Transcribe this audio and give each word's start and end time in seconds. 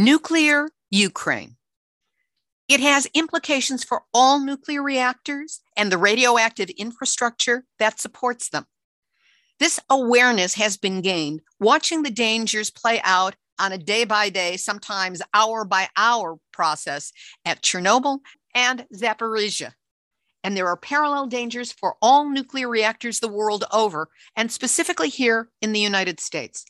Nuclear 0.00 0.70
Ukraine. 0.88 1.56
It 2.68 2.80
has 2.80 3.06
implications 3.12 3.84
for 3.84 4.04
all 4.14 4.40
nuclear 4.40 4.82
reactors 4.82 5.60
and 5.76 5.92
the 5.92 5.98
radioactive 5.98 6.70
infrastructure 6.70 7.66
that 7.78 8.00
supports 8.00 8.48
them. 8.48 8.64
This 9.58 9.78
awareness 9.90 10.54
has 10.54 10.78
been 10.78 11.02
gained 11.02 11.42
watching 11.58 12.02
the 12.02 12.10
dangers 12.10 12.70
play 12.70 13.02
out 13.04 13.36
on 13.58 13.72
a 13.72 13.76
day 13.76 14.04
by 14.04 14.30
day, 14.30 14.56
sometimes 14.56 15.20
hour 15.34 15.66
by 15.66 15.90
hour 15.98 16.38
process 16.50 17.12
at 17.44 17.60
Chernobyl 17.60 18.20
and 18.54 18.86
Zaporizhia. 18.94 19.74
And 20.42 20.56
there 20.56 20.68
are 20.68 20.78
parallel 20.78 21.26
dangers 21.26 21.72
for 21.72 21.96
all 22.00 22.26
nuclear 22.26 22.70
reactors 22.70 23.20
the 23.20 23.28
world 23.28 23.64
over, 23.70 24.08
and 24.34 24.50
specifically 24.50 25.10
here 25.10 25.50
in 25.60 25.72
the 25.72 25.80
United 25.80 26.20
States. 26.20 26.64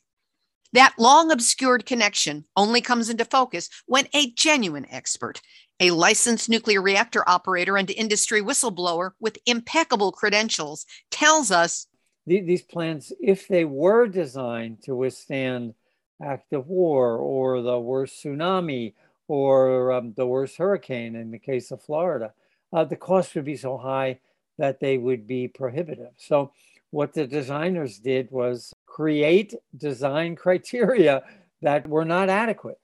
That 0.73 0.95
long 0.99 1.33
obscured 1.33 1.85
connection 1.85 2.45
only 2.57 2.81
comes 2.81 3.09
into 3.09 3.25
focus 3.25 3.69
when 3.87 4.07
a 4.15 4.31
genuine 4.33 4.87
expert, 4.91 5.41
a 5.81 5.91
licensed 5.91 6.49
nuclear 6.49 6.81
reactor 6.81 7.29
operator 7.29 7.77
and 7.77 7.91
industry 7.91 8.41
whistleblower 8.41 9.13
with 9.19 9.39
impeccable 9.47 10.13
credentials, 10.13 10.87
tells 11.11 11.51
us 11.51 11.87
these 12.27 12.63
plants, 12.63 13.13
if 13.21 13.49
they 13.49 13.65
were 13.65 14.07
designed 14.07 14.83
to 14.83 14.95
withstand 14.95 15.75
active 16.23 16.67
war 16.67 17.17
or 17.17 17.63
the 17.63 17.79
worst 17.79 18.23
tsunami 18.23 18.95
or 19.27 19.93
um, 19.93 20.13
the 20.17 20.27
worst 20.27 20.57
hurricane 20.57 21.17
in 21.17 21.31
the 21.31 21.39
case 21.39 21.71
of 21.71 21.83
Florida, 21.83 22.33
uh, 22.73 22.85
the 22.85 22.97
cost 22.97 23.35
would 23.35 23.45
be 23.45 23.57
so 23.57 23.77
high 23.77 24.21
that 24.59 24.81
they 24.81 24.99
would 24.99 25.27
be 25.27 25.49
prohibitive. 25.49 26.13
So, 26.19 26.53
what 26.91 27.13
the 27.15 27.27
designers 27.27 27.99
did 27.99 28.31
was 28.31 28.73
create 28.87 29.55
design 29.77 30.37
criteria 30.37 31.23
that 31.63 31.89
were 31.89 32.05
not 32.05 32.29
adequate. 32.29 32.79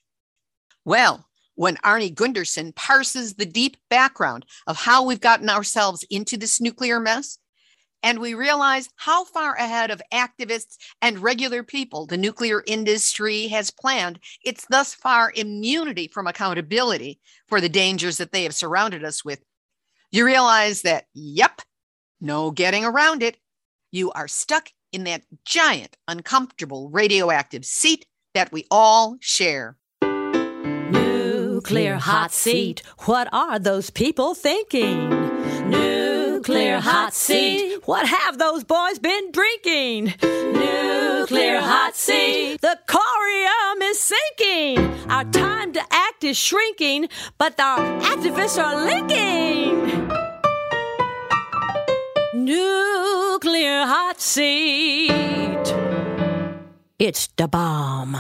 Well, 0.85 1.27
when 1.57 1.77
Arnie 1.79 2.15
Gundersen 2.15 2.75
parses 2.75 3.35
the 3.35 3.47
deep 3.47 3.77
background 3.89 4.45
of 4.67 4.77
how 4.77 5.05
we've 5.05 5.21
gotten 5.21 5.49
ourselves 5.49 6.05
into 6.11 6.37
this 6.37 6.61
nuclear 6.61 7.01
mess, 7.01 7.39
and 8.03 8.21
we 8.21 8.35
realize 8.35 8.89
how 8.97 9.25
far 9.25 9.55
ahead 9.55 9.91
of 9.91 10.03
activists 10.13 10.77
and 11.03 11.19
regular 11.19 11.63
people 11.63 12.07
the 12.07 12.17
nuclear 12.17 12.63
industry 12.67 13.49
has 13.49 13.71
planned 13.71 14.21
its 14.45 14.67
thus 14.71 14.95
far 14.95 15.33
immunity 15.35 16.07
from 16.07 16.27
accountability 16.27 17.19
for 17.49 17.61
the 17.61 17.69
dangers 17.69 18.19
that 18.19 18.31
they 18.31 18.45
have 18.45 18.55
surrounded 18.55 19.03
us 19.03 19.25
with, 19.25 19.41
you 20.13 20.25
realize 20.25 20.83
that, 20.83 21.07
yep, 21.15 21.63
no 22.21 22.51
getting 22.51 22.85
around 22.85 23.23
it. 23.23 23.39
You 23.97 24.13
are 24.13 24.29
stuck 24.29 24.73
in 24.93 25.05
that 25.05 25.23
giant, 25.47 25.97
uncomfortable 26.07 26.91
radioactive 26.91 27.65
seat 27.65 28.05
that 28.35 28.53
we 28.53 28.67
all 28.71 29.17
share. 29.21 29.79
Nuclear 30.03 31.97
hot 31.97 32.31
seat. 32.31 32.83
What 33.07 33.27
are 33.33 33.59
those 33.59 33.89
people 33.89 34.35
thinking? 34.35 35.09
Nuclear 35.71 36.79
hot 36.79 37.15
seat. 37.15 37.79
What 37.87 38.07
have 38.07 38.37
those 38.37 38.65
boys 38.65 38.99
been 38.99 39.33
drinking? 39.33 40.13
Nuclear 40.23 41.61
hot 41.61 41.97
seat. 41.97 42.61
The 42.61 42.79
corium 42.87 43.81
is 43.83 43.99
sinking. 43.99 44.79
Our 45.09 45.25
time 45.25 45.73
to 45.73 45.81
act 45.91 46.23
is 46.23 46.37
shrinking, 46.37 47.09
but 47.39 47.59
our 47.59 47.79
activists 48.03 48.63
are 48.63 48.77
linking. 48.85 50.26
Seat. 54.37 55.09
It's 56.99 57.29
the 57.39 57.49
bomb. 57.49 58.19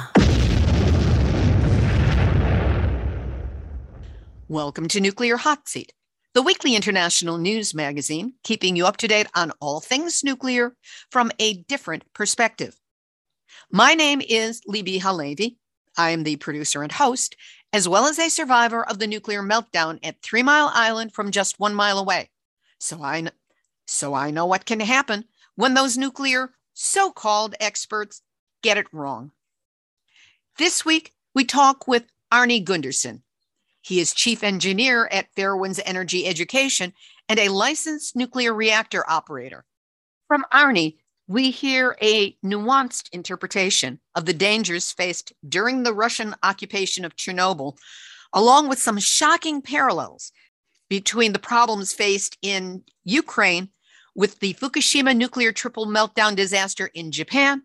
Welcome 4.48 4.89
to 4.89 5.00
Nuclear 5.03 5.37
Hot 5.37 5.69
Seat, 5.69 5.92
the 6.33 6.41
weekly 6.41 6.75
international 6.75 7.37
news 7.37 7.75
magazine 7.75 8.33
keeping 8.44 8.77
you 8.77 8.87
up 8.87 8.97
to 8.97 9.09
date 9.09 9.27
on 9.34 9.53
all 9.61 9.81
things 9.81 10.25
nuclear 10.25 10.75
from 11.10 11.31
a 11.38 11.59
different 11.65 12.10
perspective. 12.15 12.81
My 13.71 13.93
name 13.93 14.22
is 14.27 14.62
Libbe 14.66 14.98
HaLevy. 14.98 15.56
I 15.98 16.12
am 16.12 16.22
the 16.22 16.37
producer 16.37 16.83
and 16.83 16.93
host, 16.93 17.37
as 17.75 17.87
well 17.87 18.06
as 18.06 18.19
a 18.19 18.31
survivor 18.31 18.83
of 18.88 19.00
the 19.00 19.06
nuclear 19.06 19.43
meltdown 19.43 19.98
at 20.03 20.22
Three 20.22 20.43
Mile 20.43 20.71
Island 20.72 21.12
from 21.12 21.31
just 21.31 21.60
one 21.60 21.75
mile 21.75 21.98
away. 21.98 22.31
So 22.81 23.03
I 23.03 23.28
so 23.87 24.15
I 24.15 24.31
know 24.31 24.47
what 24.47 24.65
can 24.65 24.81
happen 24.81 25.27
when 25.56 25.75
those 25.75 25.99
nuclear 25.99 26.50
so 26.75 27.11
called 27.11 27.55
experts 27.59 28.22
get 28.62 28.78
it 28.78 28.87
wrong. 28.93 29.33
This 30.59 30.84
week, 30.84 31.12
we 31.34 31.44
talk 31.44 31.89
with 31.89 32.05
Arnie 32.33 32.65
Gundersen. 32.65 33.22
He 33.83 34.00
is 34.00 34.15
chief 34.15 34.43
engineer 34.43 35.09
at 35.12 35.34
Fairewinds 35.34 35.81
Energy 35.84 36.27
Education 36.27 36.93
and 37.28 37.39
a 37.39 37.49
licensed 37.49 38.16
nuclear 38.16 38.55
reactor 38.55 39.05
operator. 39.09 39.65
From 40.28 40.45
Arnie, 40.53 40.97
we 41.28 41.50
hear 41.50 41.97
a 42.00 42.33
nuanced 42.45 43.09
interpretation 43.12 44.00
of 44.15 44.27
the 44.27 44.33
dangers 44.33 44.93
faced 44.93 45.33
during 45.49 45.83
the 45.83 45.93
Russian 45.95 46.34
occupation 46.43 47.05
of 47.05 47.16
Chernobyl, 47.16 47.77
along 48.33 48.69
with 48.69 48.78
some 48.78 48.99
shocking 48.99 49.61
parallels 49.62 50.33
between 50.89 51.33
the 51.33 51.39
problems 51.39 51.93
faced 51.93 52.39
in 52.43 52.83
Ukraine 53.05 53.71
with 54.16 54.41
the 54.41 54.54
Fukushima 54.54 55.15
nuclear 55.15 55.53
triple 55.53 55.87
meltdown 55.87 56.34
disaster 56.34 56.91
in 56.94 57.12
Japan 57.12 57.62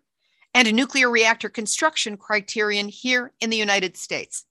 and 0.54 0.68
a 0.68 0.72
nuclear 0.72 1.10
reactor 1.10 1.48
construction 1.48 2.18
criterion 2.18 2.88
here 2.88 3.32
in 3.40 3.48
the 3.48 3.56
United 3.56 3.96
States. 3.96 4.44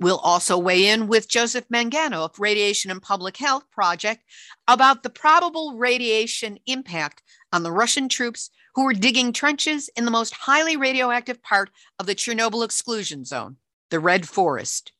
We'll 0.00 0.18
also 0.18 0.56
weigh 0.56 0.86
in 0.86 1.08
with 1.08 1.28
Joseph 1.28 1.64
Mangano 1.74 2.24
of 2.24 2.38
Radiation 2.38 2.92
and 2.92 3.02
Public 3.02 3.36
Health 3.36 3.64
Project 3.72 4.22
about 4.68 5.02
the 5.02 5.10
probable 5.10 5.76
radiation 5.76 6.60
impact 6.66 7.24
on 7.52 7.64
the 7.64 7.72
Russian 7.72 8.08
troops 8.08 8.50
who 8.76 8.84
were 8.84 8.94
digging 8.94 9.32
trenches 9.32 9.90
in 9.96 10.04
the 10.04 10.12
most 10.12 10.32
highly 10.32 10.76
radioactive 10.76 11.42
part 11.42 11.70
of 11.98 12.06
the 12.06 12.14
Chernobyl 12.14 12.64
exclusion 12.64 13.24
zone, 13.24 13.56
the 13.90 13.98
Red 13.98 14.28
Forest. 14.28 14.92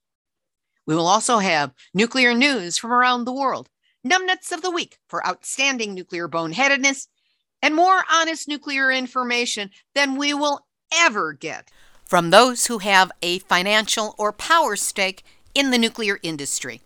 We 0.84 0.96
will 0.96 1.06
also 1.06 1.38
have 1.38 1.74
nuclear 1.94 2.34
news 2.34 2.76
from 2.76 2.92
around 2.92 3.24
the 3.24 3.32
world, 3.32 3.68
numbnuts 4.08 4.52
of 4.52 4.62
the 4.62 4.70
week 4.70 4.98
for 5.08 5.26
outstanding 5.26 5.94
nuclear 5.94 6.28
boneheadedness, 6.28 7.08
and 7.62 7.74
more 7.74 8.02
honest 8.10 8.48
nuclear 8.48 8.90
information 8.90 9.70
than 9.94 10.16
we 10.16 10.32
will 10.32 10.66
ever 10.92 11.32
get 11.32 11.70
from 12.08 12.30
those 12.30 12.66
who 12.66 12.78
have 12.78 13.12
a 13.20 13.38
financial 13.40 14.14
or 14.16 14.32
power 14.32 14.76
stake 14.76 15.22
in 15.54 15.70
the 15.70 15.78
nuclear 15.78 16.18
industry. 16.22 16.80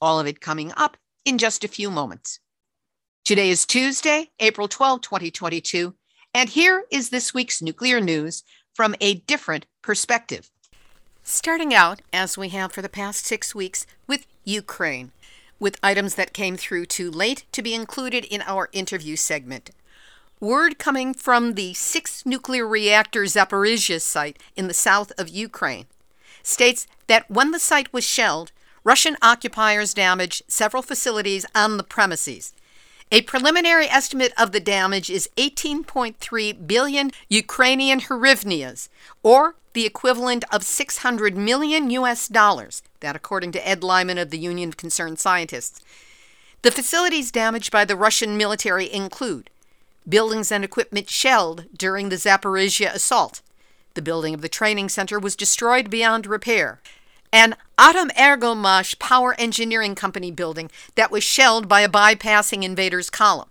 All 0.00 0.18
of 0.18 0.26
it 0.26 0.40
coming 0.40 0.72
up 0.76 0.96
in 1.24 1.38
just 1.38 1.62
a 1.62 1.68
few 1.68 1.88
moments. 1.88 2.40
Today 3.24 3.48
is 3.48 3.64
Tuesday, 3.64 4.30
April 4.40 4.66
12, 4.66 5.02
2022, 5.02 5.94
and 6.34 6.48
here 6.48 6.84
is 6.90 7.10
this 7.10 7.32
week's 7.32 7.62
nuclear 7.62 8.00
news 8.00 8.42
from 8.74 8.96
a 9.00 9.14
different 9.14 9.66
perspective. 9.82 10.50
Starting 11.22 11.72
out, 11.72 12.02
as 12.12 12.36
we 12.36 12.48
have 12.48 12.72
for 12.72 12.82
the 12.82 12.88
past 12.88 13.24
six 13.24 13.54
weeks, 13.54 13.86
with 14.08 14.26
Ukraine 14.44 15.12
with 15.58 15.78
items 15.82 16.14
that 16.14 16.32
came 16.32 16.56
through 16.56 16.86
too 16.86 17.10
late 17.10 17.44
to 17.52 17.62
be 17.62 17.74
included 17.74 18.24
in 18.24 18.42
our 18.42 18.68
interview 18.72 19.16
segment. 19.16 19.70
Word 20.40 20.78
coming 20.78 21.14
from 21.14 21.54
the 21.54 21.74
six 21.74 22.26
nuclear 22.26 22.66
reactor 22.66 23.22
Zaporizhia 23.22 24.00
site 24.00 24.38
in 24.56 24.68
the 24.68 24.74
south 24.74 25.12
of 25.18 25.28
Ukraine 25.28 25.86
states 26.42 26.86
that 27.06 27.30
when 27.30 27.50
the 27.50 27.58
site 27.58 27.92
was 27.92 28.04
shelled, 28.04 28.52
Russian 28.84 29.16
occupiers 29.22 29.94
damaged 29.94 30.42
several 30.46 30.82
facilities 30.82 31.46
on 31.54 31.78
the 31.78 31.82
premises. 31.82 32.52
A 33.12 33.22
preliminary 33.22 33.86
estimate 33.86 34.32
of 34.36 34.52
the 34.52 34.60
damage 34.60 35.10
is 35.10 35.28
18.3 35.36 36.66
billion 36.66 37.10
Ukrainian 37.28 38.00
hryvnias, 38.00 38.88
or 39.22 39.54
the 39.72 39.86
equivalent 39.86 40.44
of 40.52 40.62
600 40.62 41.36
million 41.36 41.90
US 41.90 42.28
dollars, 42.28 42.82
that 43.00 43.14
according 43.14 43.52
to 43.52 43.68
Ed 43.68 43.84
Lyman 43.84 44.18
of 44.18 44.30
the 44.30 44.38
Union 44.38 44.70
of 44.70 44.76
Concerned 44.76 45.18
Scientists. 45.18 45.80
The 46.62 46.70
facilities 46.70 47.30
damaged 47.30 47.70
by 47.70 47.84
the 47.84 47.96
Russian 47.96 48.36
military 48.36 48.90
include 48.92 49.50
buildings 50.08 50.50
and 50.50 50.64
equipment 50.64 51.08
shelled 51.10 51.66
during 51.76 52.08
the 52.08 52.16
Zaporizhia 52.16 52.92
assault. 52.94 53.42
The 53.94 54.02
building 54.02 54.34
of 54.34 54.40
the 54.40 54.48
training 54.48 54.88
center 54.88 55.18
was 55.18 55.36
destroyed 55.36 55.90
beyond 55.90 56.26
repair. 56.26 56.80
An 57.34 57.56
Atomenergomash 57.76 59.00
power 59.00 59.34
engineering 59.40 59.96
company 59.96 60.30
building 60.30 60.70
that 60.94 61.10
was 61.10 61.24
shelled 61.24 61.66
by 61.66 61.80
a 61.80 61.88
bypassing 61.88 62.62
invader's 62.62 63.10
column 63.10 63.48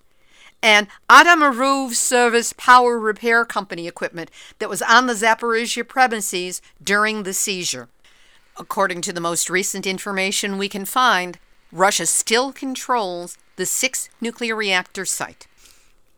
and 0.62 0.88
Atomaruv 1.10 1.92
Service 1.92 2.54
Power 2.54 2.98
Repair 2.98 3.44
Company 3.44 3.86
equipment 3.86 4.32
that 4.60 4.70
was 4.70 4.82
on 4.82 5.08
the 5.08 5.14
Zaporizhia 5.14 5.86
premises 5.86 6.62
during 6.82 7.24
the 7.24 7.34
seizure. 7.34 7.90
According 8.58 9.02
to 9.02 9.12
the 9.12 9.20
most 9.20 9.50
recent 9.50 9.86
information 9.86 10.58
we 10.58 10.70
can 10.70 10.86
find, 10.86 11.38
Russia 11.70 12.06
still 12.06 12.54
controls 12.54 13.38
the 13.58 13.66
six 13.66 14.08
nuclear 14.22 14.56
reactor 14.56 15.04
site. 15.04 15.46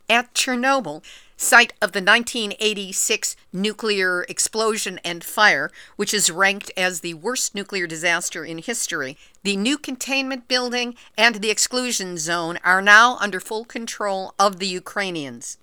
At 0.07 0.35
Chernobyl, 0.35 1.01
site 1.37 1.73
of 1.81 1.91
the 1.91 2.01
1986 2.01 3.35
nuclear 3.51 4.23
explosion 4.23 4.99
and 5.03 5.23
fire, 5.23 5.69
which 5.95 6.13
is 6.13 6.31
ranked 6.31 6.71
as 6.77 6.99
the 6.99 7.13
worst 7.13 7.53
nuclear 7.53 7.87
disaster 7.87 8.45
in 8.45 8.59
history, 8.59 9.17
the 9.43 9.57
new 9.57 9.77
containment 9.77 10.47
building 10.47 10.95
and 11.17 11.35
the 11.35 11.49
exclusion 11.49 12.17
zone 12.17 12.57
are 12.63 12.81
now 12.81 13.17
under 13.17 13.39
full 13.39 13.65
control 13.65 14.33
of 14.39 14.59
the 14.59 14.67
Ukrainians. 14.67 15.57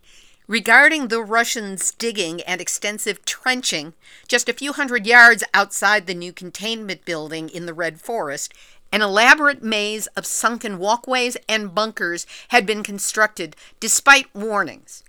Regarding 0.49 1.09
the 1.09 1.23
Russians' 1.23 1.93
digging 1.93 2.43
and 2.43 2.61
extensive 2.61 3.25
trenching, 3.25 3.95
just 4.29 4.49
a 4.49 4.53
few 4.53 4.73
hundred 4.73 5.07
yards 5.07 5.45
outside 5.55 6.07
the 6.07 6.15
new 6.15 6.33
containment 6.33 7.05
building 7.05 7.49
in 7.49 7.65
the 7.65 7.73
Red 7.73 8.01
Forest, 8.01 8.53
an 8.93 9.01
elaborate 9.01 9.63
maze 9.63 10.09
of 10.09 10.27
sunken 10.27 10.79
walkways 10.79 11.39
and 11.49 11.75
bunkers 11.75 12.27
had 12.49 12.67
been 12.67 12.83
constructed 12.83 13.57
despite 13.81 14.35
warnings. 14.35 15.03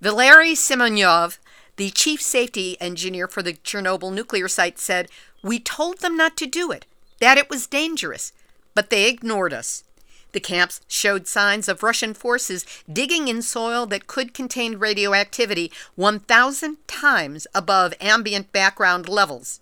Valery 0.00 0.52
Simonov, 0.52 1.38
the 1.76 1.90
chief 1.90 2.20
safety 2.20 2.76
engineer 2.80 3.26
for 3.26 3.42
the 3.42 3.54
Chernobyl 3.54 4.12
nuclear 4.12 4.48
site, 4.48 4.78
said, 4.78 5.08
We 5.42 5.58
told 5.58 5.98
them 5.98 6.16
not 6.16 6.36
to 6.38 6.46
do 6.46 6.70
it, 6.70 6.84
that 7.20 7.38
it 7.38 7.48
was 7.48 7.66
dangerous, 7.66 8.32
but 8.74 8.90
they 8.90 9.08
ignored 9.08 9.52
us. 9.52 9.84
The 10.32 10.40
camps 10.40 10.82
showed 10.86 11.26
signs 11.26 11.66
of 11.66 11.82
Russian 11.82 12.12
forces 12.12 12.66
digging 12.92 13.28
in 13.28 13.40
soil 13.40 13.86
that 13.86 14.06
could 14.06 14.34
contain 14.34 14.78
radioactivity 14.78 15.72
1,000 15.94 16.76
times 16.86 17.46
above 17.54 17.94
ambient 18.00 18.52
background 18.52 19.08
levels. 19.08 19.60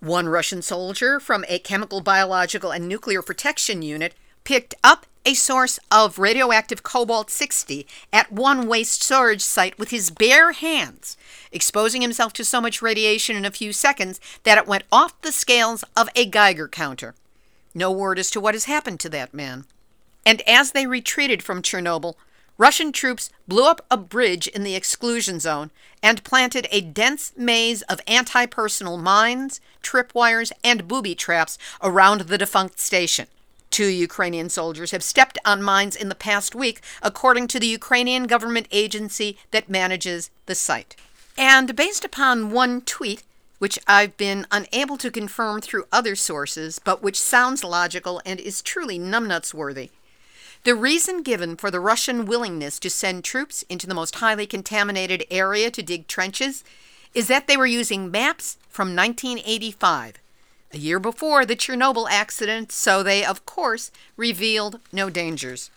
One 0.00 0.28
Russian 0.28 0.62
soldier 0.62 1.20
from 1.20 1.44
a 1.46 1.58
chemical, 1.58 2.00
biological, 2.00 2.70
and 2.70 2.88
nuclear 2.88 3.20
protection 3.20 3.82
unit 3.82 4.14
picked 4.44 4.74
up 4.82 5.04
a 5.24 5.34
source 5.34 5.78
of 5.90 6.18
radioactive 6.18 6.82
cobalt 6.82 7.30
60 7.30 7.86
at 8.12 8.30
one 8.30 8.68
waste 8.68 9.02
storage 9.02 9.42
site 9.42 9.78
with 9.78 9.90
his 9.90 10.10
bare 10.10 10.52
hands, 10.52 11.16
exposing 11.50 12.02
himself 12.02 12.32
to 12.34 12.44
so 12.44 12.60
much 12.60 12.82
radiation 12.82 13.36
in 13.36 13.44
a 13.44 13.50
few 13.50 13.72
seconds 13.72 14.20
that 14.42 14.58
it 14.58 14.66
went 14.66 14.84
off 14.92 15.20
the 15.22 15.32
scales 15.32 15.84
of 15.96 16.08
a 16.14 16.26
Geiger 16.26 16.68
counter. 16.68 17.14
No 17.74 17.90
word 17.90 18.18
as 18.18 18.30
to 18.32 18.40
what 18.40 18.54
has 18.54 18.66
happened 18.66 19.00
to 19.00 19.08
that 19.10 19.32
man. 19.32 19.64
And 20.26 20.42
as 20.42 20.72
they 20.72 20.86
retreated 20.86 21.42
from 21.42 21.62
Chernobyl, 21.62 22.14
Russian 22.56 22.92
troops 22.92 23.30
blew 23.48 23.66
up 23.66 23.84
a 23.90 23.96
bridge 23.96 24.46
in 24.46 24.62
the 24.62 24.76
exclusion 24.76 25.40
zone 25.40 25.72
and 26.02 26.22
planted 26.22 26.68
a 26.70 26.80
dense 26.80 27.32
maze 27.36 27.82
of 27.82 28.00
anti 28.06 28.46
personnel 28.46 28.96
mines, 28.96 29.60
tripwires, 29.82 30.52
and 30.62 30.86
booby 30.86 31.14
traps 31.14 31.58
around 31.82 32.22
the 32.22 32.38
defunct 32.38 32.78
station. 32.78 33.26
Two 33.74 33.86
Ukrainian 33.88 34.50
soldiers 34.50 34.92
have 34.92 35.02
stepped 35.02 35.36
on 35.44 35.60
mines 35.60 35.96
in 35.96 36.08
the 36.08 36.14
past 36.14 36.54
week, 36.54 36.80
according 37.02 37.48
to 37.48 37.58
the 37.58 37.66
Ukrainian 37.66 38.28
government 38.28 38.68
agency 38.70 39.36
that 39.50 39.68
manages 39.68 40.30
the 40.46 40.54
site. 40.54 40.94
And 41.36 41.74
based 41.74 42.04
upon 42.04 42.52
one 42.52 42.82
tweet, 42.82 43.24
which 43.58 43.76
I've 43.88 44.16
been 44.16 44.46
unable 44.52 44.96
to 44.98 45.10
confirm 45.10 45.60
through 45.60 45.88
other 45.90 46.14
sources, 46.14 46.78
but 46.78 47.02
which 47.02 47.20
sounds 47.20 47.64
logical 47.64 48.22
and 48.24 48.38
is 48.38 48.62
truly 48.62 48.96
numbnuts 48.96 49.52
worthy, 49.52 49.90
the 50.62 50.76
reason 50.76 51.24
given 51.24 51.56
for 51.56 51.68
the 51.68 51.80
Russian 51.80 52.26
willingness 52.26 52.78
to 52.78 52.88
send 52.88 53.24
troops 53.24 53.64
into 53.68 53.88
the 53.88 53.92
most 54.00 54.14
highly 54.14 54.46
contaminated 54.46 55.24
area 55.32 55.68
to 55.72 55.82
dig 55.82 56.06
trenches 56.06 56.62
is 57.12 57.26
that 57.26 57.48
they 57.48 57.56
were 57.56 57.66
using 57.66 58.08
maps 58.08 58.56
from 58.68 58.94
1985, 58.94 60.14
a 60.74 60.78
year 60.78 60.98
before 60.98 61.44
the 61.44 61.56
Chernobyl 61.56 62.08
accident, 62.10 62.72
so 62.72 63.02
they, 63.02 63.24
of 63.24 63.46
course, 63.46 63.90
revealed 64.16 64.80
no 64.92 65.08
dangers. 65.10 65.70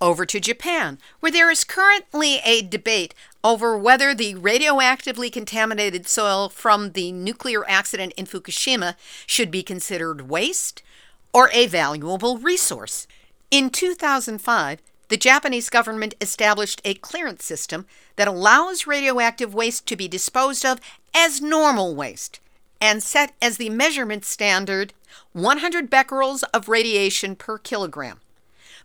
Over 0.00 0.26
to 0.26 0.40
Japan, 0.40 0.98
where 1.20 1.32
there 1.32 1.50
is 1.50 1.64
currently 1.64 2.40
a 2.44 2.62
debate 2.62 3.14
over 3.42 3.78
whether 3.78 4.14
the 4.14 4.34
radioactively 4.34 5.30
contaminated 5.32 6.06
soil 6.08 6.48
from 6.48 6.92
the 6.92 7.12
nuclear 7.12 7.68
accident 7.68 8.12
in 8.16 8.26
Fukushima 8.26 8.96
should 9.26 9.50
be 9.50 9.62
considered 9.62 10.28
waste 10.28 10.82
or 11.32 11.48
a 11.52 11.66
valuable 11.66 12.38
resource. 12.38 13.06
In 13.50 13.70
2005, 13.70 14.82
the 15.08 15.16
Japanese 15.16 15.70
government 15.70 16.14
established 16.20 16.82
a 16.84 16.94
clearance 16.94 17.44
system 17.44 17.86
that 18.16 18.28
allows 18.28 18.86
radioactive 18.86 19.54
waste 19.54 19.86
to 19.86 19.96
be 19.96 20.08
disposed 20.08 20.66
of 20.66 20.80
as 21.14 21.40
normal 21.40 21.94
waste 21.94 22.40
and 22.80 23.02
set 23.02 23.32
as 23.40 23.56
the 23.56 23.70
measurement 23.70 24.24
standard 24.24 24.92
100 25.32 25.90
becquerels 25.90 26.42
of 26.54 26.68
radiation 26.68 27.36
per 27.36 27.58
kilogram. 27.58 28.20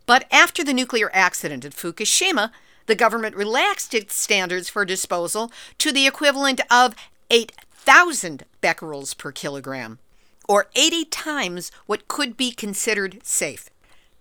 But 0.05 0.25
after 0.31 0.63
the 0.63 0.73
nuclear 0.73 1.09
accident 1.13 1.65
at 1.65 1.73
Fukushima, 1.73 2.51
the 2.87 2.95
government 2.95 3.35
relaxed 3.35 3.93
its 3.93 4.15
standards 4.15 4.69
for 4.69 4.83
disposal 4.85 5.51
to 5.77 5.91
the 5.91 6.07
equivalent 6.07 6.61
of 6.69 6.95
8,000 7.29 8.45
becquerels 8.61 9.13
per 9.13 9.31
kilogram, 9.31 9.99
or 10.47 10.67
80 10.75 11.05
times 11.05 11.71
what 11.85 12.07
could 12.07 12.35
be 12.35 12.51
considered 12.51 13.19
safe. 13.23 13.69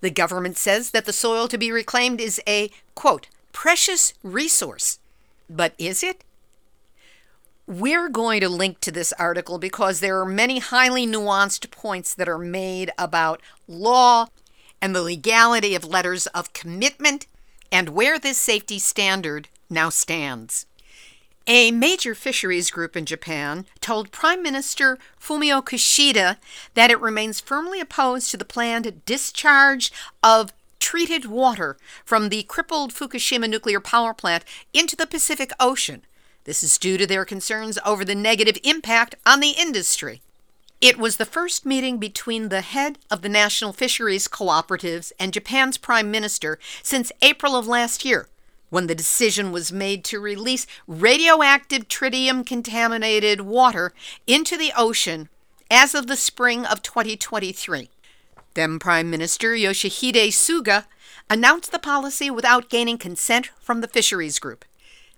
The 0.00 0.10
government 0.10 0.56
says 0.56 0.92
that 0.92 1.04
the 1.04 1.12
soil 1.12 1.48
to 1.48 1.58
be 1.58 1.72
reclaimed 1.72 2.20
is 2.20 2.40
a, 2.46 2.70
quote, 2.94 3.26
precious 3.52 4.14
resource. 4.22 4.98
But 5.48 5.74
is 5.78 6.02
it? 6.02 6.22
We're 7.70 8.08
going 8.08 8.40
to 8.40 8.48
link 8.48 8.80
to 8.80 8.90
this 8.90 9.12
article 9.12 9.56
because 9.56 10.00
there 10.00 10.18
are 10.18 10.26
many 10.26 10.58
highly 10.58 11.06
nuanced 11.06 11.70
points 11.70 12.12
that 12.14 12.28
are 12.28 12.36
made 12.36 12.90
about 12.98 13.40
law 13.68 14.26
and 14.82 14.92
the 14.92 15.02
legality 15.02 15.76
of 15.76 15.84
letters 15.84 16.26
of 16.26 16.52
commitment 16.52 17.28
and 17.70 17.90
where 17.90 18.18
this 18.18 18.38
safety 18.38 18.80
standard 18.80 19.46
now 19.70 19.88
stands. 19.88 20.66
A 21.46 21.70
major 21.70 22.16
fisheries 22.16 22.72
group 22.72 22.96
in 22.96 23.06
Japan 23.06 23.66
told 23.80 24.10
Prime 24.10 24.42
Minister 24.42 24.98
Fumio 25.20 25.62
Kishida 25.62 26.38
that 26.74 26.90
it 26.90 27.00
remains 27.00 27.38
firmly 27.38 27.78
opposed 27.78 28.32
to 28.32 28.36
the 28.36 28.44
planned 28.44 29.04
discharge 29.06 29.92
of 30.24 30.52
treated 30.80 31.26
water 31.26 31.76
from 32.04 32.30
the 32.30 32.42
crippled 32.42 32.92
Fukushima 32.92 33.48
nuclear 33.48 33.78
power 33.78 34.12
plant 34.12 34.44
into 34.72 34.96
the 34.96 35.06
Pacific 35.06 35.52
Ocean. 35.60 36.02
This 36.44 36.62
is 36.62 36.78
due 36.78 36.96
to 36.96 37.06
their 37.06 37.24
concerns 37.24 37.78
over 37.84 38.04
the 38.04 38.14
negative 38.14 38.58
impact 38.64 39.14
on 39.26 39.40
the 39.40 39.50
industry. 39.50 40.22
It 40.80 40.98
was 40.98 41.18
the 41.18 41.26
first 41.26 41.66
meeting 41.66 41.98
between 41.98 42.48
the 42.48 42.62
head 42.62 42.98
of 43.10 43.20
the 43.20 43.28
National 43.28 43.74
Fisheries 43.74 44.26
Cooperatives 44.28 45.12
and 45.18 45.32
Japan's 45.32 45.76
Prime 45.76 46.10
Minister 46.10 46.58
since 46.82 47.12
April 47.20 47.54
of 47.54 47.66
last 47.66 48.02
year, 48.02 48.28
when 48.70 48.86
the 48.86 48.94
decision 48.94 49.52
was 49.52 49.70
made 49.70 50.04
to 50.04 50.18
release 50.18 50.66
radioactive 50.86 51.86
tritium 51.88 52.46
contaminated 52.46 53.42
water 53.42 53.92
into 54.26 54.56
the 54.56 54.72
ocean 54.74 55.28
as 55.70 55.94
of 55.94 56.06
the 56.06 56.16
spring 56.16 56.64
of 56.64 56.80
2023. 56.80 57.90
Then 58.54 58.78
Prime 58.78 59.10
Minister 59.10 59.52
Yoshihide 59.54 60.28
Suga 60.28 60.86
announced 61.28 61.72
the 61.72 61.78
policy 61.78 62.30
without 62.30 62.70
gaining 62.70 62.96
consent 62.96 63.50
from 63.60 63.82
the 63.82 63.88
fisheries 63.88 64.38
group. 64.38 64.64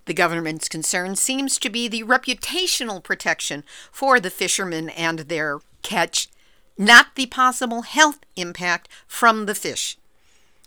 The 0.07 0.15
government's 0.15 0.69
concern 0.69 1.17
seems 1.17 1.59
to 1.59 1.71
be 1.71 1.89
the 1.89 2.03
reputational 2.03 3.03
protection 3.03 3.65
for 3.91 4.19
the 4.19 4.31
fishermen 4.31 4.89
and 4.91 5.21
their 5.21 5.61
catch, 5.83 6.29
not 6.77 7.15
the 7.15 7.27
possible 7.27 7.83
health 7.83 8.21
impact 8.37 8.89
from 9.07 9.47
the 9.47 9.55
fish. 9.55 9.97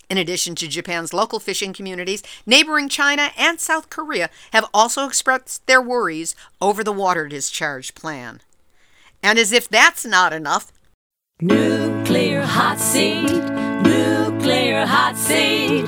In 0.10 0.18
addition 0.18 0.56
to 0.56 0.68
Japan's 0.68 1.14
local 1.14 1.40
fishing 1.40 1.74
communities, 1.74 2.24
neighboring 2.46 2.90
China 2.90 3.32
and 3.38 3.60
South 3.60 3.90
Korea 3.90 4.30
have 4.54 4.70
also 4.74 5.06
expressed 5.06 5.66
their 5.66 5.82
worries 5.82 6.36
over 6.62 6.84
the 6.84 6.92
water 6.92 7.28
discharge 7.28 7.96
plan. 7.96 8.42
And 9.24 9.40
as 9.40 9.52
if 9.52 9.68
that's 9.68 10.06
not 10.06 10.32
enough, 10.32 10.72
Nuclear 11.42 12.44
hot 12.44 12.80
seat, 12.80 13.30
nuclear 13.84 14.86
hot 14.86 15.18
seat, 15.18 15.86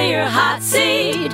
nuclear 0.00 0.24
hot 0.24 0.62
seat. 0.62 1.30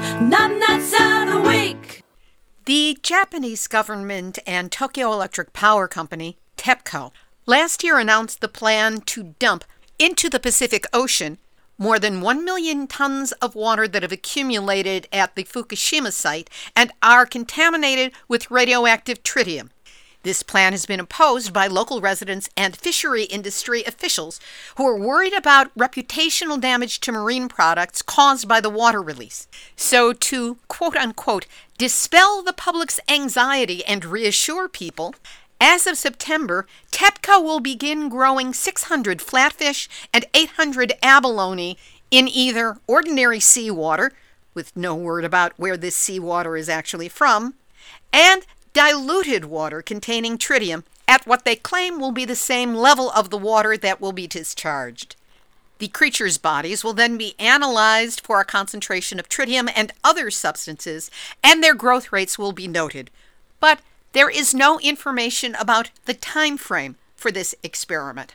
The 2.64 2.98
Japanese 3.00 3.68
government 3.68 4.40
and 4.44 4.72
Tokyo 4.72 5.12
Electric 5.12 5.52
Power 5.52 5.86
Company, 5.86 6.36
TEPCO, 6.56 7.12
last 7.46 7.84
year 7.84 7.98
announced 7.98 8.40
the 8.40 8.48
plan 8.48 9.02
to 9.02 9.34
dump 9.38 9.64
into 10.00 10.28
the 10.28 10.40
Pacific 10.40 10.84
Ocean 10.92 11.38
more 11.78 12.00
than 12.00 12.20
1 12.20 12.44
million 12.44 12.88
tons 12.88 13.30
of 13.40 13.54
water 13.54 13.86
that 13.86 14.02
have 14.02 14.10
accumulated 14.10 15.06
at 15.12 15.36
the 15.36 15.44
Fukushima 15.44 16.12
site 16.12 16.50
and 16.74 16.90
are 17.02 17.24
contaminated 17.24 18.12
with 18.26 18.50
radioactive 18.50 19.22
tritium. 19.22 19.70
This 20.26 20.42
plan 20.42 20.72
has 20.72 20.86
been 20.86 20.98
opposed 20.98 21.52
by 21.52 21.68
local 21.68 22.00
residents 22.00 22.50
and 22.56 22.76
fishery 22.76 23.22
industry 23.26 23.84
officials 23.84 24.40
who 24.74 24.84
are 24.84 24.98
worried 24.98 25.32
about 25.32 25.72
reputational 25.78 26.60
damage 26.60 26.98
to 27.02 27.12
marine 27.12 27.46
products 27.46 28.02
caused 28.02 28.48
by 28.48 28.60
the 28.60 28.68
water 28.68 29.00
release. 29.00 29.46
So, 29.76 30.12
to 30.12 30.56
quote 30.66 30.96
unquote, 30.96 31.46
dispel 31.78 32.42
the 32.42 32.52
public's 32.52 32.98
anxiety 33.08 33.84
and 33.84 34.04
reassure 34.04 34.68
people, 34.68 35.14
as 35.60 35.86
of 35.86 35.96
September, 35.96 36.66
TEPCO 36.90 37.40
will 37.40 37.60
begin 37.60 38.08
growing 38.08 38.52
600 38.52 39.20
flatfish 39.20 39.86
and 40.12 40.24
800 40.34 40.94
abalone 41.04 41.78
in 42.10 42.26
either 42.26 42.78
ordinary 42.88 43.38
seawater, 43.38 44.10
with 44.54 44.76
no 44.76 44.92
word 44.96 45.24
about 45.24 45.52
where 45.56 45.76
this 45.76 45.94
seawater 45.94 46.56
is 46.56 46.68
actually 46.68 47.08
from, 47.08 47.54
and 48.12 48.44
diluted 48.76 49.46
water 49.46 49.80
containing 49.80 50.36
tritium 50.36 50.82
at 51.08 51.26
what 51.26 51.46
they 51.46 51.56
claim 51.56 51.98
will 51.98 52.12
be 52.12 52.26
the 52.26 52.36
same 52.36 52.74
level 52.74 53.10
of 53.12 53.30
the 53.30 53.38
water 53.38 53.74
that 53.74 54.02
will 54.02 54.12
be 54.12 54.26
discharged. 54.26 55.16
The 55.78 55.88
creatures' 55.88 56.36
bodies 56.36 56.84
will 56.84 56.92
then 56.92 57.16
be 57.16 57.34
analyzed 57.38 58.20
for 58.20 58.38
a 58.38 58.44
concentration 58.44 59.18
of 59.18 59.30
tritium 59.30 59.70
and 59.74 59.94
other 60.04 60.30
substances, 60.30 61.10
and 61.42 61.64
their 61.64 61.74
growth 61.74 62.12
rates 62.12 62.38
will 62.38 62.52
be 62.52 62.68
noted. 62.68 63.10
But 63.60 63.80
there 64.12 64.28
is 64.28 64.52
no 64.52 64.78
information 64.80 65.54
about 65.54 65.88
the 66.04 66.12
time 66.12 66.58
frame 66.58 66.96
for 67.16 67.30
this 67.30 67.54
experiment. 67.62 68.34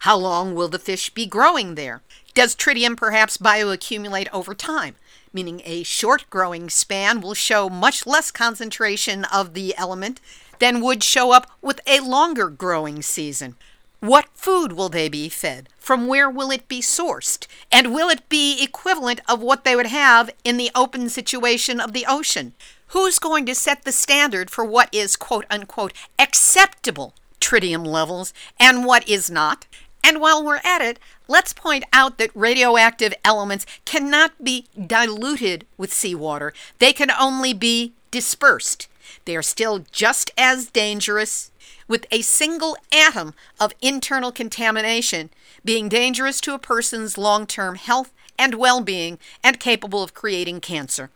How 0.00 0.16
long 0.16 0.54
will 0.54 0.68
the 0.68 0.78
fish 0.78 1.10
be 1.10 1.26
growing 1.26 1.74
there? 1.74 2.00
Does 2.32 2.56
tritium 2.56 2.96
perhaps 2.96 3.36
bioaccumulate 3.36 4.28
over 4.32 4.54
time? 4.54 4.96
Meaning 5.34 5.60
a 5.64 5.82
short 5.82 6.30
growing 6.30 6.70
span 6.70 7.20
will 7.20 7.34
show 7.34 7.68
much 7.68 8.06
less 8.06 8.30
concentration 8.30 9.24
of 9.24 9.52
the 9.52 9.76
element 9.76 10.20
than 10.60 10.80
would 10.80 11.02
show 11.02 11.32
up 11.32 11.50
with 11.60 11.80
a 11.86 11.98
longer 12.00 12.48
growing 12.48 13.02
season. 13.02 13.56
What 13.98 14.28
food 14.34 14.74
will 14.74 14.88
they 14.88 15.08
be 15.08 15.28
fed? 15.28 15.68
From 15.76 16.06
where 16.06 16.30
will 16.30 16.50
it 16.50 16.68
be 16.68 16.80
sourced? 16.80 17.48
And 17.72 17.92
will 17.92 18.10
it 18.10 18.28
be 18.28 18.62
equivalent 18.62 19.22
of 19.28 19.42
what 19.42 19.64
they 19.64 19.74
would 19.74 19.88
have 19.88 20.30
in 20.44 20.56
the 20.56 20.70
open 20.74 21.08
situation 21.08 21.80
of 21.80 21.92
the 21.92 22.06
ocean? 22.08 22.52
Who's 22.88 23.18
going 23.18 23.44
to 23.46 23.56
set 23.56 23.84
the 23.84 23.92
standard 23.92 24.50
for 24.50 24.64
what 24.64 24.88
is 24.94 25.16
quote 25.16 25.46
unquote 25.50 25.92
acceptable 26.16 27.14
tritium 27.40 27.84
levels 27.84 28.32
and 28.60 28.84
what 28.84 29.08
is 29.08 29.30
not? 29.30 29.66
And 30.04 30.20
while 30.20 30.44
we're 30.44 30.60
at 30.62 30.82
it, 30.82 30.98
let's 31.28 31.54
point 31.54 31.84
out 31.90 32.18
that 32.18 32.30
radioactive 32.34 33.14
elements 33.24 33.64
cannot 33.86 34.44
be 34.44 34.66
diluted 34.86 35.66
with 35.78 35.94
seawater. 35.94 36.52
They 36.78 36.92
can 36.92 37.10
only 37.10 37.54
be 37.54 37.94
dispersed. 38.10 38.86
They 39.24 39.34
are 39.34 39.42
still 39.42 39.86
just 39.90 40.30
as 40.36 40.66
dangerous 40.66 41.50
with 41.88 42.06
a 42.10 42.20
single 42.20 42.76
atom 42.92 43.32
of 43.58 43.72
internal 43.80 44.30
contamination 44.30 45.30
being 45.64 45.88
dangerous 45.88 46.38
to 46.42 46.52
a 46.52 46.58
person's 46.58 47.16
long 47.16 47.46
term 47.46 47.76
health 47.76 48.12
and 48.38 48.56
well 48.56 48.82
being 48.82 49.18
and 49.42 49.58
capable 49.58 50.02
of 50.02 50.12
creating 50.12 50.60
cancer. 50.60 51.08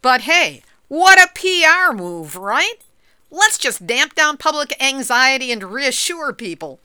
But 0.00 0.22
hey, 0.22 0.62
what 0.88 1.18
a 1.18 1.28
PR 1.34 1.94
move, 1.94 2.36
right? 2.36 2.76
Let's 3.30 3.58
just 3.58 3.86
damp 3.86 4.14
down 4.14 4.38
public 4.38 4.74
anxiety 4.82 5.52
and 5.52 5.62
reassure 5.62 6.32
people. 6.32 6.80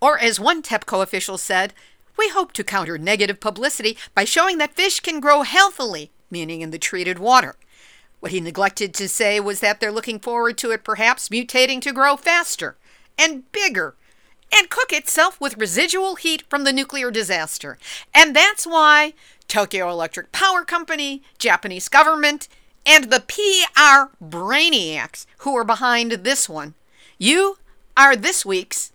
Or, 0.00 0.18
as 0.18 0.40
one 0.40 0.62
TEPCO 0.62 1.02
official 1.02 1.38
said, 1.38 1.74
we 2.16 2.28
hope 2.28 2.52
to 2.52 2.64
counter 2.64 2.98
negative 2.98 3.40
publicity 3.40 3.96
by 4.14 4.24
showing 4.24 4.58
that 4.58 4.74
fish 4.74 5.00
can 5.00 5.20
grow 5.20 5.42
healthily, 5.42 6.10
meaning 6.30 6.60
in 6.60 6.70
the 6.70 6.78
treated 6.78 7.18
water. 7.18 7.56
What 8.20 8.32
he 8.32 8.40
neglected 8.40 8.92
to 8.94 9.08
say 9.08 9.40
was 9.40 9.60
that 9.60 9.80
they're 9.80 9.92
looking 9.92 10.20
forward 10.20 10.58
to 10.58 10.70
it 10.70 10.84
perhaps 10.84 11.28
mutating 11.28 11.80
to 11.82 11.92
grow 11.92 12.16
faster 12.16 12.76
and 13.18 13.50
bigger 13.52 13.94
and 14.56 14.68
cook 14.68 14.92
itself 14.92 15.40
with 15.40 15.56
residual 15.56 16.16
heat 16.16 16.42
from 16.48 16.64
the 16.64 16.72
nuclear 16.72 17.10
disaster. 17.10 17.78
And 18.14 18.34
that's 18.34 18.66
why 18.66 19.14
Tokyo 19.48 19.88
Electric 19.90 20.32
Power 20.32 20.64
Company, 20.64 21.22
Japanese 21.38 21.88
government, 21.88 22.48
and 22.84 23.04
the 23.04 23.20
PR 23.20 24.14
brainiacs 24.24 25.26
who 25.38 25.56
are 25.56 25.64
behind 25.64 26.12
this 26.12 26.48
one, 26.48 26.74
you 27.18 27.58
are 27.96 28.16
this 28.16 28.44
week's 28.44 28.92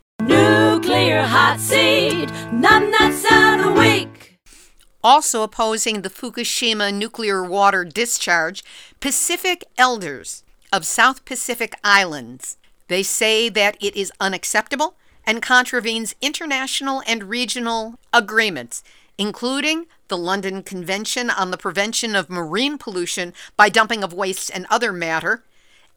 Nuclear 0.86 1.24
Hot 1.24 1.60
Seat, 1.60 2.28
the 2.52 3.74
Week. 3.76 4.40
Also 5.04 5.42
opposing 5.42 6.02
the 6.02 6.10
Fukushima 6.10 6.94
nuclear 6.94 7.44
water 7.44 7.84
discharge, 7.84 8.64
Pacific 9.00 9.64
Elders 9.78 10.44
of 10.72 10.86
South 10.86 11.26
Pacific 11.26 11.76
Islands. 11.84 12.58
They 12.88 13.04
say 13.04 13.50
that 13.50 13.78
it 13.82 13.96
is 13.96 14.12
unacceptable 14.20 14.96
and 15.26 15.42
contravenes 15.42 16.14
international 16.22 17.02
and 17.08 17.24
regional 17.24 17.98
agreements, 18.14 18.84
including 19.18 19.86
the 20.08 20.18
London 20.18 20.62
Convention 20.62 21.30
on 21.30 21.52
the 21.52 21.58
Prevention 21.58 22.16
of 22.16 22.30
Marine 22.30 22.78
Pollution 22.78 23.34
by 23.58 23.70
Dumping 23.70 24.04
of 24.04 24.14
Waste 24.14 24.52
and 24.54 24.68
Other 24.70 24.94
Matter, 24.94 25.44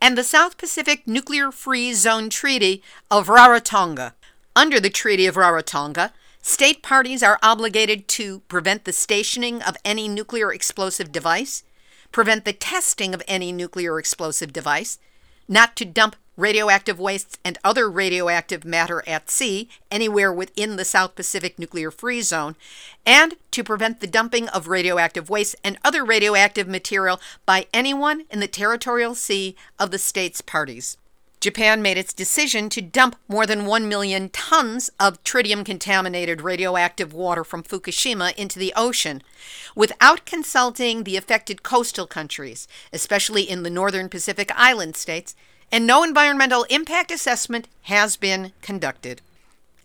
and 0.01 0.17
the 0.17 0.25
South 0.25 0.57
Pacific 0.57 1.07
Nuclear 1.07 1.51
Free 1.51 1.93
Zone 1.93 2.31
Treaty 2.31 2.83
of 3.11 3.29
Rarotonga. 3.29 4.13
Under 4.55 4.81
the 4.81 4.91
Treaty 4.91 5.27
of 5.27 5.35
Rarotonga, 5.35 6.13
state 6.41 6.83
parties 6.83 7.23
are 7.23 7.39
obligated 7.43 8.09
to 8.09 8.41
prevent 8.41 8.85
the 8.85 8.93
stationing 8.93 9.63
of 9.63 9.77
any 9.85 10.09
nuclear 10.09 10.53
explosive 10.53 11.13
device, 11.13 11.65
prevent 12.13 12.45
the 12.45 12.53
testing 12.53 13.15
of 13.15 13.23
any 13.27 13.53
nuclear 13.53 13.99
explosive 13.99 14.53
device, 14.53 14.99
not 15.49 15.77
to 15.77 15.85
dump 15.85 16.17
radioactive 16.39 16.99
wastes 16.99 17.37
and 17.45 17.59
other 17.65 17.91
radioactive 17.91 18.65
matter 18.65 19.03
at 19.07 19.29
sea 19.29 19.69
anywhere 19.91 20.33
within 20.33 20.77
the 20.77 20.85
South 20.85 21.15
Pacific 21.17 21.59
Nuclear 21.59 21.91
Free 21.91 22.23
Zone, 22.23 22.57
and 23.05 23.35
to 23.51 23.65
prevent 23.65 24.01
the 24.01 24.07
dumping 24.07 24.49
of 24.49 24.69
radioactive 24.69 25.29
waste 25.29 25.57
and 25.65 25.77
other 25.85 26.05
radioactive 26.05 26.69
material 26.69 27.21
by 27.45 27.67
anyone 27.75 28.25
in 28.31 28.39
the 28.39 28.47
territorial 28.47 29.17
sea 29.17 29.57
of 29.79 29.91
the 29.91 29.99
state's 29.99 30.41
parties. 30.41 30.97
Japan 31.41 31.81
made 31.81 31.97
its 31.97 32.13
decision 32.13 32.69
to 32.69 32.83
dump 32.83 33.17
more 33.29 33.47
than 33.47 33.67
1 33.67 33.89
million 33.89 34.29
tons 34.31 34.91
of 34.99 35.23
tritium 35.23 35.65
contaminated 35.65 36.41
radioactive 36.41 37.13
water 37.13 37.45
from 37.45 37.63
Fukushima 37.63 38.35
into 38.37 38.59
the 38.59 38.73
ocean 38.77 39.23
without 39.77 40.27
consulting 40.27 41.05
the 41.05 41.17
affected 41.17 41.63
coastal 41.63 42.09
countries, 42.09 42.67
especially 42.93 43.43
in 43.43 43.63
the 43.63 43.71
northern 43.71 44.09
Pacific 44.09 44.51
island 44.57 44.97
states, 44.97 45.37
and 45.71 45.87
no 45.87 46.03
environmental 46.03 46.65
impact 46.65 47.11
assessment 47.11 47.69
has 47.83 48.17
been 48.17 48.53
conducted. 48.63 49.21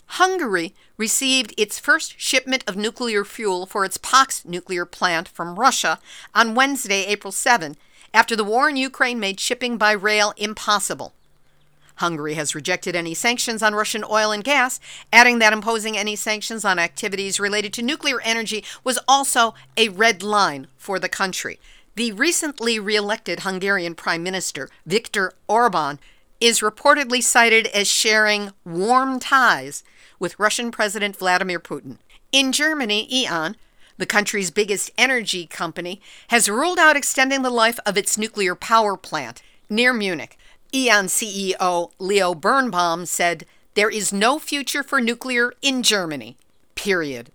Hungary 0.08 0.74
received 0.98 1.54
its 1.58 1.80
first 1.80 2.20
shipment 2.20 2.64
of 2.68 2.78
nuclear 2.78 3.26
fuel 3.26 3.66
for 3.66 3.84
its 3.84 3.98
Paks 3.98 4.46
nuclear 4.46 4.86
plant 4.86 5.28
from 5.28 5.60
Russia 5.60 6.00
on 6.36 6.56
Wednesday, 6.56 7.06
April 7.06 7.32
7, 7.32 7.76
after 8.14 8.36
the 8.36 8.44
war 8.44 8.70
in 8.70 8.76
Ukraine 8.76 9.20
made 9.20 9.40
shipping 9.40 9.78
by 9.78 9.92
rail 9.92 10.34
impossible. 10.38 11.14
Hungary 11.96 12.34
has 12.36 12.56
rejected 12.56 12.96
any 12.96 13.14
sanctions 13.14 13.62
on 13.62 13.76
Russian 13.76 14.04
oil 14.04 14.32
and 14.32 14.44
gas, 14.44 14.80
adding 15.12 15.40
that 15.40 15.54
imposing 15.54 15.98
any 15.98 16.16
sanctions 16.16 16.66
on 16.66 16.80
activities 16.80 17.40
related 17.40 17.74
to 17.74 17.82
nuclear 17.82 18.20
energy 18.22 18.64
was 18.84 19.00
also 19.08 19.54
a 19.78 19.90
red 19.90 20.24
line 20.24 20.68
for 20.78 21.00
the 21.00 21.10
country. 21.10 21.60
The 21.96 22.12
recently 22.12 22.80
re-elected 22.80 23.42
Hungarian 23.42 23.94
Prime 23.94 24.24
Minister 24.24 24.68
Viktor 24.84 25.32
Orban 25.48 26.00
is 26.40 26.62
reportedly 26.62 27.22
cited 27.22 27.68
as 27.68 27.88
sharing 27.88 28.50
warm 28.66 29.20
ties 29.20 29.84
with 30.18 30.40
Russian 30.40 30.72
President 30.72 31.16
Vladimir 31.16 31.60
Putin. 31.60 32.00
In 32.32 32.52
Germany, 32.52 33.08
E.ON, 33.12 33.56
the 34.00 34.08
country's 34.08 34.50
biggest 34.50 34.90
energy 34.98 35.46
company, 35.46 36.02
has 36.30 36.50
ruled 36.50 36.80
out 36.80 36.98
extending 36.98 37.44
the 37.44 37.52
life 37.52 37.80
of 37.86 37.96
its 37.96 38.18
nuclear 38.18 38.56
power 38.56 38.98
plant 38.98 39.44
near 39.70 39.94
Munich. 39.94 40.36
E.ON 40.74 41.06
CEO 41.06 41.92
Leo 42.00 42.34
Birnbaum 42.34 43.06
said, 43.06 43.46
There 43.76 43.92
is 43.92 44.12
no 44.12 44.40
future 44.40 44.82
for 44.82 45.00
nuclear 45.00 45.54
in 45.62 45.84
Germany, 45.84 46.38
period. 46.74 47.30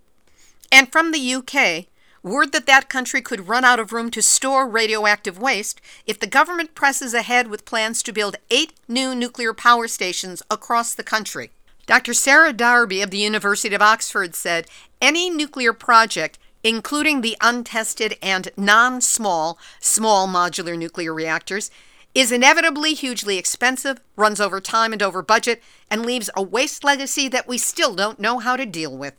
And 0.69 0.91
from 0.91 1.11
the 1.11 1.33
UK, 1.35 1.85
word 2.23 2.51
that 2.51 2.65
that 2.65 2.89
country 2.89 3.21
could 3.21 3.47
run 3.47 3.63
out 3.63 3.79
of 3.79 3.93
room 3.93 4.11
to 4.11 4.21
store 4.21 4.67
radioactive 4.67 5.37
waste 5.37 5.81
if 6.05 6.19
the 6.19 6.27
government 6.27 6.75
presses 6.75 7.13
ahead 7.13 7.47
with 7.47 7.65
plans 7.65 8.03
to 8.03 8.11
build 8.11 8.35
eight 8.49 8.73
new 8.87 9.15
nuclear 9.15 9.53
power 9.53 9.87
stations 9.87 10.43
across 10.49 10.93
the 10.93 11.03
country. 11.03 11.51
Dr. 11.85 12.13
Sarah 12.13 12.53
Darby 12.53 13.01
of 13.01 13.09
the 13.09 13.17
University 13.17 13.73
of 13.73 13.81
Oxford 13.81 14.35
said 14.35 14.67
any 15.01 15.29
nuclear 15.29 15.73
project, 15.73 16.37
including 16.63 17.21
the 17.21 17.37
untested 17.41 18.15
and 18.21 18.49
non 18.55 19.01
small, 19.01 19.57
small 19.79 20.27
modular 20.27 20.77
nuclear 20.77 21.13
reactors, 21.13 21.71
is 22.13 22.31
inevitably 22.31 22.93
hugely 22.93 23.37
expensive, 23.37 24.01
runs 24.15 24.41
over 24.41 24.59
time 24.59 24.93
and 24.93 25.01
over 25.01 25.21
budget, 25.21 25.61
and 25.89 26.05
leaves 26.05 26.29
a 26.35 26.43
waste 26.43 26.83
legacy 26.83 27.27
that 27.27 27.47
we 27.47 27.57
still 27.57 27.95
don't 27.95 28.19
know 28.19 28.39
how 28.39 28.55
to 28.55 28.65
deal 28.65 28.95
with. 28.95 29.13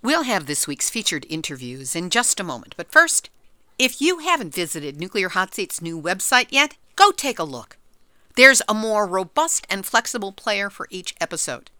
We'll 0.00 0.22
have 0.22 0.46
this 0.46 0.68
week's 0.68 0.88
featured 0.88 1.26
interviews 1.28 1.96
in 1.96 2.10
just 2.10 2.38
a 2.38 2.44
moment, 2.44 2.74
but 2.76 2.92
first, 2.92 3.30
if 3.80 4.00
you 4.00 4.20
haven't 4.20 4.54
visited 4.54 4.96
Nuclear 4.96 5.30
Hot 5.30 5.52
Seat's 5.52 5.82
new 5.82 6.00
website 6.00 6.46
yet, 6.50 6.76
go 6.94 7.10
take 7.10 7.40
a 7.40 7.44
look. 7.44 7.78
There's 8.36 8.62
a 8.68 8.74
more 8.74 9.08
robust 9.08 9.66
and 9.68 9.84
flexible 9.84 10.30
player 10.30 10.70
for 10.70 10.86
each 10.90 11.16
episode. 11.20 11.72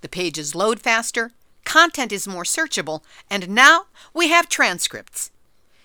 The 0.00 0.08
pages 0.08 0.54
load 0.54 0.80
faster, 0.80 1.32
content 1.66 2.12
is 2.12 2.26
more 2.26 2.44
searchable, 2.44 3.02
and 3.28 3.50
now 3.50 3.88
we 4.14 4.28
have 4.28 4.48
transcripts. 4.48 5.30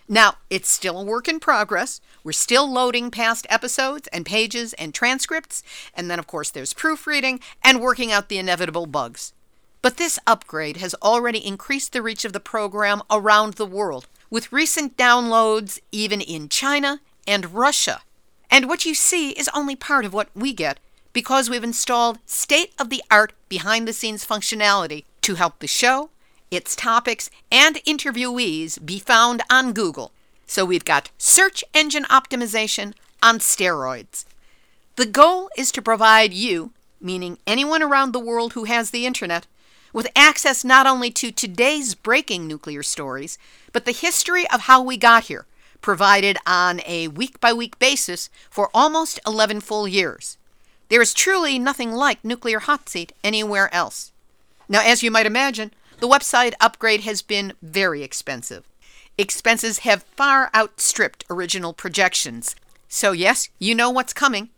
Now, 0.07 0.35
it's 0.49 0.69
still 0.69 0.97
a 0.97 1.03
work 1.03 1.27
in 1.27 1.41
progress. 1.41 1.99
We're 2.23 2.31
still 2.31 2.71
loading 2.71 3.11
past 3.11 3.45
episodes 3.49 4.07
and 4.13 4.25
pages 4.25 4.71
and 4.73 4.93
transcripts, 4.93 5.61
and 5.93 6.09
then, 6.09 6.19
of 6.19 6.27
course, 6.27 6.51
there's 6.51 6.73
proofreading 6.73 7.41
and 7.61 7.81
working 7.81 8.13
out 8.13 8.29
the 8.29 8.37
inevitable 8.37 8.85
bugs. 8.85 9.33
But 9.81 9.97
this 9.97 10.19
upgrade 10.27 10.77
has 10.77 10.95
already 11.01 11.45
increased 11.45 11.93
the 11.93 12.01
reach 12.01 12.23
of 12.23 12.33
the 12.33 12.39
program 12.39 13.01
around 13.09 13.55
the 13.55 13.65
world, 13.65 14.07
with 14.29 14.51
recent 14.51 14.95
downloads 14.95 15.79
even 15.91 16.21
in 16.21 16.49
China 16.49 17.01
and 17.27 17.53
Russia. 17.53 18.01
And 18.49 18.67
what 18.67 18.85
you 18.85 18.93
see 18.93 19.31
is 19.31 19.49
only 19.53 19.75
part 19.75 20.05
of 20.05 20.13
what 20.13 20.29
we 20.35 20.53
get 20.53 20.79
because 21.13 21.49
we've 21.49 21.63
installed 21.63 22.19
state 22.25 22.73
of 22.79 22.89
the 22.89 23.03
art 23.09 23.33
behind 23.49 23.87
the 23.87 23.93
scenes 23.93 24.25
functionality 24.25 25.03
to 25.21 25.35
help 25.35 25.59
the 25.59 25.67
show, 25.67 26.09
its 26.49 26.75
topics, 26.75 27.29
and 27.51 27.77
interviewees 27.77 28.83
be 28.85 28.99
found 28.99 29.41
on 29.49 29.73
Google. 29.73 30.11
So 30.45 30.65
we've 30.65 30.85
got 30.85 31.09
search 31.17 31.63
engine 31.73 32.03
optimization 32.05 32.93
on 33.23 33.39
steroids. 33.39 34.25
The 34.95 35.05
goal 35.05 35.49
is 35.57 35.71
to 35.73 35.81
provide 35.81 36.33
you, 36.33 36.71
meaning 36.99 37.37
anyone 37.47 37.81
around 37.81 38.11
the 38.11 38.19
world 38.19 38.53
who 38.53 38.65
has 38.65 38.91
the 38.91 39.05
internet, 39.05 39.47
with 39.93 40.07
access 40.15 40.63
not 40.63 40.87
only 40.87 41.11
to 41.11 41.31
today's 41.31 41.95
breaking 41.95 42.47
nuclear 42.47 42.83
stories, 42.83 43.37
but 43.73 43.85
the 43.85 43.91
history 43.91 44.49
of 44.49 44.61
how 44.61 44.81
we 44.81 44.97
got 44.97 45.25
here, 45.25 45.45
provided 45.81 46.37
on 46.45 46.81
a 46.85 47.07
week 47.07 47.39
by 47.39 47.51
week 47.51 47.77
basis 47.79 48.29
for 48.49 48.69
almost 48.73 49.19
11 49.25 49.61
full 49.61 49.87
years. 49.87 50.37
There 50.89 51.01
is 51.01 51.13
truly 51.13 51.57
nothing 51.57 51.91
like 51.91 52.23
Nuclear 52.23 52.59
Hot 52.59 52.89
Seat 52.89 53.13
anywhere 53.23 53.73
else. 53.73 54.11
Now, 54.67 54.81
as 54.83 55.03
you 55.03 55.11
might 55.11 55.25
imagine, 55.25 55.71
the 55.99 56.07
website 56.07 56.53
upgrade 56.59 57.01
has 57.01 57.21
been 57.21 57.53
very 57.61 58.03
expensive. 58.03 58.67
Expenses 59.17 59.79
have 59.79 60.03
far 60.03 60.49
outstripped 60.55 61.25
original 61.29 61.73
projections. 61.73 62.55
So, 62.87 63.11
yes, 63.11 63.49
you 63.59 63.75
know 63.75 63.89
what's 63.89 64.13
coming. 64.13 64.49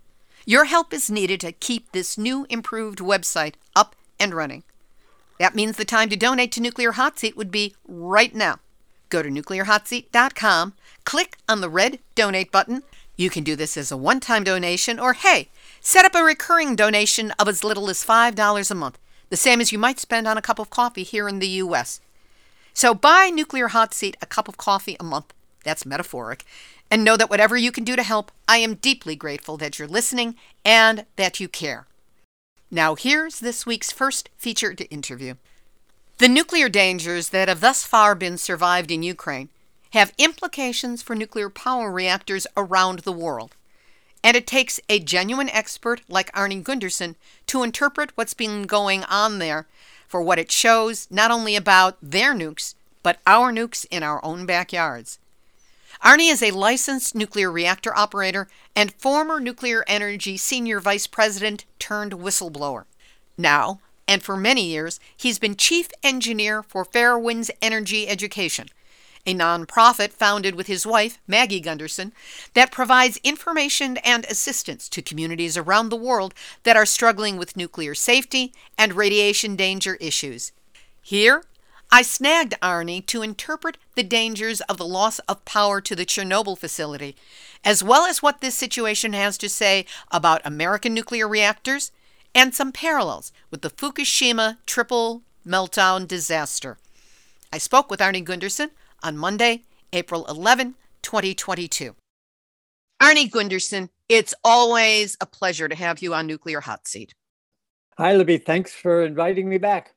Your 0.46 0.66
help 0.66 0.94
is 0.94 1.10
needed 1.10 1.40
to 1.42 1.52
keep 1.52 1.92
this 1.92 2.18
new 2.18 2.46
improved 2.50 3.00
website 3.00 3.56
up 3.75 3.96
and 4.20 4.34
running. 4.34 4.63
That 5.40 5.56
means 5.56 5.78
the 5.78 5.86
time 5.86 6.10
to 6.10 6.16
donate 6.16 6.52
to 6.54 6.62
Nuclear 6.62 6.94
Hot 6.94 7.18
Seat 7.20 7.36
would 7.36 7.52
be 7.52 7.75
right 7.88 8.34
now. 8.34 8.60
Go 9.10 9.22
to 9.22 9.30
nuclearhotseat.com, 9.30 10.74
click 11.04 11.38
on 11.48 11.62
the 11.62 11.70
red 11.70 12.00
donate 12.16 12.52
button. 12.52 12.84
You 13.16 13.30
can 13.30 13.44
do 13.44 13.56
this 13.56 13.78
as 13.78 13.92
a 13.92 13.98
one 13.98 14.20
time 14.20 14.44
donation, 14.44 15.00
or 15.00 15.13
hey, 15.13 15.50
set 15.82 16.06
up 16.06 16.16
a 16.16 16.24
recurring 16.24 16.75
donation 16.75 17.32
of 17.38 17.48
as 17.48 17.63
little 17.63 17.90
as 17.90 18.04
$5 18.04 18.72
a 18.72 18.75
month, 18.75 18.98
the 19.30 19.38
same 19.38 19.62
as 19.62 19.72
you 19.72 19.78
might 19.78 20.00
spend 20.00 20.28
on 20.28 20.38
a 20.38 20.42
cup 20.42 20.60
of 20.60 20.70
coffee 20.70 21.04
here 21.04 21.30
in 21.30 21.40
the 21.40 21.48
U.S. 21.48 22.02
So 22.74 22.96
buy 22.96 23.30
Nuclear 23.30 23.68
Hot 23.68 23.94
Seat 23.94 24.18
a 24.22 24.25
cup 24.25 24.48
of 24.48 24.58
coffee 24.58 24.98
a 25.00 25.04
month. 25.04 25.34
That's 25.63 25.86
metaphoric. 25.86 26.44
And 26.90 27.04
know 27.04 27.18
that 27.18 27.30
whatever 27.30 27.56
you 27.56 27.72
can 27.72 27.84
do 27.84 27.96
to 27.96 28.04
help, 28.04 28.32
I 28.48 28.58
am 28.58 28.75
deeply 28.75 29.16
grateful 29.16 29.58
that 29.58 29.78
you're 29.78 29.88
listening 29.88 30.36
and 30.66 31.06
that 31.16 31.40
you 31.40 31.48
care. 31.48 31.88
Now, 32.74 32.96
here's 32.96 33.39
this 33.39 33.68
week's 33.68 33.92
first 33.92 34.32
featured 34.36 34.88
interview. 34.89 35.36
The 36.18 36.27
nuclear 36.27 36.70
dangers 36.70 37.30
that 37.30 37.48
have 37.48 37.62
thus 37.62 37.84
far 37.84 38.15
been 38.15 38.36
survived 38.36 38.89
in 38.89 39.03
Ukraine 39.03 39.50
have 39.92 40.12
implications 40.18 41.03
for 41.03 41.15
nuclear 41.15 41.51
power 41.51 41.92
reactors 41.92 42.48
around 42.58 43.00
the 43.00 43.12
world. 43.12 43.56
And 44.24 44.36
it 44.36 44.48
takes 44.48 44.80
a 44.89 44.98
genuine 44.98 45.50
expert 45.50 46.01
like 46.10 46.34
Arnie 46.34 46.63
Gundersen 46.63 47.13
to 47.46 47.62
interpret 47.62 48.10
what's 48.15 48.34
been 48.34 48.63
going 48.63 49.03
on 49.03 49.38
there 49.38 49.68
for 50.08 50.24
what 50.24 50.39
it 50.39 50.51
shows 50.51 51.08
not 51.12 51.30
only 51.30 51.56
about 51.56 51.98
their 52.01 52.34
nukes, 52.34 52.74
but 53.03 53.20
our 53.27 53.53
nukes 53.53 53.86
in 53.92 54.01
our 54.01 54.20
own 54.25 54.48
backyards. 54.48 55.20
Arnie 56.01 56.31
is 56.31 56.41
a 56.41 56.51
licensed 56.51 57.15
nuclear 57.15 57.51
reactor 57.51 57.95
operator 57.95 58.47
and 58.75 58.93
former 58.93 59.39
nuclear 59.39 59.83
energy 59.88 60.38
senior 60.38 60.79
vice 60.79 61.07
president 61.07 61.65
turned 61.79 62.13
whistleblower. 62.13 62.85
Now, 63.38 63.79
and 64.07 64.21
for 64.21 64.35
many 64.35 64.65
years, 64.65 65.00
he's 65.15 65.39
been 65.39 65.55
chief 65.55 65.89
engineer 66.03 66.63
for 66.63 66.85
Fairewinds 66.85 67.50
Energy 67.62 68.07
Education, 68.07 68.67
a 69.25 69.33
nonprofit 69.33 70.12
founded 70.12 70.55
with 70.55 70.67
his 70.67 70.85
wife, 70.85 71.19
Maggie 71.25 71.62
Gundersen, 71.62 72.12
that 72.53 72.71
provides 72.71 73.19
information 73.23 73.97
and 73.97 74.25
assistance 74.25 74.89
to 74.89 75.01
communities 75.01 75.55
around 75.55 75.89
the 75.89 75.95
world 75.95 76.33
that 76.63 76.75
are 76.75 76.85
struggling 76.85 77.38
with 77.38 77.55
nuclear 77.55 77.95
safety 77.95 78.51
and 78.77 78.93
radiation 78.93 79.55
danger 79.55 79.95
issues. 79.95 80.51
Here, 81.01 81.43
I 81.95 82.01
snagged 82.01 82.56
Arnie 82.60 83.06
to 83.06 83.21
interpret 83.21 83.77
the 83.93 84.01
dangers 84.01 84.62
of 84.62 84.77
the 84.77 84.84
loss 84.84 85.19
of 85.29 85.45
power 85.45 85.79
to 85.82 85.95
the 85.95 86.08
Chernobyl 86.08 86.58
facility, 86.58 87.15
as 87.63 87.84
well 87.84 88.08
as 88.08 88.19
what 88.19 88.41
this 88.41 88.56
situation 88.56 89.13
has 89.13 89.38
to 89.38 89.47
say 89.47 89.86
about 90.10 90.41
American 90.43 90.95
nuclear 90.95 91.27
reactors 91.27 91.91
and 92.34 92.56
some 92.56 92.71
parallels 92.71 93.32
with 93.51 93.62
the 93.62 93.69
Fukushima 93.69 94.58
triple 94.65 95.21
meltdown 95.45 96.08
disaster. 96.08 96.79
I 97.51 97.60
spoke 97.60 97.91
with 97.91 97.99
Arnie 97.99 98.25
Gundersen 98.25 98.71
on 99.03 99.15
Monday, 99.15 99.62
April 99.93 100.25
11, 100.25 100.73
2022. 101.03 101.95
Arnie 102.99 103.29
Gundersen, 103.29 103.89
it's 104.10 104.34
always 104.43 105.15
a 105.21 105.27
pleasure 105.27 105.69
to 105.69 105.75
have 105.75 106.01
you 106.01 106.15
on 106.15 106.25
Nuclear 106.25 106.62
Hot 106.62 106.88
Seat. 106.88 107.13
Hi, 107.99 108.15
Libby. 108.15 108.39
Thanks 108.39 108.73
for 108.73 109.06
inviting 109.06 109.47
me 109.47 109.60
back. 109.60 109.93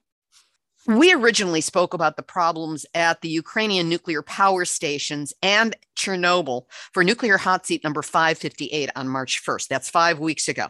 We 0.87 1.13
originally 1.13 1.63
spoke 1.63 1.95
about 1.95 2.17
the 2.17 2.23
problems 2.23 2.87
at 2.95 3.21
the 3.21 3.29
Ukrainian 3.29 3.89
nuclear 3.89 4.23
power 4.23 4.65
stations 4.65 5.35
and 5.43 5.75
Chernobyl 5.97 6.67
for 6.93 7.03
nuclear 7.03 7.39
hot 7.39 7.67
seat 7.67 7.83
number 7.83 8.03
558 8.03 8.91
on 8.95 9.09
March 9.09 9.43
1st. 9.45 9.67
That's 9.67 9.91
five 9.91 10.21
weeks 10.21 10.47
ago. 10.47 10.69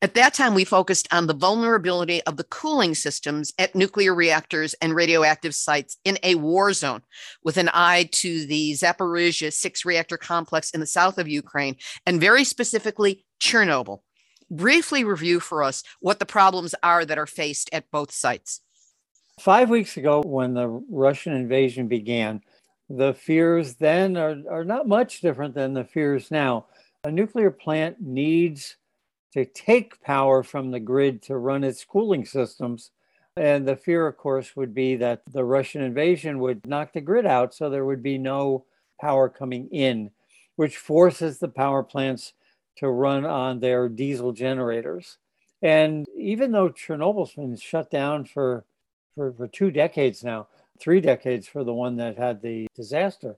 At 0.00 0.14
that 0.14 0.32
time, 0.32 0.54
we 0.54 0.64
focused 0.64 1.12
on 1.12 1.26
the 1.26 1.34
vulnerability 1.34 2.22
of 2.22 2.36
the 2.36 2.44
cooling 2.44 2.94
systems 2.94 3.52
at 3.58 3.74
nuclear 3.74 4.14
reactors 4.14 4.74
and 4.74 4.94
radioactive 4.94 5.56
sites 5.56 5.96
in 6.04 6.18
a 6.22 6.36
war 6.36 6.72
zone, 6.72 7.02
with 7.42 7.56
an 7.56 7.68
eye 7.74 8.08
to 8.12 8.46
the 8.46 8.74
Zaporizhia 8.74 9.52
six 9.52 9.84
reactor 9.84 10.16
complex 10.16 10.70
in 10.70 10.78
the 10.78 10.86
south 10.86 11.18
of 11.18 11.26
Ukraine, 11.26 11.74
and 12.06 12.20
very 12.20 12.44
specifically 12.44 13.24
Chernobyl. 13.40 14.02
Briefly 14.48 15.02
review 15.02 15.40
for 15.40 15.64
us 15.64 15.82
what 15.98 16.20
the 16.20 16.26
problems 16.26 16.76
are 16.80 17.04
that 17.04 17.18
are 17.18 17.26
faced 17.26 17.68
at 17.72 17.90
both 17.90 18.12
sites. 18.12 18.60
Five 19.38 19.70
weeks 19.70 19.96
ago, 19.96 20.22
when 20.24 20.54
the 20.54 20.68
Russian 20.90 21.32
invasion 21.32 21.86
began, 21.86 22.42
the 22.90 23.14
fears 23.14 23.74
then 23.74 24.16
are, 24.16 24.36
are 24.50 24.64
not 24.64 24.88
much 24.88 25.20
different 25.20 25.54
than 25.54 25.74
the 25.74 25.84
fears 25.84 26.30
now. 26.30 26.66
A 27.04 27.10
nuclear 27.10 27.50
plant 27.50 28.00
needs 28.00 28.76
to 29.32 29.44
take 29.44 30.02
power 30.02 30.42
from 30.42 30.70
the 30.70 30.80
grid 30.80 31.22
to 31.22 31.36
run 31.36 31.62
its 31.62 31.84
cooling 31.84 32.24
systems. 32.24 32.90
And 33.36 33.68
the 33.68 33.76
fear, 33.76 34.06
of 34.06 34.16
course, 34.16 34.56
would 34.56 34.74
be 34.74 34.96
that 34.96 35.22
the 35.30 35.44
Russian 35.44 35.82
invasion 35.82 36.40
would 36.40 36.66
knock 36.66 36.92
the 36.92 37.00
grid 37.00 37.26
out, 37.26 37.54
so 37.54 37.70
there 37.70 37.84
would 37.84 38.02
be 38.02 38.18
no 38.18 38.64
power 39.00 39.28
coming 39.28 39.68
in, 39.68 40.10
which 40.56 40.76
forces 40.76 41.38
the 41.38 41.48
power 41.48 41.84
plants 41.84 42.32
to 42.78 42.88
run 42.88 43.24
on 43.24 43.60
their 43.60 43.88
diesel 43.88 44.32
generators. 44.32 45.18
And 45.62 46.06
even 46.16 46.50
though 46.50 46.70
Chernobyl's 46.70 47.34
been 47.34 47.56
shut 47.56 47.90
down 47.90 48.24
for 48.24 48.64
for, 49.18 49.32
for 49.32 49.48
two 49.48 49.72
decades 49.72 50.22
now, 50.22 50.46
three 50.78 51.00
decades 51.00 51.48
for 51.48 51.64
the 51.64 51.74
one 51.74 51.96
that 51.96 52.16
had 52.16 52.40
the 52.40 52.68
disaster, 52.76 53.36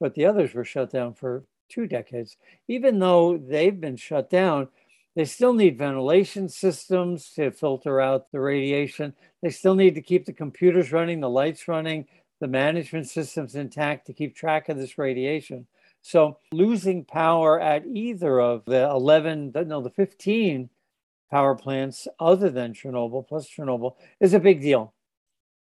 but 0.00 0.14
the 0.14 0.24
others 0.24 0.54
were 0.54 0.64
shut 0.64 0.90
down 0.90 1.12
for 1.12 1.44
two 1.68 1.86
decades. 1.86 2.38
Even 2.68 2.98
though 2.98 3.36
they've 3.36 3.78
been 3.78 3.96
shut 3.96 4.30
down, 4.30 4.68
they 5.14 5.26
still 5.26 5.52
need 5.52 5.76
ventilation 5.76 6.48
systems 6.48 7.32
to 7.34 7.50
filter 7.50 8.00
out 8.00 8.32
the 8.32 8.40
radiation. 8.40 9.12
They 9.42 9.50
still 9.50 9.74
need 9.74 9.94
to 9.96 10.02
keep 10.02 10.24
the 10.24 10.32
computers 10.32 10.90
running, 10.90 11.20
the 11.20 11.28
lights 11.28 11.68
running, 11.68 12.06
the 12.40 12.48
management 12.48 13.06
systems 13.06 13.54
intact 13.54 14.06
to 14.06 14.14
keep 14.14 14.34
track 14.34 14.70
of 14.70 14.78
this 14.78 14.96
radiation. 14.96 15.66
So 16.00 16.38
losing 16.50 17.04
power 17.04 17.60
at 17.60 17.86
either 17.86 18.40
of 18.40 18.64
the 18.64 18.88
11, 18.88 19.52
no, 19.66 19.82
the 19.82 19.90
15 19.90 20.70
power 21.30 21.54
plants 21.54 22.08
other 22.18 22.48
than 22.48 22.72
Chernobyl 22.72 23.28
plus 23.28 23.46
Chernobyl 23.50 23.96
is 24.18 24.32
a 24.32 24.40
big 24.40 24.62
deal. 24.62 24.94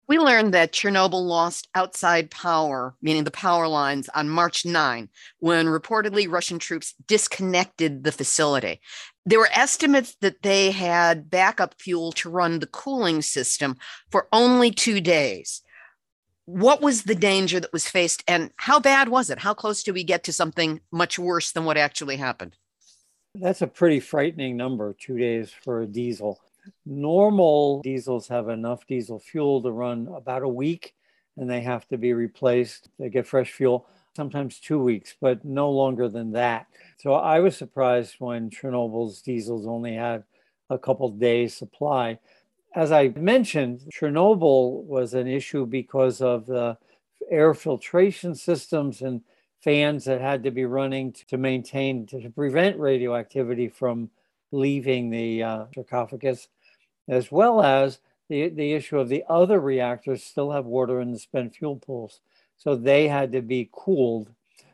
We 0.08 0.18
learned 0.20 0.54
that 0.54 0.72
Chernobyl 0.72 1.26
lost 1.26 1.68
outside 1.74 2.30
power, 2.30 2.94
meaning 3.02 3.24
the 3.24 3.32
power 3.32 3.66
lines, 3.66 4.08
on 4.14 4.28
March 4.28 4.64
9, 4.64 5.08
when 5.40 5.66
reportedly 5.66 6.30
Russian 6.30 6.60
troops 6.60 6.94
disconnected 7.08 8.04
the 8.04 8.12
facility. 8.12 8.80
There 9.24 9.40
were 9.40 9.50
estimates 9.52 10.14
that 10.20 10.42
they 10.42 10.70
had 10.70 11.28
backup 11.28 11.74
fuel 11.80 12.12
to 12.12 12.30
run 12.30 12.60
the 12.60 12.68
cooling 12.68 13.20
system 13.20 13.76
for 14.12 14.28
only 14.32 14.70
two 14.70 15.00
days. 15.00 15.62
What 16.44 16.80
was 16.80 17.02
the 17.02 17.16
danger 17.16 17.58
that 17.58 17.72
was 17.72 17.88
faced, 17.88 18.22
and 18.28 18.52
how 18.58 18.78
bad 18.78 19.08
was 19.08 19.28
it? 19.30 19.40
How 19.40 19.54
close 19.54 19.82
do 19.82 19.92
we 19.92 20.04
get 20.04 20.22
to 20.24 20.32
something 20.32 20.80
much 20.92 21.18
worse 21.18 21.50
than 21.50 21.64
what 21.64 21.76
actually 21.76 22.16
happened? 22.16 22.54
That's 23.34 23.62
a 23.62 23.66
pretty 23.66 23.98
frightening 23.98 24.56
number, 24.56 24.94
two 24.96 25.18
days 25.18 25.50
for 25.64 25.82
a 25.82 25.86
diesel. 25.86 26.40
Normal 26.84 27.82
diesels 27.82 28.28
have 28.28 28.48
enough 28.48 28.86
diesel 28.86 29.18
fuel 29.18 29.62
to 29.62 29.70
run 29.70 30.08
about 30.14 30.42
a 30.42 30.48
week 30.48 30.94
and 31.36 31.48
they 31.48 31.60
have 31.60 31.86
to 31.88 31.98
be 31.98 32.12
replaced. 32.12 32.88
They 32.98 33.10
get 33.10 33.26
fresh 33.26 33.52
fuel, 33.52 33.86
sometimes 34.14 34.58
two 34.58 34.78
weeks, 34.78 35.14
but 35.20 35.44
no 35.44 35.70
longer 35.70 36.08
than 36.08 36.32
that. 36.32 36.66
So 36.98 37.14
I 37.14 37.40
was 37.40 37.56
surprised 37.56 38.16
when 38.18 38.50
Chernobyl's 38.50 39.20
diesels 39.20 39.66
only 39.66 39.94
had 39.94 40.24
a 40.70 40.78
couple 40.78 41.08
days 41.10 41.54
supply. 41.54 42.18
As 42.74 42.92
I 42.92 43.08
mentioned, 43.08 43.80
Chernobyl 43.90 44.84
was 44.84 45.14
an 45.14 45.26
issue 45.26 45.66
because 45.66 46.20
of 46.20 46.46
the 46.46 46.76
air 47.30 47.54
filtration 47.54 48.34
systems 48.34 49.02
and 49.02 49.22
fans 49.60 50.04
that 50.04 50.20
had 50.20 50.42
to 50.44 50.50
be 50.50 50.64
running 50.64 51.12
to 51.28 51.36
maintain 51.36 52.06
to 52.06 52.30
prevent 52.30 52.78
radioactivity 52.78 53.68
from 53.68 54.10
leaving 54.52 55.10
the 55.10 55.42
uh, 55.42 55.64
sarcophagus, 55.74 56.48
as 57.08 57.30
well 57.30 57.62
as 57.62 57.98
the, 58.28 58.48
the 58.48 58.72
issue 58.72 58.98
of 58.98 59.08
the 59.08 59.24
other 59.28 59.60
reactors 59.60 60.24
still 60.24 60.50
have 60.50 60.64
water 60.64 61.00
in 61.00 61.12
the 61.12 61.18
spent 61.18 61.54
fuel 61.54 61.76
pools. 61.76 62.20
So 62.56 62.74
they 62.74 63.08
had 63.08 63.32
to 63.32 63.42
be 63.42 63.68
cooled. 63.72 64.30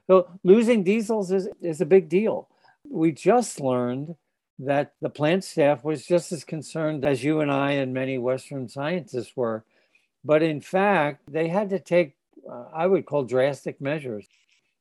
So 0.07 0.29
losing 0.43 0.83
diesels 0.83 1.31
is, 1.31 1.49
is 1.61 1.81
a 1.81 1.87
big 1.87 2.09
deal. 2.09 2.49
We 2.89 3.13
just 3.13 3.61
learned 3.61 4.17
that 4.59 4.95
the 5.01 5.11
plant 5.11 5.45
staff 5.45 5.85
was 5.85 6.07
just 6.07 6.33
as 6.33 6.45
concerned 6.45 7.05
as 7.05 7.25
you 7.25 7.41
and 7.41 7.51
I 7.51 7.73
and 7.73 7.93
many 7.93 8.19
Western 8.19 8.69
scientists 8.69 9.33
were. 9.37 9.65
But 10.25 10.43
in 10.43 10.61
fact, 10.61 11.23
they 11.29 11.49
had 11.49 11.71
to 11.71 11.81
take, 11.81 12.15
uh, 12.49 12.67
I 12.73 12.87
would 12.87 13.07
call 13.07 13.25
drastic 13.25 13.81
measures. 13.81 14.27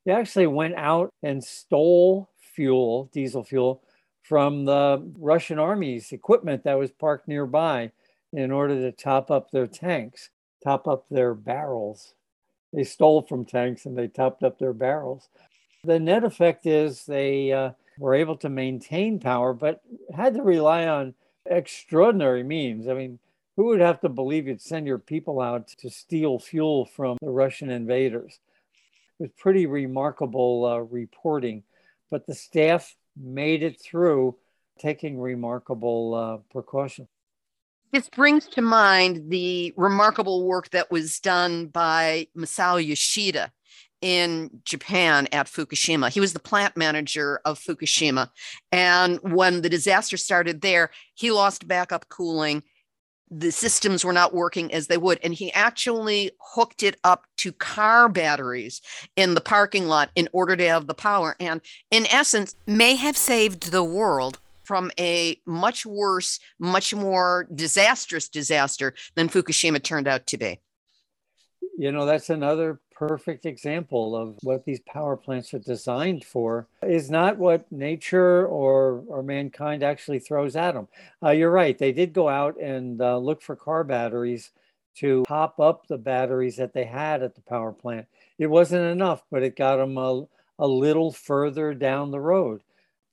They 0.06 0.12
actually 0.12 0.48
went 0.48 0.76
out 0.76 1.12
and 1.24 1.44
stole 1.44 2.30
fuel, 2.38 3.10
diesel 3.14 3.44
fuel, 3.44 3.82
from 4.22 4.66
the 4.66 5.04
Russian 5.18 5.60
army's 5.60 6.12
equipment 6.12 6.64
that 6.64 6.78
was 6.78 6.92
parked 6.92 7.28
nearby 7.28 7.92
in 8.34 8.52
order 8.52 8.76
to 8.76 8.92
top 8.92 9.30
up 9.30 9.52
their 9.52 9.68
tanks, 9.68 10.30
top 10.64 10.88
up 10.88 11.06
their 11.10 11.34
barrels. 11.34 12.14
They 12.74 12.84
stole 12.84 13.24
from 13.24 13.46
tanks 13.46 13.86
and 13.86 13.98
they 13.98 14.08
topped 14.08 14.44
up 14.44 14.58
their 14.58 14.74
barrels. 14.74 15.28
The 15.84 16.00
net 16.00 16.24
effect 16.24 16.66
is 16.66 17.06
they 17.06 17.52
uh, 17.52 17.72
were 17.98 18.14
able 18.14 18.38
to 18.38 18.50
maintain 18.50 19.20
power, 19.20 19.54
but 19.54 19.82
had 20.16 20.36
to 20.36 20.44
rely 20.44 20.88
on 20.88 21.16
extraordinary 21.46 22.44
means. 22.44 22.88
I 22.88 22.94
mean, 22.94 23.20
who 23.58 23.66
would 23.66 23.82
have 23.82 24.00
to 24.02 24.10
believe 24.10 24.48
you'd 24.48 24.62
send 24.62 24.88
your 24.88 25.00
people 25.00 25.42
out 25.42 25.68
to 25.80 25.90
steal 25.90 26.40
fuel 26.40 26.86
from 26.86 27.18
the 27.22 27.32
Russian 27.32 27.70
invaders? 27.70 28.40
It 29.20 29.24
was 29.24 29.32
pretty 29.38 29.66
remarkable 29.66 30.66
uh, 30.66 30.78
reporting, 30.78 31.64
but 32.10 32.26
the 32.26 32.36
staff 32.36 32.96
made 33.18 33.64
it 33.64 33.82
through 33.82 34.38
taking 34.80 35.20
remarkable 35.20 36.16
uh, 36.16 36.38
precautions. 36.52 37.08
This 37.92 38.10
brings 38.10 38.48
to 38.48 38.62
mind 38.62 39.30
the 39.30 39.74
remarkable 39.76 40.48
work 40.48 40.70
that 40.70 40.90
was 40.90 41.20
done 41.20 41.68
by 41.68 42.28
Masao 42.38 42.84
Yoshida 42.84 43.52
in 44.02 44.62
Japan 44.64 45.28
at 45.32 45.48
Fukushima. 45.48 46.10
He 46.10 46.20
was 46.20 46.34
the 46.34 46.40
plant 46.40 46.76
manager 46.76 47.40
of 47.46 47.60
Fukushima. 47.60 48.30
And 48.72 49.20
when 49.22 49.62
the 49.62 49.70
disaster 49.70 50.18
started 50.18 50.62
there, 50.62 50.90
he 51.16 51.32
lost 51.32 51.68
backup 51.68 52.10
cooling. 52.10 52.64
The 53.34 53.52
systems 53.52 54.04
were 54.04 54.14
not 54.14 54.34
working 54.34 54.74
as 54.74 54.88
they 54.88 54.98
would. 54.98 55.20
And 55.24 55.34
he 55.34 55.52
actually 55.54 56.32
hooked 56.54 56.84
it 56.84 56.98
up 57.04 57.26
to 57.38 57.54
car 57.54 58.10
batteries 58.10 58.82
in 59.16 59.34
the 59.34 59.42
parking 59.42 59.88
lot 59.88 60.12
in 60.16 60.28
order 60.34 60.56
to 60.56 60.68
have 60.68 60.88
the 60.88 60.94
power. 60.94 61.36
And 61.40 61.62
in 61.90 62.06
essence, 62.08 62.56
may 62.68 62.96
have 62.96 63.16
saved 63.16 63.72
the 63.72 63.84
world 63.84 64.40
from 64.64 64.92
a 65.00 65.40
much 65.46 65.86
worse, 65.86 66.40
much 66.60 66.94
more 66.94 67.48
disastrous 67.54 68.30
disaster 68.30 68.94
than 69.16 69.30
Fukushima 69.30 69.82
turned 69.82 70.08
out 70.08 70.28
to 70.28 70.38
be. 70.38 70.60
You 71.78 71.92
know, 71.92 72.06
that's 72.06 72.30
another 72.30 72.80
perfect 73.08 73.48
example 73.48 74.16
of 74.16 74.38
what 74.44 74.64
these 74.66 74.80
power 74.82 75.18
plants 75.18 75.56
are 75.56 75.60
designed 75.60 76.24
for 76.24 76.68
is 76.84 77.10
not 77.10 77.40
what 77.40 77.72
nature 77.72 78.46
or 78.46 79.04
or 79.08 79.24
mankind 79.24 79.84
actually 79.84 80.20
throws 80.20 80.56
at 80.56 80.74
them. 80.76 80.88
Uh, 81.24 81.32
you're 81.32 81.52
right; 81.52 81.80
they 81.80 81.92
did 81.92 82.14
go 82.14 82.30
out 82.30 82.62
and 82.62 83.02
uh, 83.02 83.18
look 83.18 83.42
for 83.42 83.56
car 83.56 83.84
batteries 83.84 84.52
to 84.98 85.24
pop 85.28 85.60
up 85.60 85.88
the 85.88 85.98
batteries 85.98 86.58
that 86.58 86.74
they 86.74 86.86
had 86.86 87.24
at 87.24 87.34
the 87.36 87.42
power 87.42 87.72
plant. 87.74 88.06
It 88.38 88.48
wasn't 88.48 88.86
enough, 88.86 89.24
but 89.32 89.44
it 89.44 89.56
got 89.58 89.78
them 89.78 89.98
a, 89.98 90.26
a 90.60 90.68
little 90.68 91.12
further 91.12 91.74
down 91.74 92.12
the 92.12 92.20
road. 92.22 92.62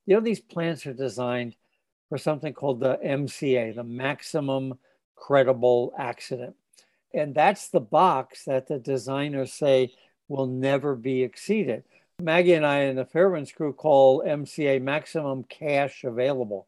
You 0.06 0.16
know, 0.16 0.20
these 0.20 0.40
plants 0.40 0.86
are 0.86 0.92
designed 0.94 1.56
for 2.10 2.18
something 2.18 2.54
called 2.54 2.80
the 2.80 2.98
MCA, 3.04 3.74
the 3.74 3.84
maximum 3.84 4.78
credible 5.16 5.94
accident. 5.98 6.56
And 7.14 7.34
that's 7.34 7.68
the 7.68 7.80
box 7.80 8.44
that 8.44 8.68
the 8.68 8.78
designers 8.78 9.52
say 9.52 9.92
will 10.28 10.46
never 10.46 10.94
be 10.94 11.22
exceeded. 11.22 11.84
Maggie 12.20 12.54
and 12.54 12.66
I 12.66 12.78
and 12.78 12.98
the 12.98 13.04
Fairewinds 13.04 13.54
crew 13.54 13.72
call 13.72 14.22
MCA 14.22 14.82
maximum 14.82 15.44
cash 15.44 16.04
available. 16.04 16.66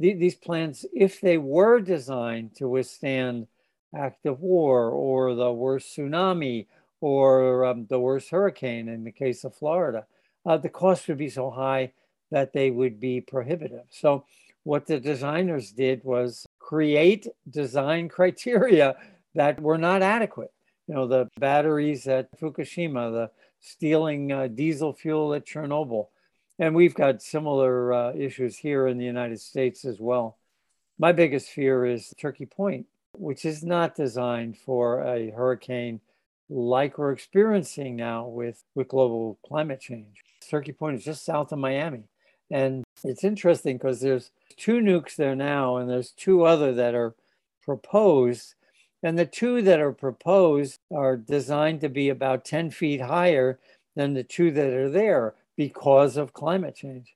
These 0.00 0.34
plants, 0.34 0.84
if 0.92 1.20
they 1.20 1.38
were 1.38 1.80
designed 1.80 2.56
to 2.56 2.68
withstand 2.68 3.46
active 3.94 4.40
war 4.40 4.90
or 4.90 5.34
the 5.34 5.52
worst 5.52 5.96
tsunami 5.96 6.66
or 7.00 7.64
um, 7.64 7.86
the 7.88 8.00
worst 8.00 8.30
hurricane 8.30 8.88
in 8.88 9.04
the 9.04 9.12
case 9.12 9.44
of 9.44 9.54
Florida, 9.54 10.06
uh, 10.44 10.56
the 10.56 10.68
cost 10.68 11.06
would 11.06 11.18
be 11.18 11.28
so 11.28 11.50
high 11.50 11.92
that 12.32 12.52
they 12.52 12.70
would 12.70 12.98
be 12.98 13.20
prohibitive. 13.20 13.84
So, 13.90 14.24
what 14.64 14.86
the 14.86 14.98
designers 14.98 15.72
did 15.72 16.02
was 16.04 16.46
create 16.58 17.26
design 17.48 18.08
criteria 18.08 18.96
that 19.34 19.60
were 19.60 19.78
not 19.78 20.02
adequate. 20.02 20.52
You 20.86 20.94
know, 20.94 21.06
the 21.06 21.28
batteries 21.38 22.06
at 22.08 22.38
Fukushima, 22.38 23.12
the 23.12 23.30
stealing 23.60 24.32
uh, 24.32 24.48
diesel 24.48 24.92
fuel 24.92 25.34
at 25.34 25.46
Chernobyl. 25.46 26.08
And 26.58 26.74
we've 26.74 26.94
got 26.94 27.22
similar 27.22 27.92
uh, 27.92 28.12
issues 28.14 28.56
here 28.56 28.86
in 28.86 28.98
the 28.98 29.04
United 29.04 29.40
States 29.40 29.84
as 29.84 29.98
well. 30.00 30.38
My 30.98 31.12
biggest 31.12 31.48
fear 31.48 31.86
is 31.86 32.12
Turkey 32.18 32.46
Point, 32.46 32.86
which 33.16 33.44
is 33.44 33.64
not 33.64 33.96
designed 33.96 34.58
for 34.58 35.02
a 35.02 35.30
hurricane 35.30 36.00
like 36.50 36.98
we're 36.98 37.12
experiencing 37.12 37.96
now 37.96 38.26
with, 38.26 38.62
with 38.74 38.88
global 38.88 39.38
climate 39.46 39.80
change. 39.80 40.22
Turkey 40.48 40.72
Point 40.72 40.98
is 40.98 41.04
just 41.04 41.24
south 41.24 41.52
of 41.52 41.58
Miami. 41.58 42.04
And 42.50 42.84
it's 43.02 43.24
interesting 43.24 43.78
because 43.78 44.00
there's 44.00 44.30
two 44.56 44.80
nukes 44.80 45.16
there 45.16 45.34
now, 45.34 45.78
and 45.78 45.88
there's 45.88 46.10
two 46.10 46.44
other 46.44 46.74
that 46.74 46.94
are 46.94 47.14
proposed. 47.64 48.54
And 49.02 49.18
the 49.18 49.26
two 49.26 49.62
that 49.62 49.80
are 49.80 49.92
proposed 49.92 50.78
are 50.94 51.16
designed 51.16 51.80
to 51.80 51.88
be 51.88 52.08
about 52.08 52.44
10 52.44 52.70
feet 52.70 53.00
higher 53.00 53.58
than 53.96 54.14
the 54.14 54.22
two 54.22 54.50
that 54.52 54.72
are 54.72 54.90
there 54.90 55.34
because 55.56 56.16
of 56.16 56.32
climate 56.32 56.76
change. 56.76 57.14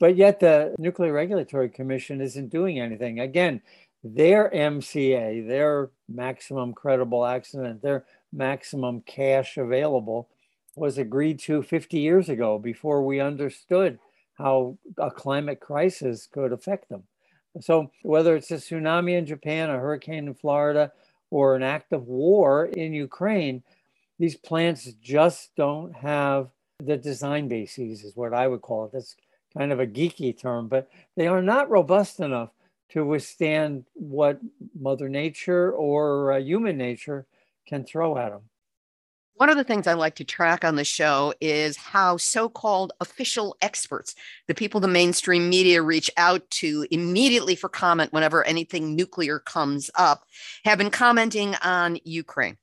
But 0.00 0.16
yet 0.16 0.40
the 0.40 0.74
Nuclear 0.78 1.12
Regulatory 1.12 1.68
Commission 1.68 2.20
isn't 2.20 2.50
doing 2.50 2.80
anything. 2.80 3.20
Again, 3.20 3.62
their 4.02 4.50
MCA, 4.50 5.46
their 5.46 5.90
maximum 6.08 6.74
credible 6.74 7.24
accident, 7.24 7.82
their 7.82 8.04
maximum 8.32 9.02
cash 9.02 9.56
available 9.56 10.28
was 10.74 10.98
agreed 10.98 11.38
to 11.38 11.62
50 11.62 11.98
years 11.98 12.28
ago 12.28 12.58
before 12.58 13.04
we 13.04 13.20
understood 13.20 13.98
how 14.34 14.76
a 14.98 15.10
climate 15.10 15.60
crisis 15.60 16.26
could 16.26 16.52
affect 16.52 16.88
them. 16.88 17.04
So, 17.60 17.90
whether 18.02 18.34
it's 18.34 18.50
a 18.50 18.54
tsunami 18.54 19.16
in 19.18 19.26
Japan, 19.26 19.68
a 19.68 19.78
hurricane 19.78 20.26
in 20.26 20.34
Florida, 20.34 20.90
or 21.32 21.56
an 21.56 21.62
act 21.62 21.92
of 21.94 22.06
war 22.06 22.66
in 22.66 22.92
Ukraine, 22.92 23.62
these 24.18 24.36
plants 24.36 24.92
just 25.00 25.50
don't 25.56 25.94
have 25.94 26.50
the 26.78 26.98
design 26.98 27.48
bases, 27.48 28.04
is 28.04 28.14
what 28.14 28.34
I 28.34 28.46
would 28.46 28.60
call 28.60 28.84
it. 28.84 28.92
That's 28.92 29.16
kind 29.56 29.72
of 29.72 29.80
a 29.80 29.86
geeky 29.86 30.38
term, 30.38 30.68
but 30.68 30.90
they 31.16 31.26
are 31.26 31.40
not 31.40 31.70
robust 31.70 32.20
enough 32.20 32.50
to 32.90 33.06
withstand 33.06 33.86
what 33.94 34.40
Mother 34.78 35.08
Nature 35.08 35.72
or 35.72 36.32
uh, 36.32 36.38
human 36.38 36.76
nature 36.76 37.24
can 37.66 37.84
throw 37.84 38.18
at 38.18 38.30
them. 38.30 38.42
One 39.42 39.50
of 39.50 39.56
the 39.56 39.64
things 39.64 39.88
I 39.88 39.94
like 39.94 40.14
to 40.14 40.24
track 40.24 40.64
on 40.64 40.76
the 40.76 40.84
show 40.84 41.34
is 41.40 41.76
how 41.76 42.16
so 42.16 42.48
called 42.48 42.92
official 43.00 43.56
experts, 43.60 44.14
the 44.46 44.54
people 44.54 44.78
the 44.78 44.86
mainstream 44.86 45.50
media 45.50 45.82
reach 45.82 46.08
out 46.16 46.48
to 46.50 46.86
immediately 46.92 47.56
for 47.56 47.68
comment 47.68 48.12
whenever 48.12 48.44
anything 48.44 48.94
nuclear 48.94 49.40
comes 49.40 49.90
up, 49.96 50.22
have 50.64 50.78
been 50.78 50.90
commenting 50.90 51.56
on 51.56 51.98
Ukraine. 52.04 52.56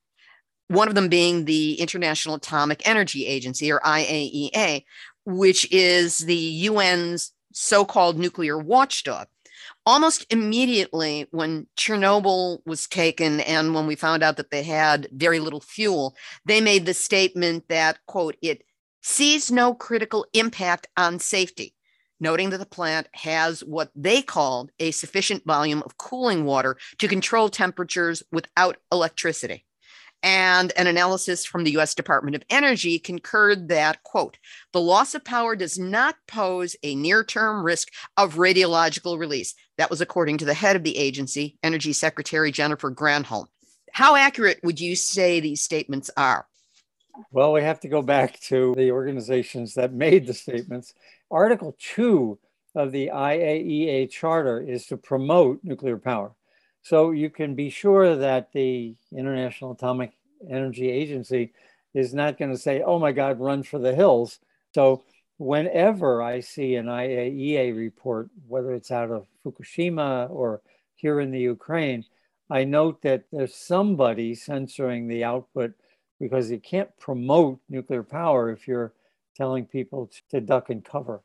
One 0.70 0.88
of 0.88 0.96
them 0.96 1.10
being 1.10 1.44
the 1.44 1.74
International 1.82 2.36
Atomic 2.36 2.88
Energy 2.88 3.26
Agency, 3.26 3.70
or 3.74 3.82
IAEA, 3.82 4.86
which 5.26 5.70
is 5.74 6.20
the 6.20 6.68
UN's 6.68 7.34
so 7.52 7.84
called 7.84 8.18
nuclear 8.18 8.58
watchdog 8.58 9.28
almost 9.90 10.24
immediately 10.30 11.26
when 11.32 11.66
Chernobyl 11.76 12.60
was 12.64 12.88
taken 12.88 13.40
and 13.40 13.74
when 13.74 13.88
we 13.88 13.96
found 13.96 14.22
out 14.22 14.38
that 14.38 14.52
they 14.52 14.62
had 14.62 15.08
very 15.12 15.40
little 15.40 15.62
fuel, 15.62 16.16
they 16.46 16.62
made 16.62 16.86
the 16.86 16.94
statement 16.94 17.68
that, 17.70 17.98
quote, 18.06 18.36
it 18.44 18.62
sees 19.02 19.52
no 19.52 19.74
critical 19.74 20.28
impact 20.34 20.86
on 20.96 21.18
safety, 21.18 21.74
noting 22.20 22.52
that 22.52 22.60
the 22.60 22.68
plant 22.68 23.08
has 23.16 23.62
what 23.62 23.90
they 23.96 24.22
called 24.22 24.70
a 24.78 24.92
sufficient 24.92 25.44
volume 25.44 25.82
of 25.82 25.98
cooling 25.98 26.46
water 26.46 26.78
to 27.00 27.08
control 27.08 27.50
temperatures 27.50 28.22
without 28.32 28.78
electricity 28.92 29.66
and 30.24 30.74
an 30.76 30.88
analysis 30.88 31.46
from 31.46 31.64
the 31.64 31.78
US 31.78 31.96
Department 31.96 32.36
of 32.36 32.44
Energy 32.50 33.00
concurred 33.00 33.70
that, 33.70 34.04
quote, 34.04 34.38
the 34.74 34.82
loss 34.82 35.16
of 35.16 35.24
power 35.24 35.56
does 35.56 35.80
not 35.80 36.16
pose 36.28 36.76
a 36.84 36.96
near 36.96 37.24
term 37.24 37.64
risk 37.64 37.90
of 38.18 38.36
radiological 38.36 39.18
release. 39.18 39.56
That 39.78 39.90
was 39.90 40.02
according 40.02 40.40
to 40.40 40.46
the 40.46 40.54
head 40.54 40.76
of 40.76 40.84
the 40.84 40.98
agency, 40.98 41.58
Energy 41.64 41.94
Secretary 41.94 42.52
Jennifer 42.52 42.92
Granholm. 42.92 43.48
How 43.92 44.16
accurate 44.16 44.60
would 44.64 44.80
you 44.80 44.96
say 44.96 45.40
these 45.40 45.62
statements 45.62 46.10
are? 46.18 46.46
Well, 47.32 47.54
we 47.54 47.62
have 47.62 47.80
to 47.82 47.88
go 47.88 48.02
back 48.02 48.40
to 48.42 48.74
the 48.76 48.92
organizations 48.92 49.74
that 49.74 49.94
made 49.94 50.28
the 50.28 50.34
statements. 50.34 50.94
Article 51.32 51.76
2 51.96 52.40
of 52.76 52.92
the 52.92 53.10
IAEA 53.14 54.10
Charter 54.10 54.62
is 54.62 54.86
to 54.88 54.98
promote 54.98 55.60
nuclear 55.64 55.98
power. 55.98 56.34
So 56.82 57.12
you 57.12 57.30
can 57.30 57.56
be 57.56 57.70
sure 57.70 58.16
that 58.16 58.52
the 58.54 58.96
International 59.16 59.72
Atomic 59.72 60.14
Energy 60.50 60.90
Agency 60.90 61.54
is 61.94 62.14
not 62.14 62.38
going 62.38 62.52
to 62.52 62.58
say, 62.58 62.82
oh 62.82 63.00
my 63.00 63.12
God, 63.12 63.40
run 63.40 63.64
for 63.64 63.80
the 63.80 63.94
hills. 63.94 64.40
So 64.74 65.04
whenever 65.38 66.22
I 66.22 66.40
see 66.40 66.76
an 66.76 66.86
IAEA 66.86 67.76
report, 67.76 68.30
whether 68.48 68.74
it's 68.74 68.92
out 68.92 69.12
of 69.12 69.28
Fukushima 69.44 70.30
or 70.30 70.62
here 70.96 71.20
in 71.20 71.32
the 71.32 71.40
Ukraine, 71.40 72.06
I 72.50 72.64
note 72.64 73.02
that 73.04 73.26
there's 73.32 73.56
somebody 73.56 74.36
censoring 74.36 75.08
the 75.08 75.24
output 75.24 75.74
because 76.20 76.52
you 76.52 76.60
can't 76.60 76.96
promote 76.98 77.60
nuclear 77.70 78.04
power 78.04 78.52
if 78.52 78.68
you're 78.68 78.94
telling 79.36 79.66
people 79.66 80.10
to 80.32 80.42
duck 80.42 80.70
and 80.70 80.84
cover. 80.84 81.22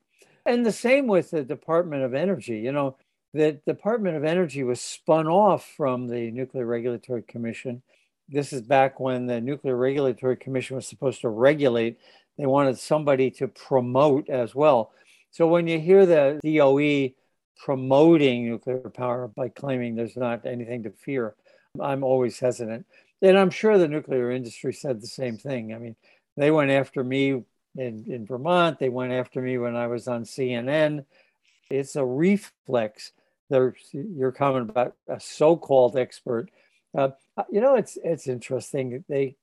And 0.46 0.64
the 0.64 0.72
same 0.72 1.06
with 1.06 1.30
the 1.30 1.42
Department 1.42 2.02
of 2.02 2.14
Energy. 2.14 2.58
You 2.58 2.72
know, 2.72 2.96
the 3.34 3.60
Department 3.66 4.16
of 4.16 4.24
Energy 4.24 4.62
was 4.62 4.80
spun 4.80 5.26
off 5.26 5.68
from 5.76 6.06
the 6.06 6.30
Nuclear 6.30 6.64
Regulatory 6.66 7.22
Commission. 7.22 7.82
This 8.28 8.52
is 8.52 8.62
back 8.62 9.00
when 9.00 9.26
the 9.26 9.40
Nuclear 9.40 9.76
Regulatory 9.76 10.36
Commission 10.36 10.76
was 10.76 10.86
supposed 10.86 11.20
to 11.22 11.28
regulate. 11.28 11.98
They 12.38 12.46
wanted 12.46 12.78
somebody 12.78 13.32
to 13.32 13.48
promote 13.48 14.30
as 14.30 14.54
well. 14.54 14.92
So 15.32 15.48
when 15.48 15.66
you 15.66 15.80
hear 15.80 16.06
the 16.06 16.38
DOE 16.44 17.16
promoting 17.58 18.48
nuclear 18.48 18.88
power 18.90 19.26
by 19.26 19.48
claiming 19.48 19.96
there's 19.96 20.16
not 20.16 20.46
anything 20.46 20.84
to 20.84 20.90
fear, 20.90 21.34
I'm 21.80 22.04
always 22.04 22.38
hesitant. 22.38 22.86
And 23.20 23.36
I'm 23.36 23.50
sure 23.50 23.78
the 23.78 23.88
nuclear 23.88 24.30
industry 24.30 24.72
said 24.72 25.00
the 25.00 25.08
same 25.08 25.38
thing. 25.38 25.74
I 25.74 25.78
mean, 25.78 25.96
they 26.36 26.52
went 26.52 26.70
after 26.70 27.02
me 27.02 27.42
in, 27.76 28.04
in 28.06 28.26
Vermont. 28.26 28.78
They 28.78 28.90
went 28.90 29.12
after 29.12 29.42
me 29.42 29.58
when 29.58 29.74
I 29.74 29.88
was 29.88 30.06
on 30.06 30.22
CNN. 30.22 31.04
It's 31.68 31.96
a 31.96 32.04
reflex. 32.04 33.10
There's 33.54 33.88
your 33.92 34.32
comment 34.32 34.68
about 34.68 34.96
a 35.08 35.20
so-called 35.20 35.96
expert. 35.96 36.50
Uh, 36.96 37.10
you 37.50 37.60
know, 37.60 37.76
it's 37.76 37.96
it's 38.02 38.26
interesting. 38.26 39.04
They, 39.08 39.36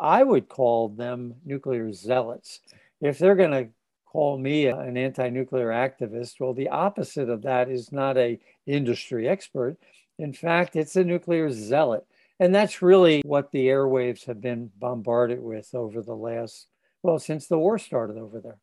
I 0.00 0.22
would 0.22 0.48
call 0.48 0.88
them 0.88 1.34
nuclear 1.44 1.92
zealots. 1.92 2.60
If 3.02 3.18
they're 3.18 3.34
going 3.34 3.50
to 3.50 3.68
call 4.06 4.38
me 4.38 4.66
an 4.66 4.96
anti-nuclear 4.96 5.68
activist, 5.68 6.40
well, 6.40 6.54
the 6.54 6.70
opposite 6.70 7.28
of 7.28 7.42
that 7.42 7.68
is 7.68 7.92
not 7.92 8.16
a 8.16 8.40
industry 8.66 9.28
expert. 9.28 9.76
In 10.18 10.32
fact, 10.32 10.76
it's 10.76 10.96
a 10.96 11.04
nuclear 11.04 11.50
zealot. 11.50 12.06
And 12.40 12.54
that's 12.54 12.80
really 12.80 13.20
what 13.24 13.50
the 13.50 13.66
airwaves 13.66 14.24
have 14.24 14.40
been 14.40 14.70
bombarded 14.78 15.40
with 15.42 15.74
over 15.74 16.00
the 16.00 16.16
last 16.16 16.68
well, 17.02 17.18
since 17.18 17.48
the 17.48 17.58
war 17.58 17.78
started 17.78 18.16
over 18.16 18.40
there. 18.40 18.58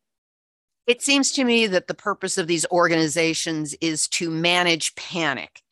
It 0.86 1.02
seems 1.02 1.32
to 1.32 1.44
me 1.44 1.66
that 1.68 1.86
the 1.86 1.94
purpose 1.94 2.38
of 2.38 2.46
these 2.46 2.66
organizations 2.70 3.74
is 3.80 4.08
to 4.08 4.30
manage 4.30 4.94
panic. 4.96 5.62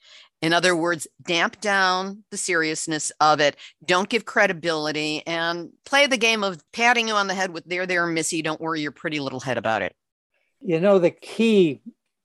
In 0.41 0.53
other 0.53 0.77
words, 0.77 1.09
damp 1.23 1.61
down 1.61 2.23
the 2.31 2.37
seriousness 2.37 3.11
of 3.21 3.41
it, 3.41 3.57
don't 3.85 4.09
give 4.09 4.25
credibility, 4.25 5.27
and 5.27 5.71
play 5.85 6.07
the 6.07 6.17
game 6.17 6.45
of 6.45 6.63
patting 6.73 7.09
you 7.09 7.15
on 7.15 7.27
the 7.27 7.35
head 7.35 7.51
with 7.51 7.65
there, 7.65 7.87
there, 7.87 8.07
Missy, 8.07 8.43
don't 8.43 8.61
worry 8.61 8.81
your 8.81 8.93
pretty 8.93 9.19
little 9.19 9.41
head 9.41 9.59
about 9.59 9.83
it. 9.83 9.97
You 10.61 10.79
know, 10.79 11.01
the 11.01 11.11
key 11.11 11.81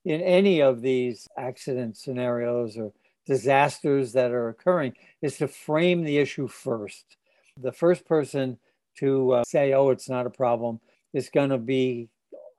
in 0.05 0.21
any 0.21 0.61
of 0.61 0.81
these 0.81 1.27
accident 1.37 1.97
scenarios 1.97 2.77
or 2.77 2.93
disasters 3.25 4.13
that 4.13 4.31
are 4.31 4.49
occurring 4.49 4.93
is 5.21 5.37
to 5.37 5.47
frame 5.47 6.03
the 6.03 6.17
issue 6.17 6.47
first. 6.47 7.17
The 7.59 7.71
first 7.71 8.05
person 8.05 8.59
to 8.97 9.31
uh, 9.31 9.43
say, 9.43 9.73
oh, 9.73 9.89
it's 9.89 10.09
not 10.09 10.27
a 10.27 10.31
problem, 10.31 10.79
is 11.13 11.29
going 11.29 11.49
to 11.49 11.57
be 11.57 12.09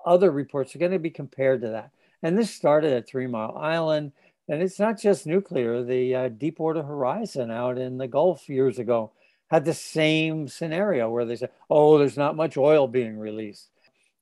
other 0.04 0.30
reports 0.30 0.74
are 0.74 0.78
going 0.78 0.92
to 0.92 0.98
be 0.98 1.10
compared 1.10 1.60
to 1.62 1.68
that. 1.68 1.90
And 2.22 2.36
this 2.36 2.50
started 2.50 2.92
at 2.92 3.06
Three 3.06 3.26
Mile 3.26 3.56
Island. 3.56 4.12
And 4.48 4.62
it's 4.62 4.78
not 4.78 5.00
just 5.00 5.26
nuclear. 5.26 5.82
The 5.82 6.14
uh, 6.14 6.28
Deepwater 6.28 6.82
Horizon 6.82 7.50
out 7.50 7.78
in 7.78 7.96
the 7.96 8.08
Gulf 8.08 8.48
years 8.48 8.78
ago 8.78 9.12
had 9.50 9.64
the 9.64 9.74
same 9.74 10.48
scenario 10.48 11.10
where 11.10 11.24
they 11.24 11.36
said, 11.36 11.50
oh, 11.70 11.98
there's 11.98 12.16
not 12.16 12.36
much 12.36 12.56
oil 12.56 12.86
being 12.86 13.18
released. 13.18 13.70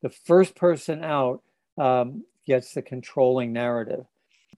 The 0.03 0.11
first 0.11 0.55
person 0.55 1.03
out 1.03 1.42
um, 1.79 2.25
gets 2.47 2.75
the 2.75 2.83
controlling 2.83 3.53
narrative. 3.53 4.05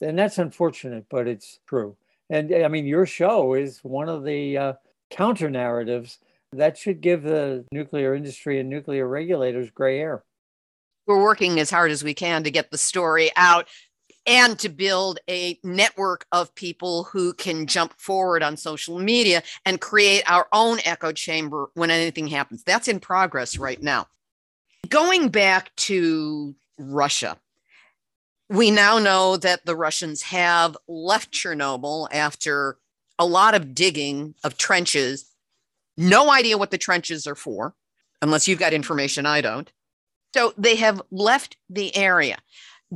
And 0.00 0.18
that's 0.18 0.38
unfortunate, 0.38 1.06
but 1.08 1.26
it's 1.26 1.60
true. 1.66 1.96
And 2.28 2.52
I 2.54 2.68
mean, 2.68 2.86
your 2.86 3.06
show 3.06 3.54
is 3.54 3.78
one 3.82 4.08
of 4.08 4.24
the 4.24 4.58
uh, 4.58 4.72
counter 5.10 5.50
narratives 5.50 6.18
that 6.52 6.78
should 6.78 7.00
give 7.00 7.22
the 7.22 7.64
nuclear 7.72 8.14
industry 8.14 8.60
and 8.60 8.68
nuclear 8.68 9.06
regulators 9.06 9.70
gray 9.70 9.98
hair. 9.98 10.24
We're 11.06 11.22
working 11.22 11.60
as 11.60 11.70
hard 11.70 11.90
as 11.90 12.04
we 12.04 12.14
can 12.14 12.44
to 12.44 12.50
get 12.50 12.70
the 12.70 12.78
story 12.78 13.30
out 13.36 13.68
and 14.26 14.58
to 14.58 14.68
build 14.68 15.18
a 15.28 15.58
network 15.62 16.26
of 16.32 16.54
people 16.54 17.04
who 17.04 17.34
can 17.34 17.66
jump 17.66 17.92
forward 17.98 18.42
on 18.42 18.56
social 18.56 18.98
media 18.98 19.42
and 19.66 19.80
create 19.80 20.22
our 20.26 20.48
own 20.52 20.78
echo 20.84 21.12
chamber 21.12 21.68
when 21.74 21.90
anything 21.90 22.28
happens. 22.28 22.62
That's 22.62 22.88
in 22.88 23.00
progress 23.00 23.58
right 23.58 23.82
now. 23.82 24.06
Going 24.88 25.28
back 25.28 25.74
to 25.76 26.54
Russia, 26.78 27.36
we 28.48 28.70
now 28.70 28.98
know 28.98 29.36
that 29.36 29.66
the 29.66 29.76
Russians 29.76 30.22
have 30.22 30.76
left 30.88 31.32
Chernobyl 31.32 32.08
after 32.12 32.78
a 33.18 33.26
lot 33.26 33.54
of 33.54 33.74
digging 33.74 34.34
of 34.42 34.56
trenches 34.56 35.34
no 35.96 36.30
idea 36.30 36.58
what 36.58 36.70
the 36.70 36.78
trenches 36.78 37.26
are 37.26 37.34
for, 37.34 37.74
unless 38.20 38.48
you've 38.48 38.58
got 38.58 38.72
information 38.72 39.26
I 39.26 39.40
don't. 39.40 39.70
So 40.34 40.52
they 40.58 40.74
have 40.74 41.00
left 41.12 41.56
the 41.70 41.94
area. 41.94 42.38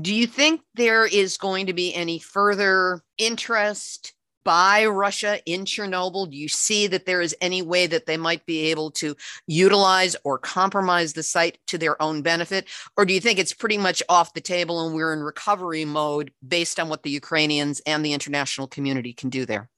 Do 0.01 0.13
you 0.13 0.27
think 0.27 0.63
there 0.75 1.07
is 1.07 1.37
going 1.37 1.67
to 1.67 1.73
be 1.73 1.95
any 1.95 2.19
further 2.19 3.01
interest 3.17 4.13
by 4.45 4.87
Russia 4.87 5.39
in 5.47 5.65
Chernobyl? 5.65 6.29
Do 6.29 6.37
you 6.37 6.49
see 6.49 6.89
that 6.89 7.07
there 7.07 7.21
is 7.21 7.37
any 7.41 7.63
way 7.63 7.87
that 7.87 8.07
they 8.07 8.17
might 8.17 8.45
be 8.45 8.73
able 8.73 8.91
to 9.03 9.15
utilize 9.47 10.17
or 10.25 10.37
compromise 10.37 11.13
the 11.13 11.23
site 11.23 11.59
to 11.69 11.79
their 11.79 12.03
own 12.03 12.23
benefit? 12.23 12.67
Or 12.97 13.07
do 13.07 13.15
you 13.15 13.21
think 13.21 13.39
it's 13.39 13.53
pretty 13.53 13.79
much 13.79 14.03
off 14.09 14.35
the 14.35 14.41
table 14.41 14.85
and 14.85 14.93
we're 14.93 15.13
in 15.13 15.21
recovery 15.21 15.85
mode 15.85 16.33
based 16.45 16.81
on 16.81 16.89
what 16.89 17.05
the 17.05 17.11
Ukrainians 17.11 17.81
and 17.87 18.05
the 18.05 18.15
international 18.15 18.67
community 18.67 19.13
can 19.13 19.31
do 19.31 19.47
there? 19.47 19.71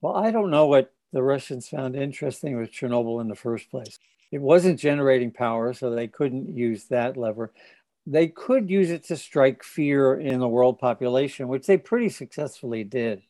Well, 0.00 0.14
I 0.14 0.30
don't 0.30 0.52
know 0.52 0.66
what 0.66 0.94
the 1.12 1.24
Russians 1.24 1.66
found 1.68 1.96
interesting 1.96 2.56
with 2.56 2.70
Chernobyl 2.70 3.20
in 3.20 3.26
the 3.26 3.34
first 3.34 3.68
place. 3.68 3.98
It 4.30 4.40
wasn't 4.40 4.78
generating 4.78 5.32
power, 5.32 5.72
so 5.72 5.90
they 5.90 6.08
couldn't 6.08 6.56
use 6.56 6.84
that 6.84 7.16
lever. 7.16 7.52
They 8.06 8.28
could 8.28 8.70
use 8.70 8.90
it 8.90 9.04
to 9.04 9.16
strike 9.16 9.62
fear 9.62 10.14
in 10.14 10.40
the 10.40 10.48
world 10.48 10.78
population, 10.78 11.48
which 11.48 11.66
they 11.66 11.76
pretty 11.76 12.08
successfully 12.08 12.84
did. 12.84 13.22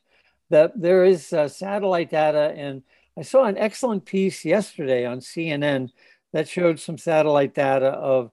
That 0.50 0.80
there 0.80 1.04
is 1.04 1.32
uh, 1.32 1.48
satellite 1.48 2.10
data, 2.10 2.52
and 2.56 2.82
I 3.18 3.22
saw 3.22 3.44
an 3.44 3.58
excellent 3.58 4.04
piece 4.04 4.44
yesterday 4.44 5.06
on 5.06 5.20
CNN 5.20 5.90
that 6.32 6.48
showed 6.48 6.78
some 6.78 6.98
satellite 6.98 7.54
data 7.54 7.88
of 7.88 8.30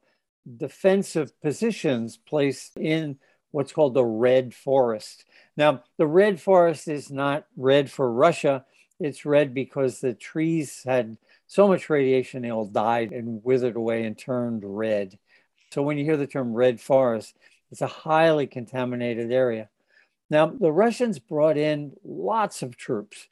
defensive 0.58 1.40
positions 1.42 2.18
placed 2.18 2.78
in 2.78 3.18
what's 3.52 3.72
called 3.72 3.94
the 3.94 4.06
red 4.06 4.54
forest. 4.54 5.26
Now, 5.56 5.84
the 5.98 6.08
red 6.08 6.40
forest 6.40 6.88
is 6.88 7.10
not 7.10 7.46
red 7.56 7.90
for 7.90 8.12
Russia 8.12 8.66
it's 9.00 9.26
red 9.26 9.54
because 9.54 10.00
the 10.00 10.14
trees 10.14 10.82
had 10.86 11.18
so 11.48 11.68
much 11.68 11.90
radiation, 11.90 12.42
they 12.42 12.52
all 12.52 12.66
died 12.66 13.12
and 13.12 13.44
withered 13.44 13.76
away 13.76 14.04
and 14.04 14.18
turned 14.18 14.64
red. 14.66 15.18
So 15.72 15.82
when 15.82 15.98
you 15.98 16.04
hear 16.04 16.18
the 16.18 16.28
term 16.28 16.54
red 16.54 16.80
forest, 16.80 17.36
it's 17.72 17.82
a 17.82 17.88
highly 17.88 18.48
contaminated 18.48 19.32
area. 19.32 19.70
Now, 20.30 20.48
the 20.48 20.72
Russians 20.72 21.20
brought 21.20 21.58
in 21.58 21.94
lots 22.04 22.62
of 22.62 22.76
troops, 22.76 23.28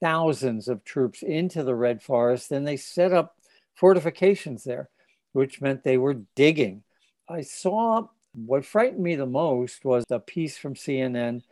thousands 0.00 0.68
of 0.68 0.84
troops 0.84 1.22
into 1.22 1.64
the 1.64 1.74
red 1.74 2.02
forest, 2.02 2.52
and 2.52 2.66
they 2.66 2.76
set 2.76 3.12
up 3.12 3.36
fortifications 3.74 4.62
there, 4.64 4.88
which 5.32 5.60
meant 5.60 5.82
they 5.82 5.98
were 5.98 6.22
digging. 6.36 6.84
I 7.28 7.42
saw 7.42 8.06
what 8.32 8.64
frightened 8.64 9.02
me 9.02 9.16
the 9.16 9.26
most 9.26 9.84
was 9.84 10.04
a 10.10 10.20
piece 10.20 10.56
from 10.56 10.74
CNN 10.74 11.42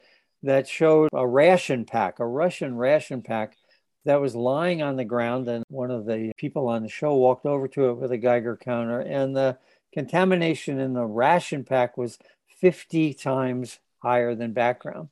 that 0.45 0.69
showed 0.69 1.09
a 1.13 1.27
ration 1.27 1.85
pack, 1.85 2.21
a 2.21 2.27
Russian 2.27 2.77
ration 2.77 3.23
pack 3.23 3.57
that 4.05 4.21
was 4.21 4.35
lying 4.35 4.83
on 4.83 4.97
the 4.97 5.05
ground. 5.05 5.49
And 5.49 5.65
one 5.69 5.91
of 5.91 6.07
the 6.07 6.33
people 6.37 6.69
on 6.69 6.83
the 6.83 6.89
show 6.89 7.15
walked 7.15 7.47
over 7.47 7.69
to 7.69 7.91
it 7.91 7.95
with 7.95 8.13
a 8.13 8.19
Geiger 8.19 8.57
counter, 8.57 9.01
and 9.01 9.37
the 9.37 9.59
contamination 9.93 10.81
in 10.81 10.93
the 10.93 11.05
ration 11.05 11.65
pack 11.65 11.97
was 11.97 12.19
50 12.61 13.15
times 13.15 13.79
higher 13.99 14.35
than 14.35 14.53
background. 14.53 15.09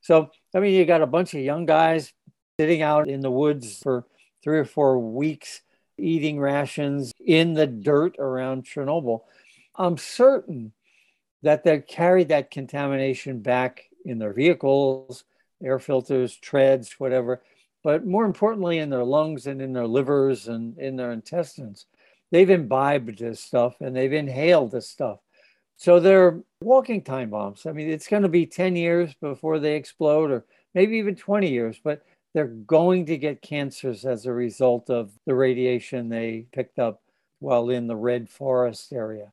So, 0.00 0.30
I 0.54 0.60
mean, 0.60 0.74
you 0.74 0.84
got 0.84 1.02
a 1.02 1.06
bunch 1.06 1.34
of 1.34 1.40
young 1.40 1.66
guys 1.66 2.12
sitting 2.58 2.82
out 2.82 3.08
in 3.08 3.20
the 3.20 3.30
woods 3.30 3.78
for 3.78 4.04
three 4.42 4.58
or 4.58 4.64
four 4.64 4.98
weeks 4.98 5.62
eating 5.98 6.40
rations 6.40 7.12
in 7.24 7.54
the 7.54 7.66
dirt 7.66 8.16
around 8.18 8.64
Chernobyl. 8.64 9.20
I'm 9.76 9.96
certain 9.96 10.72
that 11.42 11.64
they 11.64 11.80
carried 11.80 12.28
that 12.28 12.50
contamination 12.50 13.40
back 13.40 13.84
in 14.04 14.18
their 14.18 14.32
vehicles, 14.32 15.24
air 15.62 15.78
filters, 15.78 16.36
treads, 16.36 16.94
whatever, 16.98 17.42
but 17.82 18.06
more 18.06 18.24
importantly, 18.24 18.78
in 18.78 18.90
their 18.90 19.04
lungs 19.04 19.46
and 19.46 19.60
in 19.60 19.72
their 19.72 19.86
livers 19.86 20.48
and 20.48 20.78
in 20.78 20.96
their 20.96 21.12
intestines. 21.12 21.86
they've 22.30 22.50
imbibed 22.50 23.18
this 23.18 23.40
stuff 23.40 23.80
and 23.80 23.94
they've 23.94 24.12
inhaled 24.12 24.70
this 24.70 24.88
stuff. 24.88 25.18
So 25.76 26.00
they're 26.00 26.40
walking 26.60 27.02
time 27.02 27.30
bombs. 27.30 27.66
I 27.66 27.72
mean, 27.72 27.90
it's 27.90 28.08
going 28.08 28.22
to 28.22 28.28
be 28.28 28.46
10 28.46 28.76
years 28.76 29.12
before 29.20 29.58
they 29.58 29.74
explode, 29.76 30.30
or 30.30 30.44
maybe 30.74 30.96
even 30.96 31.16
20 31.16 31.50
years, 31.50 31.80
but 31.82 32.02
they're 32.32 32.46
going 32.46 33.06
to 33.06 33.18
get 33.18 33.42
cancers 33.42 34.04
as 34.04 34.24
a 34.24 34.32
result 34.32 34.88
of 34.88 35.10
the 35.26 35.34
radiation 35.34 36.08
they 36.08 36.46
picked 36.52 36.78
up 36.78 37.02
while 37.40 37.68
in 37.68 37.86
the 37.86 37.96
Red 37.96 38.30
Forest 38.30 38.92
area. 38.92 39.32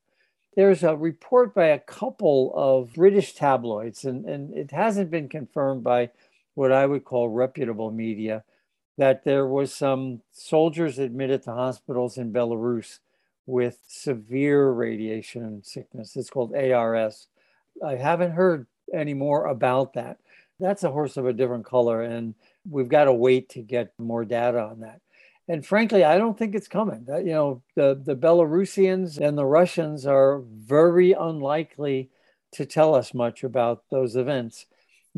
There's 0.55 0.83
a 0.83 0.95
report 0.95 1.53
by 1.53 1.67
a 1.67 1.79
couple 1.79 2.51
of 2.55 2.93
British 2.93 3.33
tabloids, 3.33 4.03
and, 4.03 4.25
and 4.25 4.53
it 4.57 4.71
hasn't 4.71 5.11
been 5.11 5.29
confirmed 5.29 5.83
by 5.83 6.09
what 6.55 6.71
I 6.71 6.85
would 6.85 7.05
call 7.05 7.29
reputable 7.29 7.91
media, 7.91 8.43
that 8.97 9.23
there 9.23 9.47
was 9.47 9.73
some 9.73 10.21
soldiers 10.31 10.99
admitted 10.99 11.43
to 11.43 11.53
hospitals 11.53 12.17
in 12.17 12.33
Belarus 12.33 12.99
with 13.45 13.79
severe 13.87 14.69
radiation 14.71 15.63
sickness. 15.63 16.15
It's 16.15 16.29
called 16.29 16.55
ARS. 16.55 17.27
I 17.85 17.95
haven't 17.95 18.31
heard 18.31 18.67
any 18.93 19.13
more 19.13 19.45
about 19.45 19.93
that. 19.93 20.17
That's 20.59 20.83
a 20.83 20.91
horse 20.91 21.15
of 21.17 21.25
a 21.25 21.33
different 21.33 21.65
color, 21.65 22.01
and 22.03 22.35
we've 22.69 22.89
got 22.89 23.05
to 23.05 23.13
wait 23.13 23.49
to 23.49 23.61
get 23.61 23.93
more 23.97 24.25
data 24.25 24.59
on 24.61 24.81
that. 24.81 24.99
And 25.47 25.65
frankly, 25.65 26.03
I 26.03 26.17
don't 26.17 26.37
think 26.37 26.53
it's 26.53 26.67
coming. 26.67 27.07
You 27.07 27.23
know, 27.23 27.61
the, 27.75 27.99
the 28.03 28.15
Belarusians 28.15 29.17
and 29.17 29.37
the 29.37 29.45
Russians 29.45 30.05
are 30.05 30.43
very 30.45 31.13
unlikely 31.13 32.09
to 32.51 32.65
tell 32.65 32.93
us 32.93 33.13
much 33.13 33.43
about 33.43 33.83
those 33.89 34.15
events. 34.15 34.67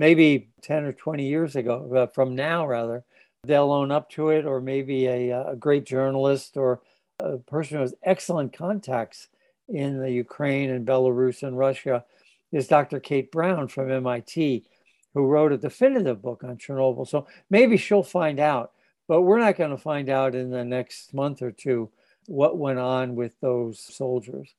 Maybe 0.01 0.49
10 0.63 0.85
or 0.85 0.93
20 0.93 1.27
years 1.27 1.55
ago, 1.55 1.87
uh, 1.95 2.07
from 2.07 2.33
now 2.35 2.65
rather, 2.65 3.03
they'll 3.43 3.71
own 3.71 3.91
up 3.91 4.09
to 4.13 4.29
it, 4.29 4.47
or 4.47 4.59
maybe 4.59 5.05
a, 5.05 5.51
a 5.51 5.55
great 5.55 5.85
journalist 5.85 6.57
or 6.57 6.81
a 7.19 7.37
person 7.37 7.77
who 7.77 7.81
has 7.81 7.93
excellent 8.01 8.51
contacts 8.51 9.27
in 9.69 9.99
the 9.99 10.09
Ukraine 10.09 10.71
and 10.71 10.87
Belarus 10.87 11.43
and 11.43 11.55
Russia 11.55 12.03
is 12.51 12.67
Dr. 12.67 12.99
Kate 12.99 13.31
Brown 13.31 13.67
from 13.67 13.91
MIT, 13.91 14.65
who 15.13 15.27
wrote 15.27 15.51
a 15.51 15.57
definitive 15.59 16.19
book 16.19 16.43
on 16.43 16.57
Chernobyl. 16.57 17.07
So 17.07 17.27
maybe 17.51 17.77
she'll 17.77 18.01
find 18.01 18.39
out, 18.39 18.71
but 19.07 19.21
we're 19.21 19.37
not 19.37 19.55
going 19.55 19.69
to 19.69 19.77
find 19.77 20.09
out 20.09 20.33
in 20.33 20.49
the 20.49 20.65
next 20.65 21.13
month 21.13 21.43
or 21.43 21.51
two 21.51 21.91
what 22.25 22.57
went 22.57 22.79
on 22.79 23.13
with 23.13 23.39
those 23.39 23.79
soldiers. 23.79 24.55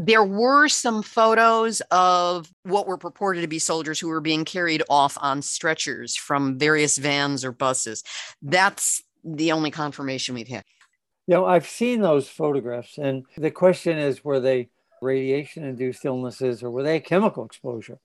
There 0.00 0.24
were 0.24 0.68
some 0.68 1.02
photos 1.02 1.82
of 1.90 2.48
what 2.62 2.86
were 2.86 2.96
purported 2.96 3.42
to 3.42 3.48
be 3.48 3.58
soldiers 3.58 3.98
who 3.98 4.06
were 4.06 4.20
being 4.20 4.44
carried 4.44 4.84
off 4.88 5.18
on 5.20 5.42
stretchers 5.42 6.14
from 6.16 6.56
various 6.56 6.96
vans 6.98 7.44
or 7.44 7.50
buses. 7.50 8.04
That's 8.40 9.02
the 9.24 9.50
only 9.50 9.72
confirmation 9.72 10.36
we've 10.36 10.46
had. 10.46 10.62
You 11.26 11.34
know, 11.34 11.46
I've 11.46 11.66
seen 11.66 12.00
those 12.00 12.28
photographs, 12.28 12.96
and 12.96 13.24
the 13.36 13.50
question 13.50 13.98
is 13.98 14.24
were 14.24 14.38
they 14.38 14.70
radiation 15.02 15.64
induced 15.64 16.04
illnesses 16.04 16.62
or 16.62 16.70
were 16.70 16.84
they 16.84 17.00
chemical 17.00 17.44
exposure? 17.44 17.98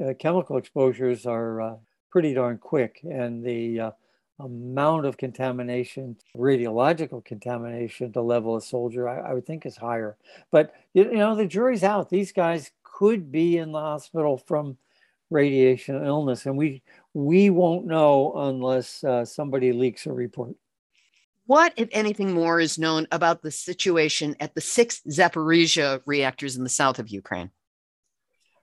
Uh, 0.00 0.14
chemical 0.18 0.56
exposures 0.56 1.26
are 1.26 1.60
uh, 1.60 1.74
pretty 2.10 2.32
darn 2.32 2.58
quick, 2.58 3.00
and 3.02 3.44
the 3.44 3.80
uh, 3.80 3.90
amount 4.40 5.06
of 5.06 5.16
contamination, 5.16 6.16
radiological 6.36 7.24
contamination 7.24 8.12
to 8.12 8.20
level 8.20 8.56
a 8.56 8.60
soldier, 8.60 9.08
I, 9.08 9.30
I 9.30 9.34
would 9.34 9.46
think 9.46 9.66
is 9.66 9.76
higher. 9.76 10.16
But 10.50 10.72
you 10.94 11.04
know, 11.12 11.36
the 11.36 11.46
jury's 11.46 11.84
out. 11.84 12.10
These 12.10 12.32
guys 12.32 12.70
could 12.82 13.30
be 13.30 13.56
in 13.56 13.72
the 13.72 13.80
hospital 13.80 14.38
from 14.38 14.76
radiation 15.30 16.04
illness, 16.04 16.46
and 16.46 16.56
we 16.56 16.82
we 17.14 17.50
won't 17.50 17.86
know 17.86 18.32
unless 18.36 19.02
uh, 19.04 19.24
somebody 19.24 19.72
leaks 19.72 20.06
a 20.06 20.12
report. 20.12 20.54
What, 21.46 21.72
if 21.76 21.88
anything 21.90 22.32
more, 22.32 22.60
is 22.60 22.78
known 22.78 23.08
about 23.10 23.42
the 23.42 23.50
situation 23.50 24.36
at 24.38 24.54
the 24.54 24.60
six 24.60 25.00
Zaporizhia 25.08 26.00
reactors 26.06 26.56
in 26.56 26.62
the 26.62 26.68
south 26.70 27.00
of 27.00 27.08
Ukraine? 27.08 27.50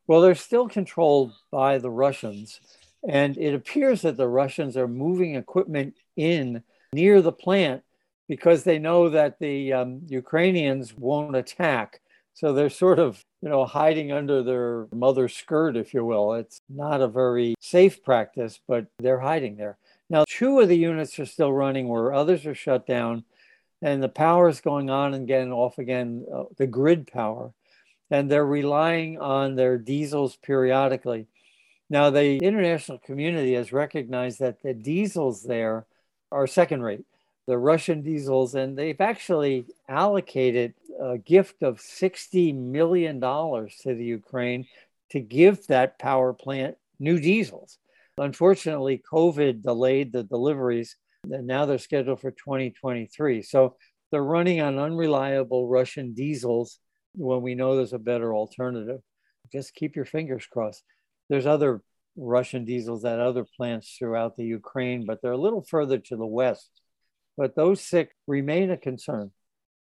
Well, 0.08 0.22
they're 0.22 0.36
still 0.36 0.70
controlled 0.70 1.34
by 1.52 1.80
the 1.80 1.90
Russians. 1.90 2.62
And 3.08 3.38
it 3.38 3.54
appears 3.54 4.02
that 4.02 4.18
the 4.18 4.28
Russians 4.28 4.78
are 4.78 4.88
moving 4.88 5.36
equipment 5.36 5.96
in 6.16 6.64
near 6.94 7.22
the 7.22 7.32
plant 7.32 7.84
because 8.28 8.64
they 8.64 8.80
know 8.80 9.10
that 9.10 9.40
the 9.40 9.74
um, 9.74 10.02
Ukrainians 10.08 10.96
won't 10.96 11.36
attack. 11.36 12.02
So 12.34 12.54
they're 12.54 12.70
sort 12.70 13.00
of, 13.00 13.24
you 13.42 13.50
know, 13.50 13.66
hiding 13.66 14.12
under 14.12 14.44
their 14.44 14.88
mother 14.94 15.28
skirt, 15.28 15.76
if 15.76 15.94
you 15.94 16.06
will. 16.06 16.34
It's 16.34 16.60
not 16.70 17.02
a 17.02 17.08
very 17.08 17.56
safe 17.60 18.04
practice, 18.04 18.60
but 18.68 18.86
they're 19.00 19.20
hiding 19.20 19.58
there. 19.58 19.78
Now, 20.10 20.24
two 20.28 20.60
of 20.60 20.68
the 20.70 20.78
units 20.78 21.18
are 21.20 21.26
still 21.26 21.52
running 21.52 21.88
where 21.88 22.14
others 22.14 22.46
are 22.46 22.56
shut 22.56 22.86
down, 22.86 23.24
and 23.82 24.02
the 24.02 24.10
power 24.10 24.48
is 24.50 24.62
going 24.62 24.90
on 24.90 25.14
and 25.14 25.28
getting 25.28 25.52
off 25.52 25.80
again, 25.80 26.26
uh, 26.34 26.44
the 26.58 26.68
grid 26.68 27.12
power. 27.12 27.54
And 28.10 28.30
they're 28.32 28.46
relying 28.46 29.20
on 29.20 29.56
their 29.56 29.78
diesels 29.78 30.38
periodically. 30.38 31.28
Now, 31.90 32.10
the 32.10 32.38
international 32.38 32.98
community 32.98 33.54
has 33.54 33.72
recognized 33.72 34.40
that 34.40 34.62
the 34.62 34.74
diesels 34.74 35.44
there 35.44 35.86
are 36.32 36.46
second 36.46 36.82
rate, 36.82 37.06
the 37.46 37.58
Russian 37.58 38.02
diesels, 38.02 38.56
and 38.56 38.78
they've 38.78 39.00
actually 39.00 39.66
allocated 39.88 40.74
a 41.00 41.18
gift 41.18 41.64
of 41.64 41.80
$60 41.80 42.54
million 42.56 43.22
to 43.22 43.70
the 43.86 44.04
Ukraine 44.04 44.68
to 45.12 45.22
give 45.22 45.66
that 45.68 45.98
power 45.98 46.34
plant 46.34 46.76
new 47.00 47.20
diesels. 47.20 47.78
Unfortunately, 48.18 49.02
COVID 49.10 49.62
delayed 49.62 50.12
the 50.12 50.24
deliveries, 50.24 50.98
and 51.24 51.48
now 51.48 51.66
they're 51.66 51.78
scheduled 51.78 52.20
for 52.20 52.32
2023. 52.32 53.44
So 53.44 53.78
they're 54.12 54.22
running 54.22 54.60
on 54.60 54.78
unreliable 54.78 55.70
Russian 55.70 56.14
diesels 56.14 56.80
when 57.16 57.42
we 57.42 57.56
know 57.56 57.78
there's 57.78 57.94
a 57.94 58.00
better 58.00 58.36
alternative. 58.36 59.02
Just 59.54 59.74
keep 59.74 59.96
your 59.96 60.06
fingers 60.06 60.46
crossed 60.46 60.84
there's 61.30 61.46
other 61.46 61.82
Russian 62.16 62.66
diesels 62.66 63.06
at 63.06 63.20
other 63.20 63.46
plants 63.56 63.96
throughout 63.98 64.36
the 64.36 64.46
Ukraine, 64.46 65.06
but 65.06 65.22
they're 65.22 65.32
a 65.32 65.38
little 65.38 65.62
further 65.62 66.00
to 66.00 66.16
the 66.16 66.26
west. 66.26 66.70
But 67.38 67.56
those 67.56 67.82
sick 67.82 68.12
remain 68.26 68.72
a 68.72 68.78
concern. 68.78 69.32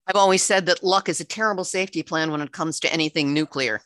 I've 0.07 0.17
always 0.17 0.43
said 0.43 0.67
that 0.67 0.85
luck 0.85 1.09
is 1.09 1.21
a 1.21 1.25
terrible 1.25 1.65
safety 1.65 2.03
plan 2.03 2.31
when 2.31 2.41
it 2.41 2.53
comes 2.53 2.81
to 2.81 2.93
anything 2.93 3.33
nuclear. 3.33 3.81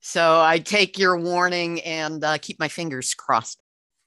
So 0.00 0.40
I 0.40 0.58
take 0.58 0.98
your 0.98 1.18
warning 1.18 1.80
and 1.82 2.22
uh, 2.22 2.38
keep 2.38 2.58
my 2.60 2.68
fingers 2.68 3.14
crossed. 3.14 3.60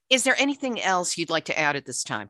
Is 0.09 0.23
there 0.23 0.35
anything 0.37 0.81
else 0.81 1.17
you'd 1.17 1.29
like 1.29 1.45
to 1.45 1.57
add 1.57 1.75
at 1.75 1.85
this 1.85 2.03
time? 2.03 2.29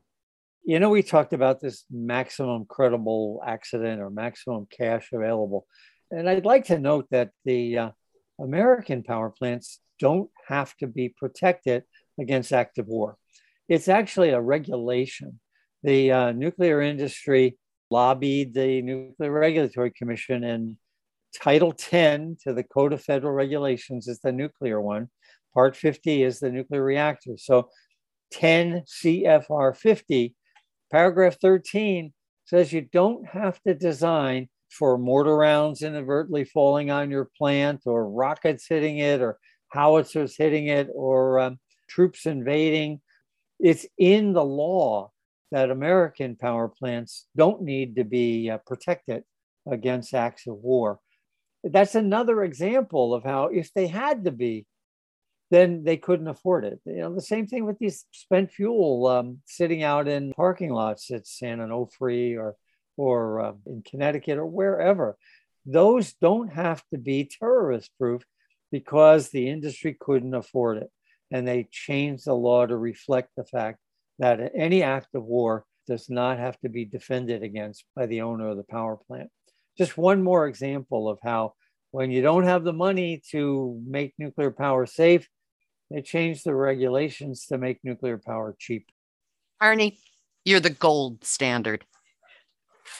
You 0.63 0.79
know, 0.79 0.89
we 0.89 1.01
talked 1.01 1.33
about 1.33 1.59
this 1.59 1.83
maximum 1.89 2.65
credible 2.65 3.41
accident 3.45 4.01
or 4.01 4.09
maximum 4.09 4.67
cash 4.69 5.09
available. 5.11 5.65
And 6.11 6.29
I'd 6.29 6.45
like 6.45 6.65
to 6.65 6.79
note 6.79 7.07
that 7.11 7.31
the 7.45 7.77
uh, 7.77 7.89
American 8.39 9.03
power 9.03 9.29
plants 9.29 9.79
don't 10.01 10.29
have 10.47 10.75
to 10.77 10.87
be 10.87 11.09
protected 11.09 11.83
against 12.19 12.51
active 12.51 12.87
war. 12.87 13.15
It's 13.69 13.87
actually 13.87 14.31
a 14.31 14.41
regulation. 14.41 15.39
The 15.83 16.11
uh, 16.11 16.31
nuclear 16.33 16.81
industry 16.81 17.57
lobbied 17.89 18.53
the 18.53 18.81
Nuclear 18.81 19.31
Regulatory 19.31 19.91
Commission 19.91 20.43
and 20.43 20.77
Title 21.39 21.71
10 21.71 22.37
to 22.43 22.53
the 22.53 22.63
Code 22.63 22.93
of 22.93 23.01
Federal 23.01 23.33
Regulations 23.33 24.07
is 24.07 24.19
the 24.19 24.31
nuclear 24.31 24.81
one. 24.81 25.09
Part 25.53 25.75
50 25.75 26.23
is 26.23 26.39
the 26.39 26.51
nuclear 26.51 26.83
reactor. 26.83 27.37
So 27.37 27.69
10 28.31 28.83
CFR 28.87 29.75
50, 29.75 30.35
paragraph 30.91 31.37
13 31.41 32.13
says 32.45 32.73
you 32.73 32.81
don't 32.81 33.25
have 33.27 33.61
to 33.63 33.73
design 33.73 34.49
for 34.69 34.97
mortar 34.97 35.35
rounds 35.35 35.81
inadvertently 35.81 36.45
falling 36.45 36.91
on 36.91 37.11
your 37.11 37.29
plant 37.37 37.81
or 37.85 38.09
rockets 38.09 38.67
hitting 38.67 38.97
it 38.97 39.21
or 39.21 39.37
howitzers 39.71 40.35
hitting 40.37 40.67
it 40.67 40.89
or 40.93 41.39
um, 41.39 41.59
troops 41.89 42.25
invading. 42.25 43.01
It's 43.59 43.85
in 43.97 44.33
the 44.33 44.43
law 44.43 45.11
that 45.51 45.69
American 45.69 46.35
power 46.35 46.67
plants 46.67 47.27
don't 47.35 47.61
need 47.61 47.95
to 47.97 48.03
be 48.03 48.49
uh, 48.49 48.57
protected 48.65 49.23
against 49.69 50.13
acts 50.13 50.47
of 50.47 50.55
war. 50.55 50.99
That's 51.63 51.95
another 51.95 52.43
example 52.43 53.13
of 53.13 53.23
how, 53.23 53.45
if 53.45 53.73
they 53.73 53.87
had 53.87 54.25
to 54.25 54.31
be, 54.31 54.65
then 55.51 55.83
they 55.83 55.97
couldn't 55.97 56.29
afford 56.29 56.63
it. 56.63 56.79
You 56.85 57.01
know, 57.01 57.13
the 57.13 57.21
same 57.21 57.45
thing 57.45 57.65
with 57.65 57.77
these 57.77 58.05
spent 58.11 58.51
fuel 58.51 59.05
um, 59.07 59.41
sitting 59.45 59.83
out 59.83 60.07
in 60.07 60.33
parking 60.33 60.71
lots 60.71 61.11
at 61.11 61.27
San 61.27 61.59
Onofre 61.59 62.37
or 62.37 62.55
or 62.97 63.41
uh, 63.41 63.53
in 63.65 63.83
Connecticut 63.83 64.37
or 64.37 64.45
wherever. 64.45 65.17
Those 65.65 66.13
don't 66.13 66.49
have 66.49 66.83
to 66.91 66.97
be 66.97 67.29
terrorist 67.39 67.91
proof 67.99 68.23
because 68.71 69.29
the 69.29 69.49
industry 69.49 69.95
couldn't 69.99 70.33
afford 70.33 70.77
it. 70.77 70.89
And 71.29 71.47
they 71.47 71.67
changed 71.71 72.25
the 72.25 72.33
law 72.33 72.65
to 72.65 72.75
reflect 72.75 73.29
the 73.35 73.45
fact 73.45 73.79
that 74.19 74.51
any 74.55 74.83
act 74.83 75.07
of 75.13 75.23
war 75.23 75.65
does 75.87 76.09
not 76.09 76.39
have 76.39 76.59
to 76.59 76.69
be 76.69 76.85
defended 76.85 77.43
against 77.43 77.85
by 77.95 78.05
the 78.05 78.21
owner 78.21 78.49
of 78.49 78.57
the 78.57 78.63
power 78.63 78.97
plant. 79.07 79.29
Just 79.77 79.97
one 79.97 80.21
more 80.21 80.47
example 80.47 81.09
of 81.09 81.19
how, 81.23 81.53
when 81.91 82.11
you 82.11 82.21
don't 82.21 82.43
have 82.43 82.63
the 82.63 82.73
money 82.73 83.21
to 83.31 83.81
make 83.85 84.13
nuclear 84.17 84.51
power 84.51 84.85
safe, 84.85 85.27
they 85.89 86.01
change 86.01 86.43
the 86.43 86.55
regulations 86.55 87.47
to 87.47 87.57
make 87.57 87.79
nuclear 87.83 88.17
power 88.17 88.55
cheap. 88.57 88.89
Arnie, 89.61 89.97
you're 90.45 90.59
the 90.59 90.69
gold 90.69 91.23
standard. 91.23 91.85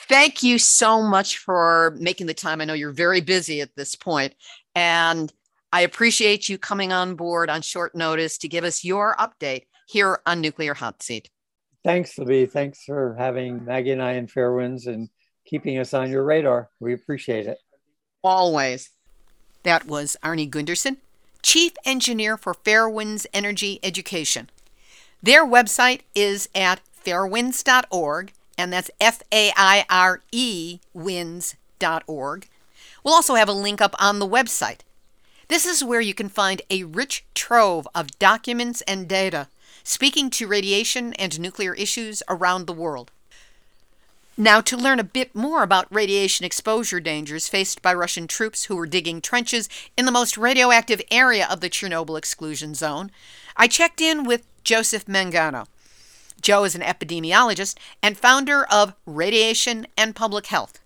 Thank 0.08 0.42
you 0.42 0.58
so 0.58 1.02
much 1.02 1.38
for 1.38 1.96
making 1.98 2.26
the 2.26 2.34
time. 2.34 2.60
I 2.60 2.64
know 2.64 2.74
you're 2.74 2.92
very 2.92 3.20
busy 3.20 3.60
at 3.60 3.74
this 3.76 3.94
point, 3.94 4.34
and 4.74 5.32
I 5.72 5.80
appreciate 5.80 6.48
you 6.48 6.58
coming 6.58 6.92
on 6.92 7.14
board 7.14 7.48
on 7.48 7.62
short 7.62 7.94
notice 7.94 8.36
to 8.38 8.48
give 8.48 8.62
us 8.62 8.84
your 8.84 9.16
update 9.16 9.64
here 9.86 10.20
on 10.26 10.40
Nuclear 10.40 10.74
Hot 10.74 11.02
Seat. 11.02 11.30
Thanks, 11.82 12.16
Libbe. 12.16 12.50
Thanks 12.50 12.84
for 12.84 13.16
having 13.18 13.64
Maggie 13.64 13.92
and 13.92 14.02
I 14.02 14.12
in 14.12 14.26
Fairewinds 14.26 14.86
and 14.86 15.08
keeping 15.46 15.78
us 15.78 15.94
on 15.94 16.10
your 16.10 16.24
radar. 16.24 16.68
We 16.78 16.92
appreciate 16.92 17.46
it. 17.46 17.58
Always. 18.22 18.90
That 19.62 19.86
was 19.86 20.16
Arnie 20.22 20.50
Gundersen, 20.50 20.98
Chief 21.42 21.72
Engineer 21.84 22.36
for 22.36 22.54
Fairewinds 22.54 23.26
Energy 23.32 23.80
Education. 23.82 24.50
Their 25.22 25.46
website 25.46 26.00
is 26.14 26.48
at 26.54 26.80
fairewinds.org, 27.04 28.32
and 28.58 28.72
that's 28.72 28.90
F 29.00 29.22
A 29.32 29.52
I 29.56 29.84
R 29.88 30.20
E 30.32 30.80
wins.org. 30.92 32.48
We'll 33.02 33.14
also 33.14 33.34
have 33.34 33.48
a 33.48 33.52
link 33.52 33.80
up 33.80 33.94
on 33.98 34.18
the 34.18 34.28
website. 34.28 34.80
This 35.52 35.66
is 35.66 35.84
where 35.84 36.00
you 36.00 36.14
can 36.14 36.30
find 36.30 36.62
a 36.70 36.84
rich 36.84 37.26
trove 37.34 37.86
of 37.94 38.18
documents 38.18 38.80
and 38.88 39.06
data 39.06 39.48
speaking 39.84 40.30
to 40.30 40.46
radiation 40.46 41.12
and 41.12 41.38
nuclear 41.38 41.74
issues 41.74 42.22
around 42.26 42.66
the 42.66 42.72
world. 42.72 43.10
Now, 44.34 44.62
to 44.62 44.78
learn 44.78 44.98
a 44.98 45.04
bit 45.04 45.34
more 45.34 45.62
about 45.62 45.94
radiation 45.94 46.46
exposure 46.46 47.00
dangers 47.00 47.48
faced 47.48 47.82
by 47.82 47.92
Russian 47.92 48.26
troops 48.26 48.64
who 48.64 48.76
were 48.76 48.86
digging 48.86 49.20
trenches 49.20 49.68
in 49.94 50.06
the 50.06 50.10
most 50.10 50.38
radioactive 50.38 51.02
area 51.10 51.46
of 51.50 51.60
the 51.60 51.68
Chernobyl 51.68 52.16
exclusion 52.16 52.74
zone, 52.74 53.10
I 53.54 53.68
checked 53.68 54.00
in 54.00 54.24
with 54.24 54.46
Joseph 54.64 55.04
Mangano. 55.04 55.66
Joe 56.40 56.64
is 56.64 56.74
an 56.74 56.80
epidemiologist 56.80 57.76
and 58.02 58.16
founder 58.16 58.64
of 58.72 58.94
Radiation 59.04 59.86
and 59.98 60.16
Public 60.16 60.46
Health. 60.46 60.78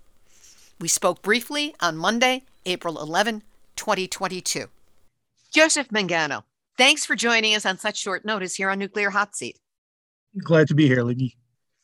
We 0.80 0.88
spoke 0.88 1.22
briefly 1.22 1.76
on 1.78 1.96
Monday, 1.96 2.42
April 2.64 3.00
11, 3.00 3.44
2022. 3.76 4.66
Joseph 5.52 5.88
Mangano, 5.88 6.42
thanks 6.76 7.06
for 7.06 7.14
joining 7.14 7.54
us 7.54 7.64
on 7.64 7.78
such 7.78 7.96
short 7.96 8.24
notice 8.24 8.54
here 8.54 8.70
on 8.70 8.78
Nuclear 8.78 9.10
Hot 9.10 9.36
Seat. 9.36 9.58
Glad 10.38 10.68
to 10.68 10.74
be 10.74 10.86
here, 10.86 11.02
Libbe. 11.02 11.34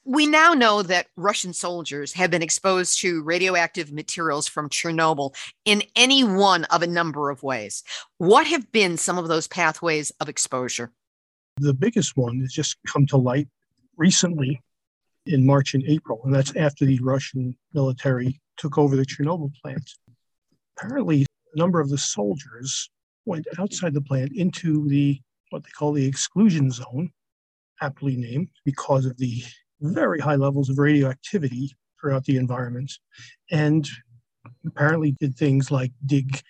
We 0.04 0.26
now 0.26 0.52
know 0.52 0.82
that 0.82 1.06
Russian 1.16 1.52
soldiers 1.52 2.12
have 2.14 2.30
been 2.30 2.42
exposed 2.42 3.00
to 3.00 3.22
radioactive 3.22 3.92
materials 3.92 4.48
from 4.48 4.68
Chernobyl 4.68 5.34
in 5.64 5.84
any 5.94 6.24
one 6.24 6.64
of 6.64 6.82
a 6.82 6.88
number 6.88 7.30
of 7.30 7.44
ways. 7.44 7.84
What 8.18 8.48
have 8.48 8.72
been 8.72 8.96
some 8.96 9.16
of 9.16 9.28
those 9.28 9.46
pathways 9.46 10.10
of 10.18 10.28
exposure? 10.28 10.90
The 11.58 11.72
biggest 11.72 12.16
one 12.16 12.40
has 12.40 12.52
just 12.52 12.78
come 12.86 13.06
to 13.06 13.16
light 13.16 13.48
recently 13.96 14.60
in 15.26 15.46
March 15.46 15.74
and 15.74 15.84
April, 15.86 16.20
and 16.24 16.34
that's 16.34 16.56
after 16.56 16.84
the 16.84 16.98
Russian 17.00 17.56
military 17.72 18.40
took 18.56 18.78
over 18.78 18.96
the 18.96 19.06
Chernobyl 19.06 19.52
plant. 19.62 19.88
Apparently, 20.76 21.26
a 21.54 21.58
number 21.58 21.80
of 21.80 21.88
the 21.88 21.98
soldiers 21.98 22.90
went 23.24 23.46
outside 23.58 23.94
the 23.94 24.00
plant 24.00 24.32
into 24.34 24.88
the 24.88 25.20
what 25.50 25.62
they 25.62 25.70
call 25.70 25.92
the 25.92 26.06
exclusion 26.06 26.70
zone, 26.70 27.10
aptly 27.80 28.16
named 28.16 28.48
because 28.64 29.04
of 29.04 29.16
the 29.18 29.42
very 29.80 30.18
high 30.18 30.36
levels 30.36 30.70
of 30.70 30.78
radioactivity 30.78 31.70
throughout 32.00 32.24
the 32.24 32.36
environment, 32.36 32.90
and 33.50 33.86
apparently 34.66 35.12
did 35.12 35.36
things 35.36 35.70
like 35.70 35.92
dig 36.06 36.40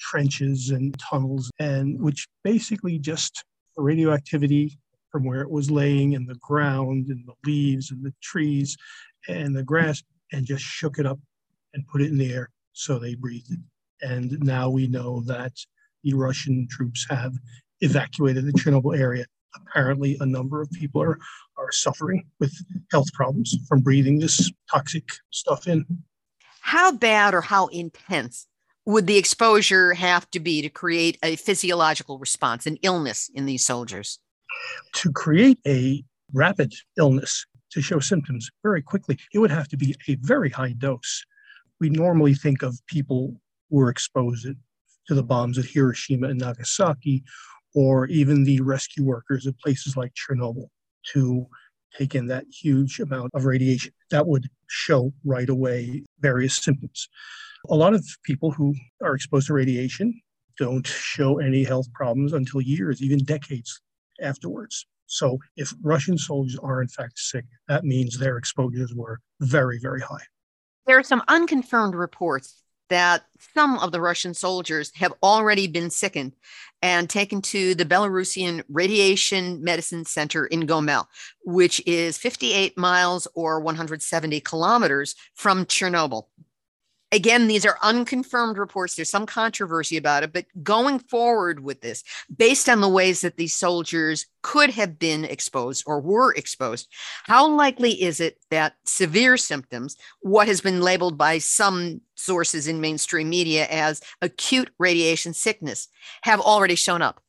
trenches 0.00 0.70
and 0.70 0.98
tunnels, 0.98 1.50
and 1.58 2.00
which 2.00 2.26
basically 2.42 2.98
just 2.98 3.44
radioactivity 3.76 4.78
from 5.10 5.24
where 5.24 5.40
it 5.40 5.50
was 5.50 5.70
laying 5.70 6.12
in 6.12 6.26
the 6.26 6.34
ground 6.36 7.06
and 7.08 7.26
the 7.26 7.34
leaves 7.44 7.90
and 7.90 8.04
the 8.04 8.12
trees 8.22 8.76
and 9.28 9.56
the 9.56 9.62
grass 9.62 10.02
and 10.32 10.44
just 10.44 10.62
shook 10.62 10.98
it 10.98 11.06
up 11.06 11.18
and 11.74 11.86
put 11.86 12.02
it 12.02 12.10
in 12.10 12.18
the 12.18 12.32
air 12.32 12.50
so 12.72 12.98
they 12.98 13.14
breathed 13.14 13.50
it. 13.50 13.58
And 14.02 14.38
now 14.40 14.70
we 14.70 14.86
know 14.86 15.22
that 15.26 15.52
the 16.04 16.14
Russian 16.14 16.66
troops 16.70 17.06
have 17.10 17.34
evacuated 17.80 18.46
the 18.46 18.52
Chernobyl 18.52 18.98
area. 18.98 19.26
Apparently, 19.56 20.16
a 20.20 20.26
number 20.26 20.60
of 20.60 20.70
people 20.70 21.02
are, 21.02 21.18
are 21.56 21.72
suffering 21.72 22.24
with 22.38 22.54
health 22.92 23.12
problems 23.12 23.56
from 23.68 23.80
breathing 23.80 24.18
this 24.18 24.50
toxic 24.70 25.04
stuff 25.30 25.66
in. 25.66 25.84
How 26.60 26.92
bad 26.92 27.34
or 27.34 27.40
how 27.40 27.66
intense 27.68 28.46
would 28.84 29.06
the 29.06 29.16
exposure 29.16 29.94
have 29.94 30.30
to 30.30 30.40
be 30.40 30.62
to 30.62 30.68
create 30.68 31.18
a 31.22 31.36
physiological 31.36 32.18
response, 32.18 32.66
an 32.66 32.76
illness 32.82 33.30
in 33.34 33.46
these 33.46 33.64
soldiers? 33.64 34.18
To 34.94 35.12
create 35.12 35.58
a 35.66 36.04
rapid 36.32 36.72
illness, 36.96 37.44
to 37.72 37.82
show 37.82 38.00
symptoms 38.00 38.48
very 38.62 38.82
quickly, 38.82 39.18
it 39.32 39.38
would 39.38 39.50
have 39.50 39.68
to 39.68 39.76
be 39.76 39.94
a 40.08 40.16
very 40.20 40.50
high 40.50 40.72
dose. 40.72 41.24
We 41.80 41.90
normally 41.90 42.34
think 42.34 42.62
of 42.62 42.78
people 42.86 43.40
were 43.70 43.90
exposed 43.90 44.46
to 45.06 45.14
the 45.14 45.22
bombs 45.22 45.58
at 45.58 45.64
Hiroshima 45.64 46.28
and 46.28 46.40
Nagasaki, 46.40 47.24
or 47.74 48.06
even 48.06 48.44
the 48.44 48.60
rescue 48.60 49.04
workers 49.04 49.46
at 49.46 49.58
places 49.58 49.96
like 49.96 50.12
Chernobyl 50.14 50.68
to 51.12 51.46
take 51.96 52.14
in 52.14 52.26
that 52.26 52.44
huge 52.50 53.00
amount 53.00 53.30
of 53.34 53.44
radiation. 53.44 53.92
That 54.10 54.26
would 54.26 54.48
show 54.68 55.12
right 55.24 55.48
away 55.48 56.04
various 56.20 56.56
symptoms. 56.56 57.08
A 57.68 57.74
lot 57.74 57.94
of 57.94 58.04
people 58.24 58.50
who 58.50 58.74
are 59.02 59.14
exposed 59.14 59.48
to 59.48 59.54
radiation 59.54 60.20
don't 60.58 60.86
show 60.86 61.38
any 61.38 61.64
health 61.64 61.90
problems 61.92 62.32
until 62.32 62.60
years, 62.60 63.02
even 63.02 63.24
decades 63.24 63.80
afterwards. 64.20 64.86
So, 65.06 65.38
if 65.56 65.72
Russian 65.82 66.18
soldiers 66.18 66.58
are 66.62 66.82
in 66.82 66.88
fact 66.88 67.18
sick, 67.18 67.46
that 67.66 67.84
means 67.84 68.18
their 68.18 68.36
exposures 68.36 68.94
were 68.94 69.20
very, 69.40 69.78
very 69.80 70.02
high. 70.02 70.24
There 70.86 70.98
are 70.98 71.02
some 71.02 71.22
unconfirmed 71.28 71.94
reports 71.94 72.62
that 72.88 73.24
some 73.54 73.78
of 73.78 73.92
the 73.92 74.00
Russian 74.00 74.34
soldiers 74.34 74.92
have 74.96 75.12
already 75.22 75.66
been 75.66 75.90
sickened 75.90 76.32
and 76.82 77.10
taken 77.10 77.42
to 77.42 77.74
the 77.74 77.84
Belarusian 77.84 78.62
Radiation 78.68 79.62
Medicine 79.62 80.04
Center 80.04 80.46
in 80.46 80.66
Gomel, 80.66 81.06
which 81.44 81.82
is 81.86 82.18
58 82.18 82.78
miles 82.78 83.26
or 83.34 83.60
170 83.60 84.40
kilometers 84.40 85.14
from 85.34 85.64
Chernobyl. 85.64 86.26
Again, 87.10 87.46
these 87.46 87.64
are 87.64 87.78
unconfirmed 87.82 88.58
reports. 88.58 88.94
There's 88.94 89.08
some 89.08 89.24
controversy 89.24 89.96
about 89.96 90.24
it, 90.24 90.32
but 90.32 90.44
going 90.62 90.98
forward 90.98 91.60
with 91.60 91.80
this, 91.80 92.04
based 92.36 92.68
on 92.68 92.82
the 92.82 92.88
ways 92.88 93.22
that 93.22 93.38
these 93.38 93.54
soldiers 93.54 94.26
could 94.42 94.70
have 94.70 94.98
been 94.98 95.24
exposed 95.24 95.84
or 95.86 96.00
were 96.00 96.34
exposed, 96.34 96.86
how 97.24 97.48
likely 97.48 98.02
is 98.02 98.20
it 98.20 98.38
that 98.50 98.74
severe 98.84 99.38
symptoms, 99.38 99.96
what 100.20 100.48
has 100.48 100.60
been 100.60 100.82
labeled 100.82 101.16
by 101.16 101.38
some 101.38 102.02
sources 102.14 102.68
in 102.68 102.80
mainstream 102.80 103.30
media 103.30 103.66
as 103.70 104.02
acute 104.20 104.70
radiation 104.78 105.32
sickness, 105.32 105.88
have 106.24 106.40
already 106.40 106.74
shown 106.74 107.00
up? 107.00 107.22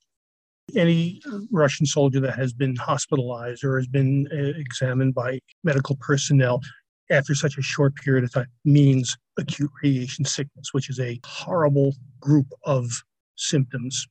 Any 0.76 1.22
Russian 1.52 1.86
soldier 1.86 2.20
that 2.20 2.36
has 2.36 2.52
been 2.52 2.76
hospitalized 2.76 3.64
or 3.64 3.78
has 3.78 3.88
been 3.88 4.28
uh, 4.32 4.60
examined 4.60 5.16
by 5.16 5.40
medical 5.64 5.96
personnel 5.96 6.62
after 7.10 7.34
such 7.34 7.58
a 7.58 7.62
short 7.62 7.96
period 7.96 8.24
of 8.24 8.34
time 8.34 8.48
means 8.66 9.18
acute 9.38 9.72
radiation 9.84 10.26
sickness, 10.26 10.74
which 10.74 10.90
is 10.90 11.00
a 11.00 11.20
horrible 11.26 11.96
group 12.20 12.48
of 12.66 12.90
symptoms, 13.36 14.08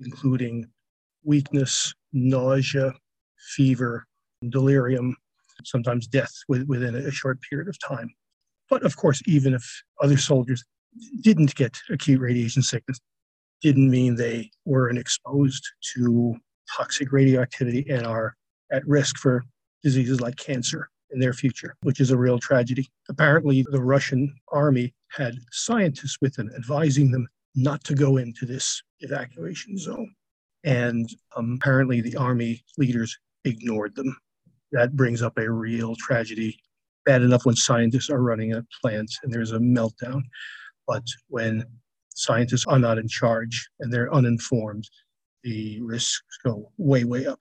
including 0.00 0.66
weakness, 1.24 1.94
nausea, 2.12 2.94
fever, 3.54 4.06
delirium, 4.48 5.16
sometimes 5.64 6.06
death 6.06 6.32
within 6.48 6.94
a 6.94 7.10
short 7.10 7.38
period 7.48 7.68
of 7.68 7.78
time. 7.78 8.10
But 8.70 8.82
of 8.84 8.96
course, 8.96 9.20
even 9.26 9.54
if 9.54 9.82
other 10.02 10.16
soldiers 10.16 10.64
didn't 11.22 11.54
get 11.54 11.78
acute 11.90 12.20
radiation 12.20 12.62
sickness, 12.62 12.98
didn't 13.60 13.90
mean 13.90 14.16
they 14.16 14.50
weren't 14.64 14.98
exposed 14.98 15.64
to 15.94 16.36
toxic 16.76 17.12
radioactivity 17.12 17.86
and 17.88 18.06
are 18.06 18.34
at 18.72 18.86
risk 18.86 19.16
for 19.18 19.44
diseases 19.82 20.20
like 20.20 20.36
cancer 20.36 20.88
in 21.14 21.20
their 21.20 21.32
future, 21.32 21.76
which 21.82 22.00
is 22.00 22.10
a 22.10 22.16
real 22.16 22.38
tragedy. 22.38 22.90
Apparently, 23.08 23.64
the 23.70 23.80
Russian 23.80 24.34
army 24.52 24.92
had 25.10 25.36
scientists 25.52 26.18
with 26.20 26.34
them 26.34 26.50
advising 26.56 27.10
them 27.10 27.26
not 27.54 27.82
to 27.84 27.94
go 27.94 28.16
into 28.16 28.44
this 28.44 28.82
evacuation 29.00 29.78
zone. 29.78 30.12
And 30.64 31.08
um, 31.36 31.58
apparently, 31.60 32.00
the 32.00 32.16
army 32.16 32.64
leaders 32.76 33.16
ignored 33.44 33.94
them. 33.94 34.16
That 34.72 34.96
brings 34.96 35.22
up 35.22 35.38
a 35.38 35.50
real 35.50 35.94
tragedy. 35.96 36.58
Bad 37.06 37.22
enough 37.22 37.46
when 37.46 37.54
scientists 37.54 38.10
are 38.10 38.22
running 38.22 38.54
a 38.54 38.64
plant 38.82 39.10
and 39.22 39.32
there's 39.32 39.52
a 39.52 39.58
meltdown, 39.58 40.22
but 40.86 41.04
when 41.28 41.64
scientists 42.14 42.66
are 42.66 42.78
not 42.78 42.98
in 42.98 43.06
charge 43.06 43.68
and 43.80 43.92
they're 43.92 44.12
uninformed, 44.12 44.88
the 45.42 45.80
risks 45.82 46.38
go 46.44 46.72
way, 46.78 47.04
way 47.04 47.26
up. 47.26 47.38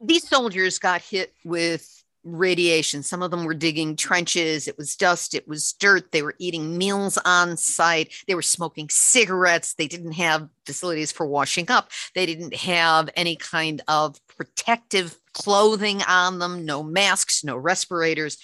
These 0.00 0.28
soldiers 0.28 0.78
got 0.78 1.02
hit 1.02 1.34
with 1.44 1.99
radiation. 2.24 3.02
Some 3.02 3.22
of 3.22 3.30
them 3.30 3.44
were 3.44 3.54
digging 3.54 3.96
trenches. 3.96 4.68
It 4.68 4.76
was 4.76 4.96
dust, 4.96 5.34
it 5.34 5.48
was 5.48 5.72
dirt. 5.74 6.12
They 6.12 6.22
were 6.22 6.34
eating 6.38 6.76
meals 6.76 7.18
on 7.24 7.56
site. 7.56 8.12
They 8.26 8.34
were 8.34 8.42
smoking 8.42 8.88
cigarettes. 8.90 9.74
They 9.74 9.86
didn't 9.86 10.12
have 10.12 10.48
facilities 10.66 11.12
for 11.12 11.26
washing 11.26 11.70
up. 11.70 11.90
They 12.14 12.26
didn't 12.26 12.54
have 12.54 13.08
any 13.16 13.36
kind 13.36 13.82
of 13.88 14.16
protective 14.28 15.16
clothing 15.32 16.02
on 16.02 16.38
them, 16.38 16.64
no 16.64 16.82
masks, 16.82 17.44
no 17.44 17.56
respirators. 17.56 18.38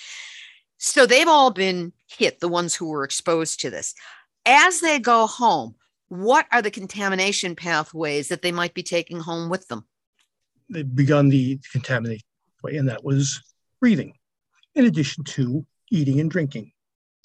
So 0.79 1.07
they've 1.07 1.29
all 1.29 1.51
been 1.51 1.93
hit, 2.07 2.41
the 2.41 2.49
ones 2.49 2.75
who 2.75 2.89
were 2.89 3.05
exposed 3.05 3.61
to 3.61 3.71
this. 3.71 3.95
As 4.45 4.81
they 4.81 4.99
go 4.99 5.27
home, 5.27 5.75
what 6.09 6.47
are 6.53 6.63
the 6.63 6.71
contamination 6.71 7.57
pathways 7.57 8.29
that 8.29 8.43
they 8.43 8.53
might 8.53 8.75
be 8.75 8.83
taking 8.83 9.19
home 9.19 9.51
with 9.51 9.67
them? 9.69 9.85
They've 10.69 10.95
begun 10.95 11.29
the 11.29 11.59
contamination 11.73 12.27
and 12.75 12.89
that 12.89 13.05
was 13.05 13.43
breathing, 13.81 14.15
in 14.75 14.87
addition 14.87 15.25
to 15.25 15.67
eating 15.91 16.21
and 16.21 16.31
drinking. 16.31 16.73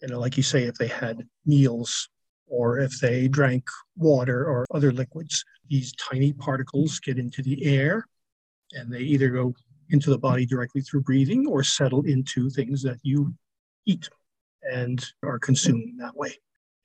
You 0.02 0.10
know, 0.10 0.20
like 0.20 0.38
you 0.38 0.44
say, 0.44 0.64
if 0.64 0.76
they 0.76 0.88
had 0.88 1.28
meals 1.46 2.10
or 2.48 2.80
if 2.80 3.00
they 3.00 3.28
drank 3.28 3.64
water 3.96 4.46
or 4.46 4.66
other 4.74 4.92
liquids, 4.92 5.44
these 5.70 5.94
tiny 5.94 6.34
particles 6.34 7.00
get 7.00 7.18
into 7.18 7.42
the 7.42 7.64
air 7.64 8.06
and 8.74 8.92
they 8.92 9.00
either 9.00 9.30
go 9.30 9.54
into 9.90 10.10
the 10.10 10.18
body 10.18 10.46
directly 10.46 10.82
through 10.82 11.02
breathing 11.02 11.46
or 11.48 11.64
settle 11.64 12.04
into 12.06 12.50
things 12.50 12.82
that 12.82 12.98
you 13.04 13.34
eat 13.86 14.10
and 14.64 15.06
are 15.24 15.40
consumed 15.40 16.00
that 16.00 16.16
way. 16.16 16.34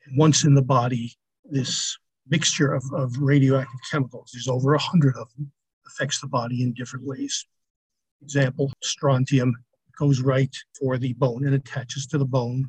And 0.05 0.19
once 0.19 0.45
in 0.45 0.55
the 0.55 0.63
body, 0.63 1.15
this 1.45 1.97
mixture 2.29 2.73
of, 2.73 2.85
of 2.93 3.17
radioactive 3.19 3.81
chemicals, 3.91 4.31
there's 4.33 4.49
over 4.49 4.75
a 4.75 4.79
hundred 4.79 5.17
of 5.17 5.29
them, 5.37 5.51
affects 5.87 6.21
the 6.21 6.27
body 6.27 6.63
in 6.63 6.73
different 6.75 7.07
ways. 7.07 7.47
Example, 8.23 8.73
strontium 8.83 9.55
goes 9.99 10.21
right 10.21 10.55
for 10.79 10.99
the 10.99 11.13
bone 11.15 11.47
and 11.47 11.55
attaches 11.55 12.07
to 12.09 12.19
the 12.19 12.25
bone. 12.25 12.67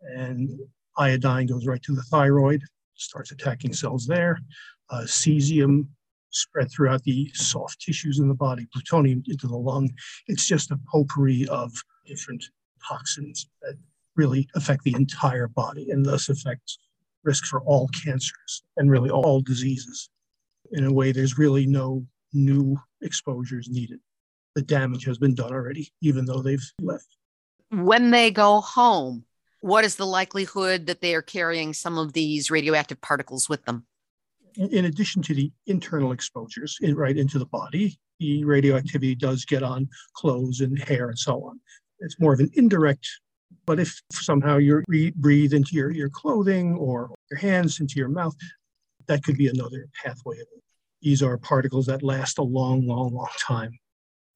And 0.00 0.58
iodine 0.96 1.46
goes 1.46 1.66
right 1.66 1.82
to 1.82 1.94
the 1.94 2.02
thyroid, 2.02 2.62
starts 2.94 3.32
attacking 3.32 3.72
cells 3.72 4.06
there. 4.06 4.38
Uh, 4.90 5.02
cesium 5.02 5.88
spread 6.30 6.70
throughout 6.70 7.02
the 7.04 7.30
soft 7.34 7.80
tissues 7.80 8.18
in 8.18 8.28
the 8.28 8.34
body, 8.34 8.66
plutonium 8.72 9.22
into 9.26 9.46
the 9.46 9.56
lung. 9.56 9.90
It's 10.28 10.46
just 10.46 10.70
a 10.70 10.78
potpourri 10.92 11.46
of 11.48 11.72
different 12.06 12.44
toxins 12.86 13.48
that 13.62 13.76
really 14.14 14.48
affect 14.54 14.84
the 14.84 14.94
entire 14.94 15.48
body 15.48 15.90
and 15.90 16.04
thus 16.04 16.28
affect 16.28 16.78
risk 17.24 17.44
for 17.46 17.60
all 17.62 17.88
cancers 17.88 18.62
and 18.76 18.90
really 18.90 19.10
all 19.10 19.40
diseases. 19.40 20.08
In 20.72 20.84
a 20.84 20.92
way, 20.92 21.12
there's 21.12 21.38
really 21.38 21.66
no 21.66 22.06
new 22.32 22.76
exposures 23.02 23.68
needed. 23.68 24.00
The 24.56 24.62
damage 24.62 25.04
has 25.04 25.18
been 25.18 25.34
done 25.34 25.52
already, 25.52 25.92
even 26.02 26.24
though 26.24 26.42
they've 26.42 26.64
left. 26.80 27.06
When 27.70 28.10
they 28.10 28.32
go 28.32 28.60
home, 28.60 29.24
what 29.60 29.84
is 29.84 29.94
the 29.94 30.06
likelihood 30.06 30.86
that 30.86 31.00
they 31.00 31.14
are 31.14 31.22
carrying 31.22 31.72
some 31.72 31.98
of 31.98 32.12
these 32.12 32.50
radioactive 32.50 33.00
particles 33.00 33.48
with 33.48 33.64
them? 33.64 33.86
In 34.56 34.86
addition 34.86 35.22
to 35.22 35.34
the 35.34 35.52
internal 35.66 36.10
exposures 36.10 36.78
right 36.82 37.16
into 37.16 37.38
the 37.38 37.46
body, 37.46 38.00
the 38.18 38.44
radioactivity 38.44 39.14
does 39.14 39.44
get 39.44 39.62
on 39.62 39.88
clothes 40.14 40.60
and 40.60 40.78
hair 40.78 41.10
and 41.10 41.18
so 41.18 41.44
on. 41.44 41.60
It's 42.00 42.18
more 42.18 42.32
of 42.32 42.40
an 42.40 42.50
indirect 42.54 43.06
but 43.66 43.80
if 43.80 44.00
somehow 44.12 44.58
you 44.58 44.82
breathe 45.16 45.52
into 45.52 45.74
your, 45.74 45.90
your 45.90 46.08
clothing 46.08 46.76
or 46.76 47.10
your 47.30 47.38
hands 47.38 47.80
into 47.80 47.96
your 47.96 48.08
mouth, 48.08 48.34
that 49.08 49.24
could 49.24 49.36
be 49.36 49.48
another 49.48 49.88
pathway. 50.02 50.36
These 51.02 51.22
are 51.22 51.36
particles 51.36 51.86
that 51.86 52.02
last 52.02 52.38
a 52.38 52.42
long, 52.42 52.86
long, 52.86 53.12
long 53.12 53.28
time. 53.40 53.76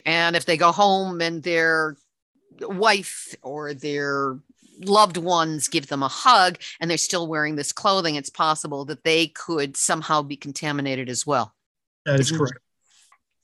And 0.05 0.35
if 0.35 0.45
they 0.45 0.57
go 0.57 0.71
home 0.71 1.21
and 1.21 1.43
their 1.43 1.97
wife 2.61 3.35
or 3.41 3.73
their 3.73 4.39
loved 4.79 5.17
ones 5.17 5.67
give 5.67 5.87
them 5.87 6.03
a 6.03 6.07
hug 6.07 6.57
and 6.79 6.89
they're 6.89 6.97
still 6.97 7.27
wearing 7.27 7.55
this 7.55 7.71
clothing, 7.71 8.15
it's 8.15 8.29
possible 8.29 8.85
that 8.85 9.03
they 9.03 9.27
could 9.27 9.77
somehow 9.77 10.21
be 10.21 10.35
contaminated 10.35 11.09
as 11.09 11.25
well. 11.25 11.53
That 12.05 12.19
is 12.19 12.29
mm-hmm. 12.29 12.39
correct. 12.39 12.59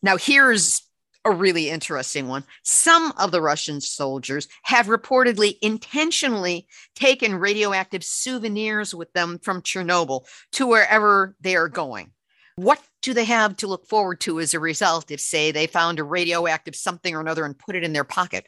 Now, 0.02 0.18
here's 0.18 0.84
a 1.26 1.32
really 1.32 1.70
interesting 1.70 2.28
one. 2.28 2.44
Some 2.64 3.12
of 3.18 3.32
the 3.32 3.42
Russian 3.42 3.82
soldiers 3.82 4.48
have 4.64 4.86
reportedly 4.88 5.58
intentionally 5.62 6.68
taken 6.96 7.36
radioactive 7.36 8.04
souvenirs 8.04 8.96
with 8.96 9.12
them 9.14 9.40
from 9.40 9.62
Chernobyl 9.62 10.26
to 10.54 10.66
wherever 10.66 11.36
they 11.42 11.56
are 11.56 11.68
going. 11.68 12.12
What 12.56 12.82
do 13.02 13.14
they 13.14 13.26
have 13.26 13.58
to 13.58 13.68
look 13.68 13.88
forward 13.88 14.20
to 14.22 14.40
as 14.40 14.54
a 14.54 14.60
result 14.60 15.12
if, 15.12 15.20
say, 15.20 15.52
they 15.52 15.68
found 15.68 16.00
a 16.00 16.04
radioactive 16.04 16.76
something 16.76 17.16
or 17.16 17.22
another 17.22 17.46
and 17.46 17.58
put 17.58 17.76
it 17.76 17.84
in 17.84 17.94
their 17.94 18.04
pocket? 18.04 18.48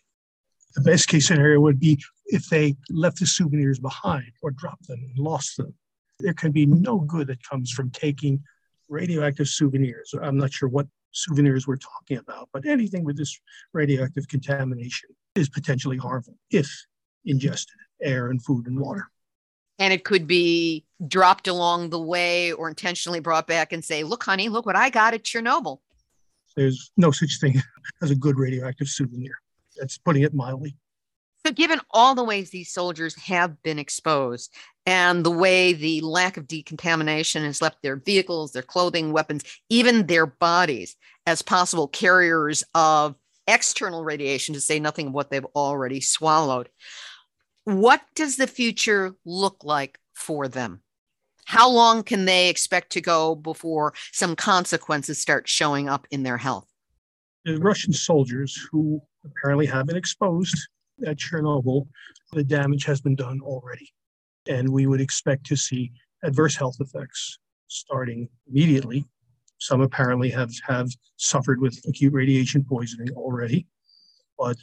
The 0.76 0.82
best 0.82 1.08
case 1.08 1.28
scenario 1.28 1.60
would 1.62 1.80
be 1.80 2.00
if 2.28 2.48
they 2.50 2.76
left 2.90 3.20
the 3.20 3.26
souvenirs 3.26 3.80
behind 3.80 4.32
or 4.42 4.52
dropped 4.52 4.88
them 4.88 5.00
and 5.00 5.18
lost 5.18 5.58
them. 5.58 5.74
There 6.20 6.34
can 6.34 6.52
be 6.52 6.66
no 6.66 7.00
good 7.00 7.28
that 7.28 7.42
comes 7.44 7.72
from 7.72 7.90
taking 7.92 8.44
radioactive 8.88 9.48
souvenirs. 9.48 10.14
I'm 10.22 10.38
not 10.38 10.52
sure 10.52 10.70
what 10.70 10.88
souvenirs 11.12 11.66
we're 11.66 11.78
talking 11.78 12.18
about, 12.18 12.50
but 12.54 12.66
anything 12.66 13.04
with 13.04 13.18
this 13.18 13.40
radioactive 13.74 14.28
contamination 14.28 15.10
is 15.36 15.50
potentially 15.50 15.98
harmful 15.98 16.36
if 16.52 16.70
ingested, 17.26 17.76
air 18.02 18.30
and 18.30 18.44
food 18.44 18.68
and 18.68 18.80
water. 18.80 19.10
And 19.78 19.94
it 19.94 20.04
could 20.04 20.28
be 20.28 20.86
dropped 21.08 21.48
along 21.48 21.90
the 21.90 22.00
way 22.00 22.52
or 22.52 22.68
intentionally 22.68 23.20
brought 23.20 23.48
back 23.48 23.72
and 23.72 23.84
say, 23.84 24.04
look, 24.04 24.24
honey, 24.24 24.50
look 24.50 24.66
what 24.66 24.76
I 24.76 24.90
got 24.90 25.14
at 25.14 25.24
Chernobyl. 25.24 25.80
There's 26.56 26.92
no 26.98 27.12
such 27.12 27.40
thing 27.40 27.62
as 28.02 28.12
a 28.12 28.16
good 28.16 28.38
radioactive 28.38 28.88
souvenir. 28.88 29.40
That's 29.78 29.98
putting 29.98 30.24
it 30.24 30.34
mildly. 30.34 30.76
So, 31.46 31.54
given 31.54 31.80
all 31.92 32.16
the 32.16 32.24
ways 32.24 32.50
these 32.50 32.72
soldiers 32.72 33.16
have 33.16 33.64
been 33.64 33.80
exposed 33.80 34.54
and 34.86 35.26
the 35.26 35.32
way 35.32 35.72
the 35.72 36.02
lack 36.02 36.36
of 36.36 36.48
decontamination 36.48 37.44
has 37.44 37.62
left 37.62 37.82
their 37.82 37.96
vehicles, 37.96 38.52
their 38.52 38.62
clothing, 38.62 39.14
weapons, 39.14 39.46
even 39.70 40.08
their 40.08 40.26
bodies 40.26 40.98
as 41.26 41.42
possible 41.42 41.88
carriers 41.88 42.66
of 42.76 43.16
external 43.48 44.04
radiation, 44.04 44.54
to 44.54 44.60
say 44.60 44.80
nothing 44.80 45.08
of 45.08 45.14
what 45.14 45.32
they've 45.32 45.46
already 45.56 46.02
swallowed, 46.02 46.70
what 47.64 48.02
does 48.16 48.36
the 48.36 48.48
future 48.48 49.16
look 49.26 49.64
like 49.64 49.98
for 50.14 50.50
them? 50.50 50.82
How 51.50 51.68
long 51.68 52.04
can 52.04 52.26
they 52.26 52.48
expect 52.48 52.92
to 52.92 53.02
go 53.02 53.34
before 53.34 53.96
some 54.12 54.36
consequences 54.36 55.20
start 55.20 55.50
showing 55.50 55.90
up 55.90 56.06
in 56.12 56.22
their 56.22 56.38
health? 56.38 56.68
The 57.44 57.58
Russian 57.58 57.92
soldiers 57.92 58.56
who 58.72 59.02
apparently 59.26 59.66
have 59.66 59.88
been 59.88 59.98
exposed 59.98 60.56
at 61.08 61.18
Chernobyl, 61.18 61.88
the 62.34 62.44
damage 62.44 62.86
has 62.86 63.02
been 63.02 63.16
done 63.16 63.40
already. 63.42 63.92
And 64.48 64.70
we 64.70 64.86
would 64.86 65.02
expect 65.02 65.44
to 65.48 65.56
see 65.56 65.92
adverse 66.22 66.56
health 66.56 66.76
effects 66.80 67.40
starting 67.66 68.30
immediately. 68.48 69.06
Some 69.58 69.82
apparently 69.82 70.30
have, 70.30 70.52
have 70.68 70.92
suffered 71.16 71.60
with 71.60 71.84
acute 71.88 72.14
radiation 72.14 72.64
poisoning 72.64 73.10
already. 73.16 73.66
But 74.38 74.58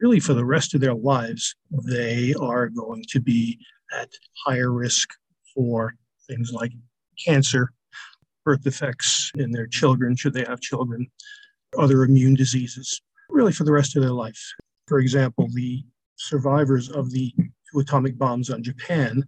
really, 0.00 0.18
for 0.18 0.32
the 0.32 0.46
rest 0.46 0.72
of 0.72 0.80
their 0.80 0.94
lives, 0.94 1.54
they 1.84 2.32
are 2.40 2.70
going 2.70 3.04
to 3.10 3.20
be 3.20 3.58
at 3.92 4.08
higher 4.46 4.72
risk 4.72 5.10
for 5.54 5.94
things 6.32 6.52
like 6.52 6.72
cancer, 7.24 7.72
birth 8.44 8.62
defects 8.62 9.30
in 9.36 9.50
their 9.50 9.66
children, 9.66 10.16
should 10.16 10.34
they 10.34 10.44
have 10.44 10.60
children, 10.60 11.06
other 11.78 12.04
immune 12.04 12.34
diseases, 12.34 13.00
really 13.30 13.52
for 13.52 13.64
the 13.64 13.72
rest 13.72 13.96
of 13.96 14.02
their 14.02 14.12
life. 14.12 14.40
For 14.88 14.98
example, 14.98 15.48
the 15.52 15.84
survivors 16.16 16.90
of 16.90 17.10
the 17.10 17.32
two 17.72 17.80
atomic 17.80 18.18
bombs 18.18 18.50
on 18.50 18.62
Japan 18.62 19.22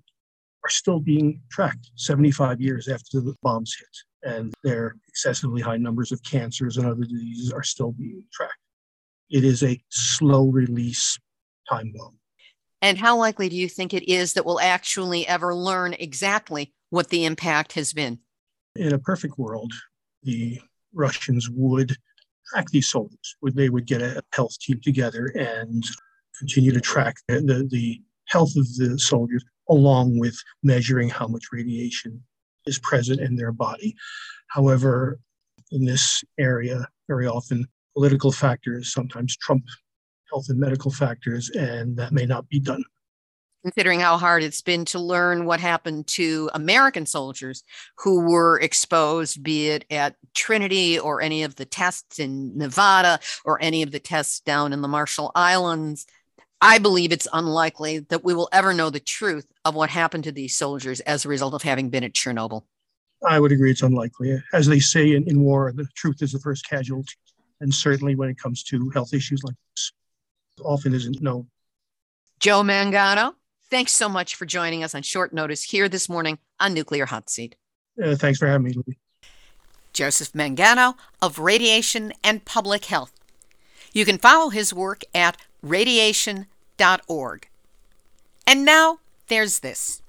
are 0.65 0.71
still 0.71 1.01
being 1.01 1.41
tracked 1.51 1.91
75 1.97 2.61
years 2.61 2.89
after 2.89 3.21
the 3.21 3.35
bombs 3.43 3.77
hit, 3.79 4.33
and 4.35 4.55
their 4.63 4.97
excessively 5.09 5.61
high 5.61 5.77
numbers 5.77 6.11
of 6.13 6.23
cancers 6.23 6.79
and 6.79 6.87
other 6.87 7.05
diseases 7.05 7.53
are 7.53 7.63
still 7.63 7.93
being 7.93 8.25
tracked. 8.33 8.55
It 9.31 9.45
is 9.45 9.63
a 9.63 9.81
slow 9.91 10.47
release 10.47 11.19
time 11.69 11.93
bomb. 11.97 12.19
And 12.85 12.99
how 12.99 13.17
likely 13.17 13.49
do 13.49 13.57
you 13.57 13.67
think 13.67 13.95
it 13.95 14.13
is 14.13 14.35
that 14.35 14.45
we'll 14.45 14.61
actually 14.61 15.27
ever 15.27 15.55
learn 15.55 15.95
exactly 15.95 16.75
what 16.91 17.09
the 17.09 17.25
impact 17.25 17.73
has 17.73 17.95
been? 17.95 18.19
In 18.77 18.93
a 18.93 18.99
perfect 18.99 19.39
world, 19.39 19.73
the 20.23 20.61
Russians 20.93 21.49
would 21.49 21.97
track 22.51 22.69
these 22.69 22.87
soldiers. 22.87 23.37
They 23.43 23.71
would 23.71 23.87
get 23.87 24.03
a 24.03 24.23
health 24.35 24.59
team 24.59 24.83
together 24.83 25.33
and 25.35 25.83
continue 26.39 26.73
to 26.73 26.81
track 26.83 27.15
the, 27.27 27.67
the, 27.71 28.03
health 28.27 28.55
of 28.57 28.67
the 28.77 28.99
soldiers 28.99 29.45
along 29.71 30.19
with 30.19 30.37
measuring 30.63 31.09
how 31.09 31.27
much 31.27 31.45
radiation 31.53 32.23
is 32.67 32.79
present 32.79 33.21
in 33.21 33.37
their 33.37 33.53
body. 33.53 33.95
However, 34.49 35.19
in 35.73 35.87
this 35.87 36.23
area, 36.39 36.87
very 37.09 37.27
often 37.27 37.67
political 37.95 38.33
factors 38.33 38.93
sometimes 38.93 39.37
trump 39.39 39.65
health 40.35 40.49
and 40.49 40.59
medical 40.59 40.91
factors, 40.91 41.49
and 41.51 41.97
that 41.97 42.13
may 42.13 42.27
not 42.27 42.49
be 42.49 42.59
done 42.59 42.85
considering 43.65 43.99
how 43.99 44.19
hard 44.19 44.43
it's 44.43 44.61
been 44.61 44.85
to 44.85 44.99
learn 44.99 45.47
what 45.47 45.59
happened 45.59 46.07
to 46.07 46.51
American 46.53 47.07
soldiers 47.07 47.65
who 47.97 48.21
were 48.21 48.61
exposed, 48.61 49.43
be 49.43 49.69
it 49.69 49.87
at 49.91 50.17
Trinity 50.35 50.99
or 50.99 51.23
any 51.23 51.45
of 51.45 51.57
the 51.57 51.65
tests 51.65 52.19
in 52.19 52.57
Nevada 52.59 53.19
or 53.43 53.59
any 53.63 53.83
of 53.83 53.91
the 53.91 53.99
tests 53.99 54.41
down 54.41 54.75
in 54.75 54.83
the 54.83 54.89
Marshall 54.89 55.33
Islands. 55.35 56.07
I 56.61 56.79
believe 56.79 57.11
it's 57.11 57.27
unlikely 57.33 58.01
that 58.11 58.23
we 58.23 58.35
will 58.35 58.51
ever 58.53 58.75
know 58.75 58.91
the 58.91 59.01
truth 59.01 59.47
of 59.65 59.75
what 59.75 59.89
happened 59.89 60.25
to 60.25 60.33
these 60.33 60.55
soldiers 60.55 61.01
as 61.01 61.25
a 61.25 61.31
result 61.31 61.55
of 61.55 61.63
having 61.63 61.89
been 61.89 62.05
at 62.05 62.13
Chernobyl. 62.13 62.65
I 63.27 63.41
would 63.41 63.53
agree 63.53 63.71
it's 63.71 63.83
unlikely. 63.83 64.43
As 64.53 64.67
they 64.67 64.79
say 64.79 65.15
in, 65.15 65.27
in 65.27 65.41
war, 65.41 65.73
the 65.75 65.87
truth 65.95 66.21
is 66.21 66.33
the 66.33 66.39
first 66.39 66.69
casualty. 66.69 67.15
And 67.63 67.73
certainly 67.73 68.15
when 68.15 68.29
it 68.29 68.39
comes 68.39 68.63
to 68.65 68.91
health 68.91 69.15
issues 69.15 69.43
like 69.43 69.55
this, 69.71 69.93
often 70.63 70.95
isn't 70.95 71.21
known. 71.23 71.47
Joe 72.41 72.63
Mangano, 72.63 73.35
thanks 73.71 73.93
so 73.93 74.09
much 74.09 74.35
for 74.35 74.47
joining 74.47 74.83
us 74.85 74.95
on 74.95 75.03
short 75.03 75.33
notice 75.33 75.65
here 75.65 75.89
this 75.89 76.09
morning 76.09 76.39
on 76.61 76.75
Nuclear 76.75 77.07
Hot 77.07 77.31
Seat. 77.31 77.57
Uh, 78.03 78.15
thanks 78.17 78.39
for 78.39 78.47
having 78.47 78.67
me. 78.87 78.97
Joseph 79.93 80.33
Mangano 80.33 80.95
of 81.23 81.39
Radiation 81.39 82.13
and 82.23 82.45
Public 82.45 82.87
Health. 82.87 83.13
You 83.93 84.05
can 84.05 84.19
follow 84.19 84.51
his 84.51 84.75
work 84.75 85.03
at 85.15 85.37
radiation.org. 85.63 87.49
And 88.47 88.65
now 88.65 88.99
there's 89.29 89.61
this. 89.61 90.03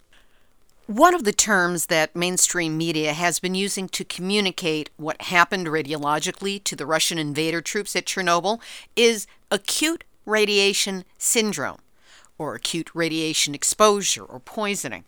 One 0.87 1.15
of 1.15 1.23
the 1.23 1.31
terms 1.31 1.87
that 1.87 2.15
mainstream 2.15 2.77
media 2.77 3.13
has 3.13 3.39
been 3.39 3.55
using 3.55 3.87
to 3.89 4.03
communicate 4.03 4.89
what 4.97 5.21
happened 5.23 5.67
radiologically 5.67 6.63
to 6.63 6.75
the 6.75 6.85
Russian 6.85 7.17
invader 7.17 7.61
troops 7.61 7.95
at 7.95 8.05
Chernobyl 8.05 8.59
is 8.95 9.25
acute 9.49 10.03
radiation 10.25 11.05
syndrome, 11.17 11.79
or 12.37 12.55
acute 12.55 12.89
radiation 12.93 13.55
exposure 13.55 14.23
or 14.23 14.39
poisoning. 14.39 15.05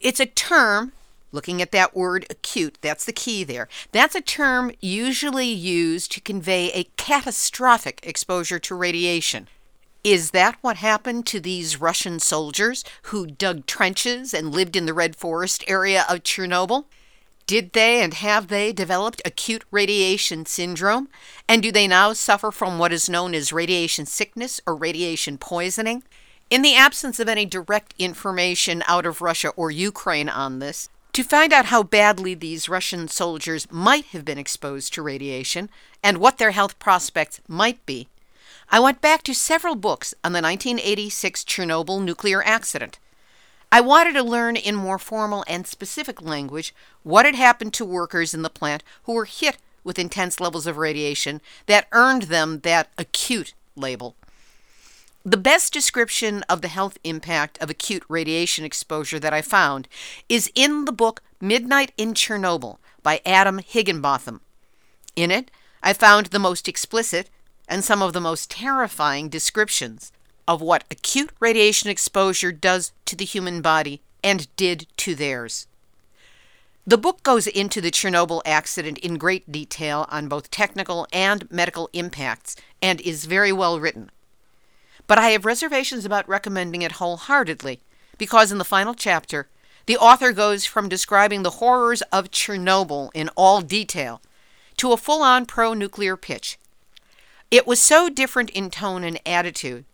It's 0.00 0.20
a 0.20 0.26
term 0.26 0.92
Looking 1.32 1.60
at 1.60 1.72
that 1.72 1.94
word 1.94 2.24
acute, 2.30 2.78
that's 2.80 3.04
the 3.04 3.12
key 3.12 3.44
there. 3.44 3.68
That's 3.92 4.14
a 4.14 4.22
term 4.22 4.72
usually 4.80 5.48
used 5.48 6.12
to 6.12 6.20
convey 6.20 6.70
a 6.72 6.84
catastrophic 6.96 8.00
exposure 8.02 8.58
to 8.60 8.74
radiation. 8.74 9.48
Is 10.02 10.30
that 10.30 10.56
what 10.62 10.76
happened 10.76 11.26
to 11.26 11.40
these 11.40 11.80
Russian 11.80 12.20
soldiers 12.20 12.84
who 13.02 13.26
dug 13.26 13.66
trenches 13.66 14.32
and 14.32 14.54
lived 14.54 14.76
in 14.76 14.86
the 14.86 14.94
Red 14.94 15.16
Forest 15.16 15.64
area 15.66 16.06
of 16.08 16.22
Chernobyl? 16.22 16.86
Did 17.46 17.74
they 17.74 18.02
and 18.02 18.12
have 18.14 18.48
they 18.48 18.72
developed 18.72 19.22
acute 19.24 19.64
radiation 19.70 20.46
syndrome? 20.46 21.08
And 21.48 21.62
do 21.62 21.70
they 21.70 21.86
now 21.86 22.12
suffer 22.12 22.50
from 22.50 22.78
what 22.78 22.92
is 22.92 23.08
known 23.08 23.34
as 23.34 23.52
radiation 23.52 24.04
sickness 24.04 24.60
or 24.66 24.74
radiation 24.74 25.38
poisoning? 25.38 26.02
In 26.50 26.62
the 26.62 26.74
absence 26.74 27.20
of 27.20 27.28
any 27.28 27.46
direct 27.46 27.94
information 28.00 28.82
out 28.88 29.06
of 29.06 29.22
Russia 29.22 29.50
or 29.50 29.70
Ukraine 29.70 30.28
on 30.28 30.58
this, 30.58 30.88
to 31.12 31.22
find 31.22 31.52
out 31.52 31.66
how 31.66 31.84
badly 31.84 32.34
these 32.34 32.68
Russian 32.68 33.06
soldiers 33.06 33.70
might 33.70 34.06
have 34.06 34.24
been 34.24 34.38
exposed 34.38 34.92
to 34.94 35.02
radiation 35.02 35.70
and 36.02 36.18
what 36.18 36.38
their 36.38 36.50
health 36.50 36.78
prospects 36.80 37.40
might 37.48 37.84
be, 37.86 38.08
I 38.70 38.80
went 38.80 39.00
back 39.00 39.22
to 39.22 39.34
several 39.34 39.76
books 39.76 40.14
on 40.24 40.32
the 40.32 40.42
1986 40.42 41.44
Chernobyl 41.44 42.02
nuclear 42.02 42.44
accident. 42.44 42.98
I 43.72 43.80
wanted 43.80 44.14
to 44.14 44.22
learn 44.22 44.56
in 44.56 44.74
more 44.74 44.98
formal 44.98 45.44
and 45.46 45.66
specific 45.66 46.22
language 46.22 46.74
what 47.02 47.26
had 47.26 47.34
happened 47.34 47.74
to 47.74 47.84
workers 47.84 48.32
in 48.32 48.42
the 48.42 48.50
plant 48.50 48.82
who 49.04 49.12
were 49.12 49.24
hit 49.24 49.58
with 49.84 49.98
intense 49.98 50.40
levels 50.40 50.66
of 50.66 50.76
radiation 50.76 51.40
that 51.66 51.86
earned 51.92 52.24
them 52.24 52.60
that 52.60 52.88
acute 52.98 53.54
label. 53.76 54.16
The 55.24 55.36
best 55.36 55.72
description 55.72 56.44
of 56.44 56.62
the 56.62 56.68
health 56.68 56.98
impact 57.02 57.58
of 57.60 57.68
acute 57.68 58.04
radiation 58.08 58.64
exposure 58.64 59.18
that 59.18 59.32
I 59.32 59.42
found 59.42 59.88
is 60.28 60.50
in 60.54 60.84
the 60.84 60.92
book 60.92 61.22
Midnight 61.40 61.92
in 61.96 62.14
Chernobyl 62.14 62.78
by 63.02 63.20
Adam 63.26 63.58
Higginbotham. 63.58 64.40
In 65.16 65.30
it, 65.30 65.50
I 65.82 65.92
found 65.92 66.26
the 66.26 66.38
most 66.38 66.68
explicit 66.68 67.28
and 67.68 67.82
some 67.82 68.02
of 68.02 68.12
the 68.12 68.20
most 68.20 68.50
terrifying 68.50 69.28
descriptions 69.28 70.12
of 70.48 70.60
what 70.60 70.84
acute 70.90 71.30
radiation 71.40 71.90
exposure 71.90 72.52
does 72.52 72.92
to 73.04 73.16
the 73.16 73.24
human 73.24 73.60
body 73.60 74.00
and 74.22 74.54
did 74.56 74.86
to 74.98 75.14
theirs. 75.14 75.66
The 76.86 76.98
book 76.98 77.22
goes 77.22 77.46
into 77.46 77.80
the 77.80 77.90
Chernobyl 77.90 78.42
accident 78.46 78.98
in 78.98 79.18
great 79.18 79.50
detail 79.50 80.06
on 80.08 80.28
both 80.28 80.50
technical 80.50 81.06
and 81.12 81.50
medical 81.50 81.90
impacts 81.92 82.56
and 82.80 83.00
is 83.00 83.24
very 83.24 83.52
well 83.52 83.80
written 83.80 84.10
but 85.06 85.18
I 85.18 85.28
have 85.30 85.44
reservations 85.44 86.04
about 86.04 86.28
recommending 86.28 86.82
it 86.82 86.92
wholeheartedly 86.92 87.80
because 88.18 88.50
in 88.50 88.58
the 88.58 88.64
final 88.64 88.94
chapter, 88.94 89.48
the 89.86 89.96
author 89.96 90.32
goes 90.32 90.64
from 90.64 90.88
describing 90.88 91.42
the 91.42 91.50
horrors 91.50 92.02
of 92.12 92.30
Chernobyl 92.30 93.10
in 93.14 93.28
all 93.36 93.60
detail 93.60 94.20
to 94.78 94.92
a 94.92 94.96
full 94.96 95.22
on 95.22 95.46
pro 95.46 95.74
nuclear 95.74 96.16
pitch. 96.16 96.58
It 97.50 97.66
was 97.66 97.78
so 97.78 98.08
different 98.08 98.50
in 98.50 98.70
tone 98.70 99.04
and 99.04 99.20
attitude 99.24 99.84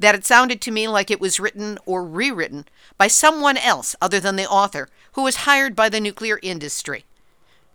that 0.00 0.14
it 0.14 0.24
sounded 0.24 0.60
to 0.62 0.70
me 0.70 0.88
like 0.88 1.10
it 1.10 1.20
was 1.20 1.38
written 1.38 1.78
or 1.84 2.02
rewritten 2.02 2.64
by 2.96 3.06
someone 3.06 3.58
else 3.58 3.94
other 4.00 4.18
than 4.18 4.36
the 4.36 4.48
author, 4.48 4.88
who 5.12 5.22
was 5.22 5.36
hired 5.36 5.76
by 5.76 5.88
the 5.88 6.00
nuclear 6.00 6.40
industry. 6.42 7.04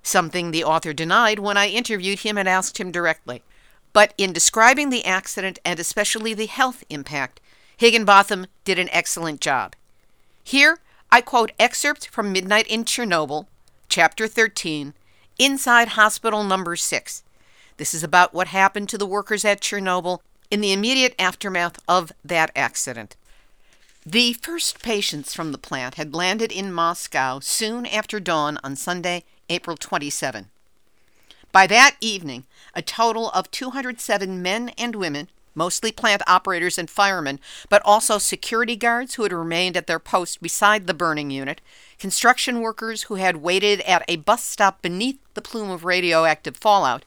Something 0.01 0.49
the 0.51 0.63
author 0.63 0.91
denied 0.91 1.39
when 1.39 1.55
I 1.55 1.67
interviewed 1.67 2.19
him 2.19 2.37
and 2.37 2.49
asked 2.49 2.79
him 2.79 2.91
directly. 2.91 3.43
But 3.93 4.13
in 4.17 4.33
describing 4.33 4.89
the 4.89 5.05
accident 5.05 5.59
and 5.63 5.79
especially 5.79 6.33
the 6.33 6.47
health 6.47 6.83
impact, 6.89 7.39
Higginbotham 7.77 8.47
did 8.63 8.79
an 8.79 8.89
excellent 8.91 9.39
job. 9.39 9.75
Here, 10.43 10.79
I 11.11 11.21
quote 11.21 11.51
excerpts 11.59 12.07
from 12.07 12.31
Midnight 12.31 12.67
in 12.67 12.85
Chernobyl, 12.85 13.45
Chapter 13.87 14.27
13, 14.27 14.93
Inside 15.37 15.89
Hospital 15.89 16.43
Number 16.43 16.75
6. 16.75 17.23
This 17.77 17.93
is 17.93 18.03
about 18.03 18.33
what 18.33 18.47
happened 18.47 18.89
to 18.89 18.97
the 18.97 19.05
workers 19.05 19.45
at 19.45 19.61
Chernobyl 19.61 20.21
in 20.49 20.61
the 20.61 20.71
immediate 20.73 21.15
aftermath 21.19 21.79
of 21.87 22.11
that 22.23 22.51
accident. 22.55 23.15
The 24.05 24.33
first 24.33 24.83
patients 24.83 25.33
from 25.33 25.51
the 25.51 25.57
plant 25.57 25.95
had 25.95 26.13
landed 26.13 26.51
in 26.51 26.71
Moscow 26.71 27.39
soon 27.39 27.85
after 27.87 28.19
dawn 28.19 28.59
on 28.63 28.75
Sunday, 28.75 29.23
April 29.49 29.75
27. 29.77 30.49
By 31.51 31.67
that 31.67 31.95
evening, 32.01 32.43
a 32.75 32.81
total 32.81 33.29
of 33.31 33.49
207 33.49 34.41
men 34.43 34.69
and 34.77 34.95
women, 34.95 35.29
mostly 35.55 35.91
plant 35.91 36.21
operators 36.27 36.77
and 36.77 36.89
firemen, 36.89 37.39
but 37.69 37.81
also 37.85 38.17
security 38.17 38.75
guards 38.75 39.15
who 39.15 39.23
had 39.23 39.33
remained 39.33 39.77
at 39.77 39.87
their 39.87 39.97
post 39.97 40.41
beside 40.41 40.85
the 40.85 40.93
burning 40.93 41.31
unit, 41.31 41.61
construction 41.97 42.59
workers 42.59 43.03
who 43.03 43.15
had 43.15 43.37
waited 43.37 43.81
at 43.81 44.03
a 44.07 44.17
bus 44.17 44.43
stop 44.43 44.81
beneath 44.81 45.17
the 45.33 45.41
plume 45.41 45.71
of 45.71 45.85
radioactive 45.85 46.57
fallout, 46.57 47.05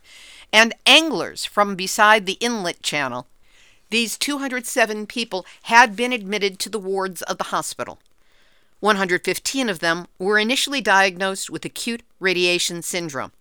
and 0.53 0.75
anglers 0.87 1.45
from 1.45 1.77
beside 1.77 2.27
the 2.27 2.39
inlet 2.41 2.83
channel. 2.83 3.27
These 3.91 4.19
207 4.19 5.07
people 5.07 5.47
had 5.63 5.97
been 5.97 6.13
admitted 6.13 6.59
to 6.61 6.69
the 6.69 6.79
wards 6.79 7.23
of 7.23 7.39
the 7.39 7.45
hospital. 7.45 7.99
115 8.81 9.69
of 9.69 9.81
them 9.81 10.07
were 10.19 10.39
initially 10.39 10.81
diagnosed 10.81 11.51
with 11.51 11.65
acute 11.65 12.03
radiation 12.21 12.83
syndrome. 12.83 13.33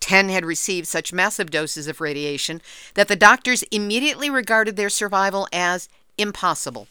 Ten 0.00 0.28
had 0.28 0.44
received 0.44 0.86
such 0.86 1.12
massive 1.12 1.50
doses 1.50 1.86
of 1.86 2.00
radiation 2.00 2.60
that 2.94 3.08
the 3.08 3.16
doctors 3.16 3.62
immediately 3.64 4.30
regarded 4.30 4.76
their 4.76 4.88
survival 4.88 5.48
as 5.52 5.88
impossible. 6.16 6.88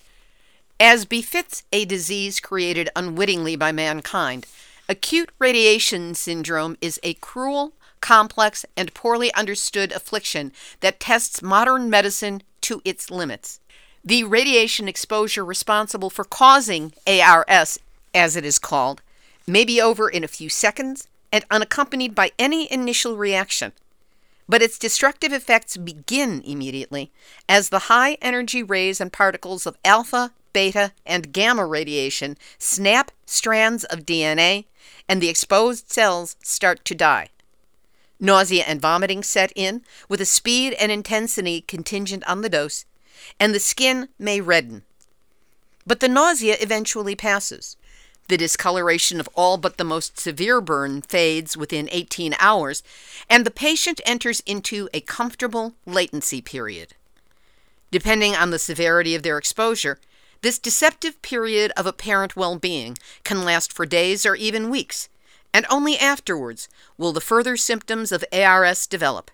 As 0.80 1.06
befits 1.06 1.64
a 1.74 1.86
disease 1.86 2.40
created 2.40 2.90
unwittingly 2.96 3.56
by 3.56 3.72
mankind, 3.72 4.46
acute 4.88 5.30
radiation 5.40 6.14
syndrome 6.14 6.78
is 6.82 7.00
a 7.02 7.16
cruel, 7.16 7.74
complex, 8.08 8.66
and 8.78 8.94
poorly 8.94 9.34
understood 9.34 9.92
affliction 9.92 10.54
that 10.80 10.98
tests 10.98 11.42
modern 11.42 11.90
medicine 11.90 12.42
to 12.62 12.82
its 12.86 13.12
limits. 13.12 13.60
The 14.02 14.24
radiation 14.24 14.88
exposure 14.88 15.44
responsible 15.44 16.10
for 16.10 16.24
causing 16.24 16.94
ARS, 17.06 17.78
as 18.14 18.38
it 18.38 18.46
is 18.46 18.60
called, 18.60 19.02
may 19.46 19.66
be 19.66 19.82
over 19.82 20.08
in 20.08 20.24
a 20.24 20.30
few 20.30 20.48
seconds, 20.48 21.10
and 21.34 21.44
unaccompanied 21.52 22.16
by 22.16 22.32
any 22.40 22.72
initial 22.72 23.18
reaction. 23.18 23.74
But 24.48 24.62
its 24.62 24.80
destructive 24.80 25.34
effects 25.34 25.76
begin 25.76 26.42
immediately 26.46 27.12
as 27.50 27.68
the 27.68 27.88
high 27.92 28.14
energy 28.22 28.64
rays 28.64 29.02
and 29.02 29.12
particles 29.12 29.66
of 29.66 29.78
alpha, 29.84 30.32
beta, 30.54 30.94
and 31.06 31.34
gamma 31.34 31.66
radiation 31.66 32.38
snap 32.58 33.12
strands 33.26 33.84
of 33.84 34.06
DNA 34.06 34.64
and 35.10 35.22
the 35.22 35.28
exposed 35.28 35.92
cells 35.92 36.38
start 36.42 36.86
to 36.86 36.96
die. 36.96 37.28
Nausea 38.20 38.64
and 38.64 38.82
vomiting 38.82 39.24
set 39.24 39.52
in 39.56 39.84
with 40.10 40.22
a 40.22 40.26
speed 40.26 40.74
and 40.74 40.92
intensity 40.92 41.62
contingent 41.62 42.24
on 42.28 42.42
the 42.42 42.50
dose, 42.50 42.86
and 43.40 43.54
the 43.54 43.60
skin 43.60 44.10
may 44.18 44.42
redden. 44.42 44.84
But 45.86 46.00
the 46.00 46.08
nausea 46.08 46.58
eventually 46.60 47.16
passes. 47.16 47.78
The 48.28 48.38
discoloration 48.38 49.22
of 49.22 49.30
all 49.36 49.58
but 49.58 49.78
the 49.78 49.86
most 49.86 50.20
severe 50.20 50.60
burn 50.60 51.02
fades 51.02 51.56
within 51.56 51.88
18 51.92 52.36
hours, 52.40 52.84
and 53.30 53.46
the 53.46 53.52
patient 53.52 54.02
enters 54.06 54.42
into 54.46 54.90
a 54.94 55.00
comfortable 55.00 55.76
latency 55.86 56.42
period. 56.42 56.94
Depending 57.90 58.36
on 58.36 58.50
the 58.50 58.60
severity 58.60 59.16
of 59.16 59.24
their 59.24 59.38
exposure, 59.38 59.98
this 60.42 60.60
deceptive 60.60 61.22
period 61.22 61.72
of 61.78 61.86
apparent 61.86 62.36
well 62.36 62.58
being 62.58 62.98
can 63.24 63.46
last 63.46 63.72
for 63.72 63.86
days 63.86 64.26
or 64.26 64.36
even 64.36 64.70
weeks, 64.70 65.08
and 65.58 65.66
only 65.72 65.98
afterwards 65.98 66.70
will 67.00 67.12
the 67.12 67.20
further 67.20 67.58
symptoms 67.58 68.12
of 68.12 68.24
ARS 68.32 68.86
develop. 68.86 69.32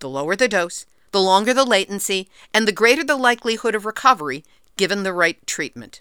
The 0.00 0.08
lower 0.08 0.34
the 0.34 0.48
dose, 0.48 0.86
the 1.12 1.20
longer 1.20 1.54
the 1.54 1.64
latency, 1.64 2.28
and 2.52 2.66
the 2.66 2.72
greater 2.72 3.04
the 3.04 3.14
likelihood 3.14 3.76
of 3.76 3.86
recovery 3.86 4.42
given 4.76 5.04
the 5.04 5.12
right 5.12 5.38
treatment. 5.46 6.00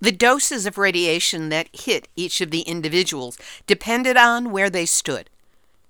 The 0.00 0.10
doses 0.10 0.64
of 0.64 0.78
radiation 0.78 1.50
that 1.50 1.68
hit 1.74 2.08
each 2.16 2.40
of 2.40 2.50
the 2.50 2.62
individuals 2.62 3.36
depended 3.66 4.16
on 4.16 4.50
where 4.50 4.70
they 4.70 4.86
stood. 4.86 5.28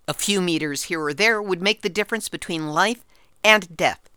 A 0.08 0.12
few 0.12 0.40
meters 0.42 0.82
here 0.84 1.00
or 1.00 1.14
there 1.14 1.40
would 1.40 1.62
make 1.62 1.82
the 1.82 1.88
difference 1.88 2.28
between 2.28 2.70
life 2.70 3.04
and 3.44 3.76
death. 3.76 4.10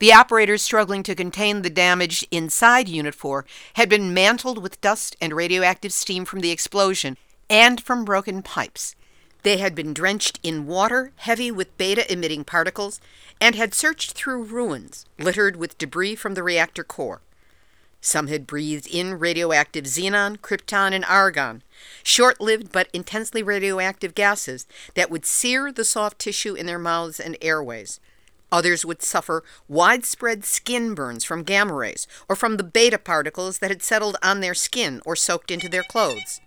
The 0.00 0.12
operators 0.12 0.62
struggling 0.62 1.04
to 1.04 1.14
contain 1.14 1.62
the 1.62 1.70
damage 1.70 2.26
inside 2.32 2.88
Unit 2.88 3.14
4 3.14 3.44
had 3.74 3.88
been 3.88 4.12
mantled 4.12 4.60
with 4.60 4.80
dust 4.80 5.14
and 5.20 5.32
radioactive 5.32 5.92
steam 5.92 6.24
from 6.24 6.40
the 6.40 6.50
explosion 6.50 7.16
and 7.50 7.80
from 7.80 8.04
broken 8.04 8.42
pipes. 8.42 8.94
They 9.42 9.58
had 9.58 9.74
been 9.74 9.94
drenched 9.94 10.40
in 10.42 10.66
water 10.66 11.12
heavy 11.16 11.50
with 11.50 11.76
beta 11.78 12.10
emitting 12.12 12.44
particles 12.44 13.00
and 13.40 13.54
had 13.54 13.72
searched 13.74 14.12
through 14.12 14.44
ruins 14.44 15.06
littered 15.18 15.56
with 15.56 15.78
debris 15.78 16.16
from 16.16 16.34
the 16.34 16.42
reactor 16.42 16.84
core. 16.84 17.22
Some 18.00 18.28
had 18.28 18.46
breathed 18.46 18.86
in 18.86 19.18
radioactive 19.18 19.84
xenon, 19.84 20.38
krypton, 20.38 20.92
and 20.92 21.04
argon, 21.04 21.62
short 22.02 22.40
lived 22.40 22.70
but 22.70 22.88
intensely 22.92 23.42
radioactive 23.42 24.14
gases 24.14 24.66
that 24.94 25.10
would 25.10 25.26
sear 25.26 25.72
the 25.72 25.84
soft 25.84 26.18
tissue 26.18 26.54
in 26.54 26.66
their 26.66 26.78
mouths 26.78 27.18
and 27.18 27.36
airways. 27.40 27.98
Others 28.50 28.84
would 28.84 29.02
suffer 29.02 29.44
widespread 29.68 30.44
skin 30.44 30.94
burns 30.94 31.24
from 31.24 31.42
gamma 31.42 31.74
rays 31.74 32.06
or 32.28 32.36
from 32.36 32.56
the 32.56 32.64
beta 32.64 32.98
particles 32.98 33.58
that 33.58 33.70
had 33.70 33.82
settled 33.82 34.16
on 34.22 34.40
their 34.40 34.54
skin 34.54 35.02
or 35.04 35.16
soaked 35.16 35.50
into 35.50 35.68
their 35.68 35.82
clothes. 35.82 36.40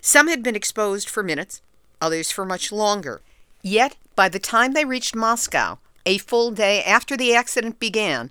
Some 0.00 0.28
had 0.28 0.42
been 0.42 0.56
exposed 0.56 1.08
for 1.08 1.22
minutes, 1.22 1.60
others 2.00 2.30
for 2.30 2.44
much 2.44 2.70
longer. 2.70 3.20
Yet, 3.62 3.96
by 4.14 4.28
the 4.28 4.38
time 4.38 4.72
they 4.72 4.84
reached 4.84 5.14
Moscow, 5.14 5.78
a 6.06 6.18
full 6.18 6.50
day 6.50 6.82
after 6.82 7.16
the 7.16 7.34
accident 7.34 7.78
began, 7.78 8.30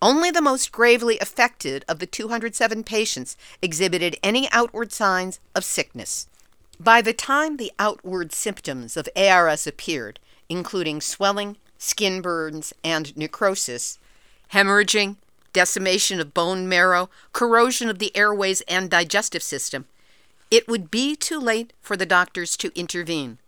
only 0.00 0.30
the 0.30 0.40
most 0.40 0.70
gravely 0.70 1.18
affected 1.18 1.84
of 1.88 1.98
the 1.98 2.06
207 2.06 2.84
patients 2.84 3.36
exhibited 3.60 4.16
any 4.22 4.48
outward 4.52 4.92
signs 4.92 5.40
of 5.54 5.64
sickness. 5.64 6.28
By 6.78 7.02
the 7.02 7.12
time 7.12 7.56
the 7.56 7.72
outward 7.78 8.32
symptoms 8.32 8.96
of 8.96 9.08
ARS 9.16 9.66
appeared, 9.66 10.20
including 10.48 11.00
swelling, 11.00 11.56
skin 11.76 12.22
burns, 12.22 12.72
and 12.84 13.16
necrosis, 13.16 13.98
hemorrhaging, 14.52 15.16
decimation 15.52 16.20
of 16.20 16.34
bone 16.34 16.68
marrow, 16.68 17.10
corrosion 17.32 17.88
of 17.88 17.98
the 17.98 18.16
airways 18.16 18.60
and 18.62 18.88
digestive 18.88 19.42
system, 19.42 19.86
it 20.50 20.68
would 20.68 20.90
be 20.90 21.14
too 21.14 21.38
late 21.38 21.72
for 21.80 21.96
the 21.96 22.06
doctors 22.06 22.56
to 22.56 22.78
intervene. 22.78 23.38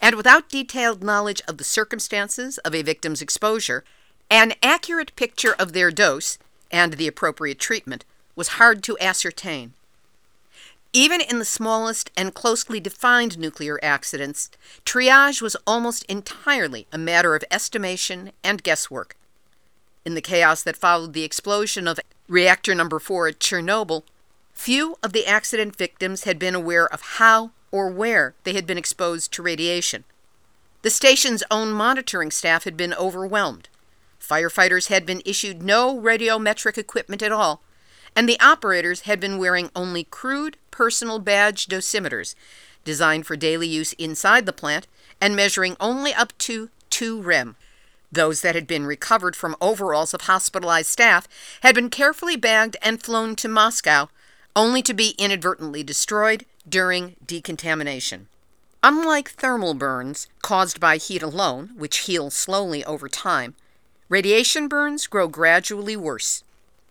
And 0.00 0.16
without 0.16 0.48
detailed 0.48 1.02
knowledge 1.02 1.42
of 1.48 1.58
the 1.58 1.64
circumstances 1.64 2.58
of 2.58 2.74
a 2.74 2.82
victim's 2.82 3.22
exposure, 3.22 3.84
an 4.30 4.54
accurate 4.62 5.14
picture 5.16 5.54
of 5.58 5.72
their 5.72 5.90
dose 5.90 6.38
and 6.70 6.94
the 6.94 7.08
appropriate 7.08 7.58
treatment 7.58 8.04
was 8.36 8.48
hard 8.48 8.82
to 8.84 8.98
ascertain. 9.00 9.72
Even 10.92 11.20
in 11.20 11.38
the 11.38 11.44
smallest 11.44 12.10
and 12.16 12.34
closely 12.34 12.80
defined 12.80 13.38
nuclear 13.38 13.78
accidents, 13.82 14.50
triage 14.86 15.42
was 15.42 15.56
almost 15.66 16.04
entirely 16.04 16.86
a 16.92 16.98
matter 16.98 17.34
of 17.34 17.44
estimation 17.50 18.32
and 18.42 18.62
guesswork. 18.62 19.16
In 20.04 20.14
the 20.14 20.22
chaos 20.22 20.62
that 20.62 20.76
followed 20.76 21.12
the 21.12 21.24
explosion 21.24 21.86
of 21.86 22.00
reactor 22.28 22.74
number 22.74 22.98
4 22.98 23.28
at 23.28 23.38
Chernobyl, 23.38 24.02
few 24.58 24.96
of 25.04 25.12
the 25.12 25.24
accident 25.24 25.76
victims 25.76 26.24
had 26.24 26.36
been 26.36 26.54
aware 26.54 26.92
of 26.92 27.00
how 27.00 27.52
or 27.70 27.88
where 27.88 28.34
they 28.42 28.54
had 28.54 28.66
been 28.66 28.76
exposed 28.76 29.32
to 29.32 29.40
radiation. 29.40 30.02
The 30.82 30.90
station's 30.90 31.44
own 31.48 31.70
monitoring 31.70 32.32
staff 32.32 32.64
had 32.64 32.76
been 32.76 32.92
overwhelmed. 32.92 33.68
Firefighters 34.20 34.88
had 34.88 35.06
been 35.06 35.22
issued 35.24 35.62
no 35.62 35.96
radiometric 35.96 36.76
equipment 36.76 37.22
at 37.22 37.30
all, 37.30 37.62
and 38.16 38.28
the 38.28 38.40
operators 38.40 39.02
had 39.02 39.20
been 39.20 39.38
wearing 39.38 39.70
only 39.76 40.02
crude 40.02 40.56
personal 40.72 41.20
badge 41.20 41.68
dosimeters 41.68 42.34
designed 42.84 43.28
for 43.28 43.36
daily 43.36 43.68
use 43.68 43.92
inside 43.92 44.44
the 44.44 44.52
plant 44.52 44.88
and 45.20 45.36
measuring 45.36 45.76
only 45.78 46.12
up 46.12 46.36
to 46.38 46.68
2 46.90 47.22
rem. 47.22 47.54
Those 48.10 48.40
that 48.40 48.56
had 48.56 48.66
been 48.66 48.86
recovered 48.86 49.36
from 49.36 49.54
overalls 49.60 50.12
of 50.14 50.22
hospitalized 50.22 50.90
staff 50.90 51.28
had 51.62 51.76
been 51.76 51.90
carefully 51.90 52.34
bagged 52.34 52.76
and 52.82 53.00
flown 53.00 53.36
to 53.36 53.48
Moscow, 53.48 54.08
only 54.58 54.82
to 54.82 54.92
be 54.92 55.14
inadvertently 55.18 55.84
destroyed 55.84 56.44
during 56.68 57.14
decontamination. 57.24 58.26
Unlike 58.82 59.30
thermal 59.30 59.72
burns 59.72 60.26
caused 60.42 60.80
by 60.80 60.96
heat 60.96 61.22
alone, 61.22 61.70
which 61.76 61.98
heal 61.98 62.28
slowly 62.28 62.84
over 62.84 63.08
time, 63.08 63.54
Radiation 64.08 64.66
burns 64.66 65.06
grow 65.06 65.28
gradually 65.28 65.94
worse, 65.94 66.42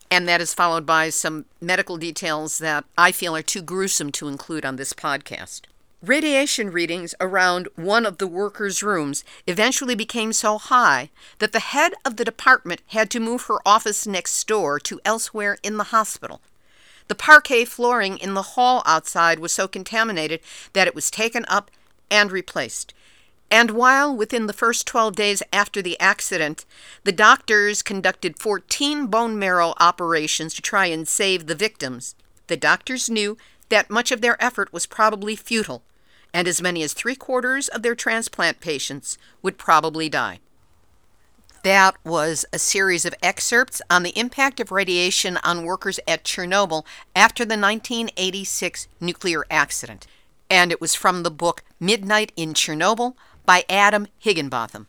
and 0.10 0.30
that 0.30 0.40
is 0.40 0.54
followed 0.54 0.86
by 0.86 1.10
some 1.10 1.44
medical 1.60 1.98
details 1.98 2.60
that 2.60 2.86
I 2.98 3.12
feel 3.12 3.36
are 3.36 3.42
too 3.42 3.62
gruesome 3.62 4.14
to 4.14 4.30
include 4.30 4.64
on 4.64 4.78
this 4.78 4.94
podcast. 4.94 5.62
Radiation 6.02 6.70
readings 6.72 7.16
around 7.20 7.68
one 7.76 8.06
of 8.06 8.18
the 8.18 8.28
workers' 8.28 8.82
rooms 8.82 9.26
eventually 9.46 9.96
became 9.96 10.32
so 10.32 10.58
high 10.58 11.10
that 11.40 11.52
the 11.52 11.60
head 11.60 11.96
of 12.06 12.16
the 12.16 12.24
department 12.24 12.82
had 12.88 13.10
to 13.10 13.20
move 13.20 13.44
her 13.44 13.58
office 13.68 14.08
next 14.08 14.48
door 14.48 14.80
to 14.80 15.02
elsewhere 15.04 15.58
in 15.64 15.76
the 15.76 15.86
hospital. 15.86 16.40
The 17.08 17.16
parquet 17.16 17.66
flooring 17.66 18.18
in 18.18 18.34
the 18.34 18.42
hall 18.42 18.84
outside 18.86 19.40
was 19.40 19.52
so 19.52 19.68
contaminated 19.68 20.42
that 20.74 20.88
it 20.88 20.96
was 20.96 21.10
taken 21.10 21.46
up 21.48 21.72
and 22.12 22.32
replaced. 22.32 22.94
And 23.50 23.72
while 23.72 24.16
within 24.16 24.48
the 24.48 24.54
first 24.54 24.86
12 24.88 25.16
days 25.16 25.44
after 25.54 25.82
the 25.82 26.00
accident, 26.00 26.66
the 27.04 27.14
doctors 27.14 27.82
conducted 27.82 28.40
14 28.40 29.08
bone 29.08 29.40
marrow 29.40 29.74
operations 29.80 30.54
to 30.56 30.62
try 30.62 30.88
and 30.88 31.08
save 31.08 31.48
the 31.48 31.56
victims, 31.56 32.16
the 32.48 32.58
doctors 32.58 33.10
knew 33.10 33.38
that 33.70 33.90
much 33.90 34.12
of 34.12 34.22
their 34.22 34.42
effort 34.44 34.72
was 34.74 34.86
probably 34.86 35.36
futile, 35.36 35.84
and 36.34 36.48
as 36.48 36.62
many 36.62 36.84
as 36.84 36.94
three 36.94 37.16
quarters 37.16 37.68
of 37.68 37.84
their 37.84 37.96
transplant 37.96 38.60
patients 38.60 39.18
would 39.42 39.58
probably 39.58 40.10
die. 40.10 40.40
That 41.64 41.96
was 42.04 42.46
a 42.54 42.60
series 42.60 43.06
of 43.06 43.16
excerpts 43.22 43.82
on 43.90 44.04
the 44.04 44.18
impact 44.18 44.60
of 44.60 44.72
radiation 44.72 45.38
on 45.44 45.66
workers 45.66 46.00
at 46.08 46.24
Chernobyl 46.24 46.86
after 47.16 47.44
the 47.44 47.58
1986 47.58 48.88
nuclear 49.00 49.46
accident. 49.50 50.08
And 50.50 50.72
it 50.72 50.80
was 50.80 50.96
from 50.96 51.24
the 51.24 51.32
book 51.32 51.64
Midnight 51.80 52.32
in 52.36 52.54
Chernobyl 52.54 53.16
by 53.46 53.66
Adam 53.70 54.08
Higginbotham. 54.20 54.88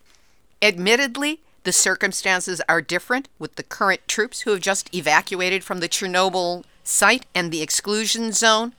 Admittedly, 0.61 1.41
the 1.65 1.73
circumstances 1.73 2.61
are 2.69 2.81
different 2.81 3.29
with 3.39 3.57
the 3.57 3.63
current 3.63 4.07
troops 4.07 4.41
who 4.41 4.51
have 4.51 4.61
just 4.61 4.95
evacuated 4.95 5.65
from 5.65 5.81
the 5.81 5.89
Chernobyl 5.89 6.65
site 6.85 7.27
and 7.35 7.51
the 7.51 7.63
exclusion 7.63 8.33
zone, 8.33 8.75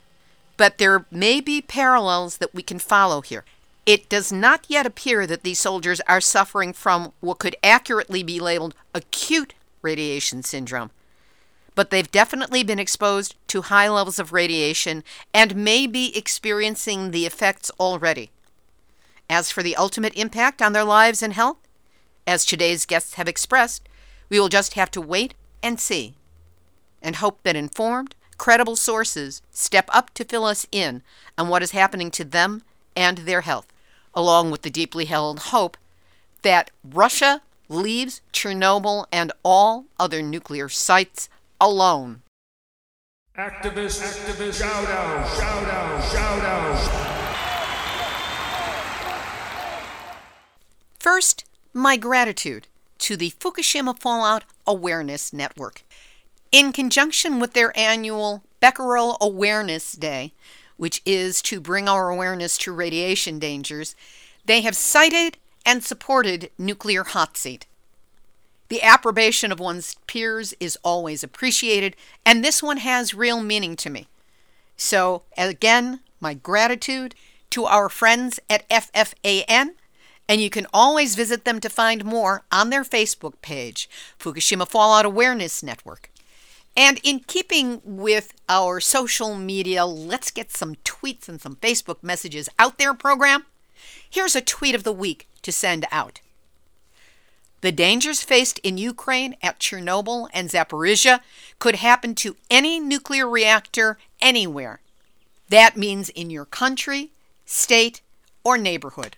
but 0.57 0.77
there 0.77 1.05
may 1.11 1.41
be 1.41 1.61
parallels 1.61 2.37
that 2.37 2.53
we 2.53 2.63
can 2.63 2.79
follow 2.79 3.21
here. 3.21 3.45
It 3.89 4.07
does 4.07 4.31
not 4.31 4.65
yet 4.67 4.85
appear 4.85 5.25
that 5.25 5.41
these 5.41 5.57
soldiers 5.57 5.99
are 6.01 6.21
suffering 6.21 6.73
from 6.73 7.11
what 7.21 7.39
could 7.39 7.55
accurately 7.63 8.21
be 8.21 8.39
labeled 8.39 8.75
acute 8.93 9.55
radiation 9.81 10.43
syndrome, 10.43 10.91
but 11.73 11.89
they've 11.89 12.11
definitely 12.11 12.61
been 12.61 12.77
exposed 12.77 13.33
to 13.47 13.63
high 13.63 13.89
levels 13.89 14.19
of 14.19 14.31
radiation 14.31 15.03
and 15.33 15.55
may 15.55 15.87
be 15.87 16.15
experiencing 16.15 17.09
the 17.09 17.25
effects 17.25 17.71
already. 17.79 18.29
As 19.27 19.49
for 19.49 19.63
the 19.63 19.75
ultimate 19.75 20.13
impact 20.13 20.61
on 20.61 20.73
their 20.73 20.83
lives 20.83 21.23
and 21.23 21.33
health, 21.33 21.57
as 22.27 22.45
today's 22.45 22.85
guests 22.85 23.15
have 23.15 23.27
expressed, 23.27 23.89
we 24.29 24.39
will 24.39 24.49
just 24.49 24.75
have 24.75 24.91
to 24.91 25.01
wait 25.01 25.33
and 25.63 25.79
see, 25.79 26.13
and 27.01 27.15
hope 27.15 27.41
that 27.41 27.55
informed, 27.55 28.13
credible 28.37 28.75
sources 28.75 29.41
step 29.49 29.89
up 29.91 30.13
to 30.13 30.23
fill 30.23 30.45
us 30.45 30.67
in 30.71 31.01
on 31.39 31.47
what 31.47 31.63
is 31.63 31.71
happening 31.71 32.11
to 32.11 32.23
them 32.23 32.61
and 32.95 33.19
their 33.19 33.41
health, 33.41 33.65
along 34.13 34.51
with 34.51 34.61
the 34.63 34.69
deeply 34.69 35.05
held 35.05 35.39
hope 35.39 35.77
that 36.41 36.71
Russia 36.83 37.41
leaves 37.67 38.21
Chernobyl 38.33 39.05
and 39.11 39.31
all 39.43 39.85
other 39.99 40.21
nuclear 40.21 40.69
sites 40.69 41.29
alone. 41.61 42.21
Activist, 43.37 44.01
activist, 44.01 44.59
shout 44.59 44.89
out, 44.89 45.27
shout 45.37 45.63
out, 45.69 46.11
shout 46.11 46.43
out. 46.43 47.19
First, 50.99 51.45
my 51.73 51.95
gratitude 51.95 52.67
to 52.97 53.15
the 53.15 53.31
Fukushima 53.31 53.97
Fallout 53.97 54.43
Awareness 54.67 55.31
Network. 55.31 55.83
In 56.51 56.73
conjunction 56.73 57.39
with 57.39 57.53
their 57.53 57.71
annual 57.77 58.43
Becquerel 58.59 59.17
Awareness 59.21 59.93
Day, 59.93 60.33
which 60.79 61.01
is 61.05 61.41
to 61.41 61.59
bring 61.59 61.89
our 61.89 62.09
awareness 62.09 62.57
to 62.57 62.71
radiation 62.71 63.37
dangers, 63.37 63.97
they 64.45 64.61
have 64.61 64.77
cited 64.77 65.37
and 65.65 65.83
supported 65.83 66.49
Nuclear 66.57 67.03
Hot 67.03 67.35
Seat. 67.35 67.67
The 68.69 68.81
approbation 68.81 69.51
of 69.51 69.59
one's 69.59 69.95
peers 70.07 70.53
is 70.61 70.77
always 70.81 71.21
appreciated, 71.21 71.97
and 72.25 72.43
this 72.43 72.63
one 72.63 72.77
has 72.77 73.13
real 73.13 73.43
meaning 73.43 73.75
to 73.75 73.89
me. 73.89 74.07
So, 74.77 75.23
again, 75.37 75.99
my 76.21 76.33
gratitude 76.33 77.13
to 77.49 77.65
our 77.65 77.89
friends 77.89 78.39
at 78.49 78.67
FFAN 78.69 79.71
and 80.29 80.39
you 80.39 80.49
can 80.51 80.67
always 80.71 81.15
visit 81.15 81.43
them 81.43 81.59
to 81.59 81.69
find 81.69 82.05
more 82.05 82.43
on 82.51 82.69
their 82.69 82.83
Facebook 82.83 83.33
page, 83.41 83.89
Fukushima 84.19 84.69
Fallout 84.69 85.03
Awareness 85.03 85.63
Network. 85.63 86.11
And 86.75 86.99
in 87.03 87.21
keeping 87.21 87.81
with 87.83 88.33
our 88.47 88.79
social 88.79 89.35
media, 89.35 89.85
let's 89.85 90.31
get 90.31 90.51
some 90.51 90.75
tweets 90.75 91.27
and 91.27 91.41
some 91.41 91.55
Facebook 91.57 92.01
messages 92.01 92.47
out 92.57 92.77
there 92.77 92.93
program. 92.93 93.45
Here's 94.09 94.35
a 94.35 94.41
tweet 94.41 94.75
of 94.75 94.83
the 94.83 94.93
week 94.93 95.27
to 95.41 95.51
send 95.51 95.85
out. 95.91 96.21
The 97.61 97.71
dangers 97.73 98.23
faced 98.23 98.59
in 98.59 98.77
Ukraine 98.77 99.35
at 99.41 99.59
Chernobyl 99.59 100.29
and 100.33 100.49
Zaporizhia 100.49 101.19
could 101.59 101.75
happen 101.75 102.15
to 102.15 102.37
any 102.49 102.79
nuclear 102.79 103.27
reactor 103.27 103.97
anywhere. 104.21 104.79
That 105.49 105.75
means 105.75 106.09
in 106.09 106.29
your 106.29 106.45
country, 106.45 107.11
state, 107.45 108.01
or 108.43 108.57
neighborhood. 108.57 109.17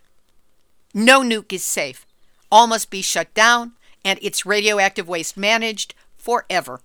No 0.93 1.21
nuke 1.21 1.53
is 1.53 1.63
safe. 1.63 2.05
All 2.51 2.67
must 2.67 2.89
be 2.89 3.01
shut 3.01 3.33
down 3.33 3.73
and 4.03 4.17
its 4.21 4.45
radioactive 4.45 5.07
waste 5.07 5.37
managed 5.37 5.93
forever. 6.17 6.81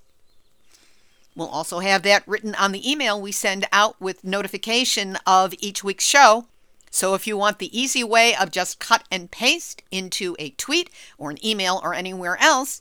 We'll 1.37 1.49
also 1.49 1.81
have 1.81 2.03
that 2.03 2.27
written 2.27 2.55
on 2.55 2.73
the 2.73 2.91
email 2.91 3.21
we 3.21 3.31
send 3.31 3.67
out 3.71 4.01
with 4.01 4.25
notification 4.25 5.19
of 5.27 5.55
each 5.59 5.85
week's 5.85 6.07
show. 6.07 6.47
So 6.91 7.13
if 7.13 7.27
you 7.27 7.37
want 7.37 7.59
the 7.59 7.79
easy 7.79 8.03
way 8.03 8.35
of 8.35 8.51
just 8.51 8.79
cut 8.79 9.05
and 9.11 9.31
paste 9.31 9.83
into 9.91 10.35
a 10.39 10.51
tweet 10.51 10.89
or 11.19 11.31
an 11.31 11.45
email 11.45 11.79
or 11.85 11.93
anywhere 11.93 12.39
else, 12.41 12.81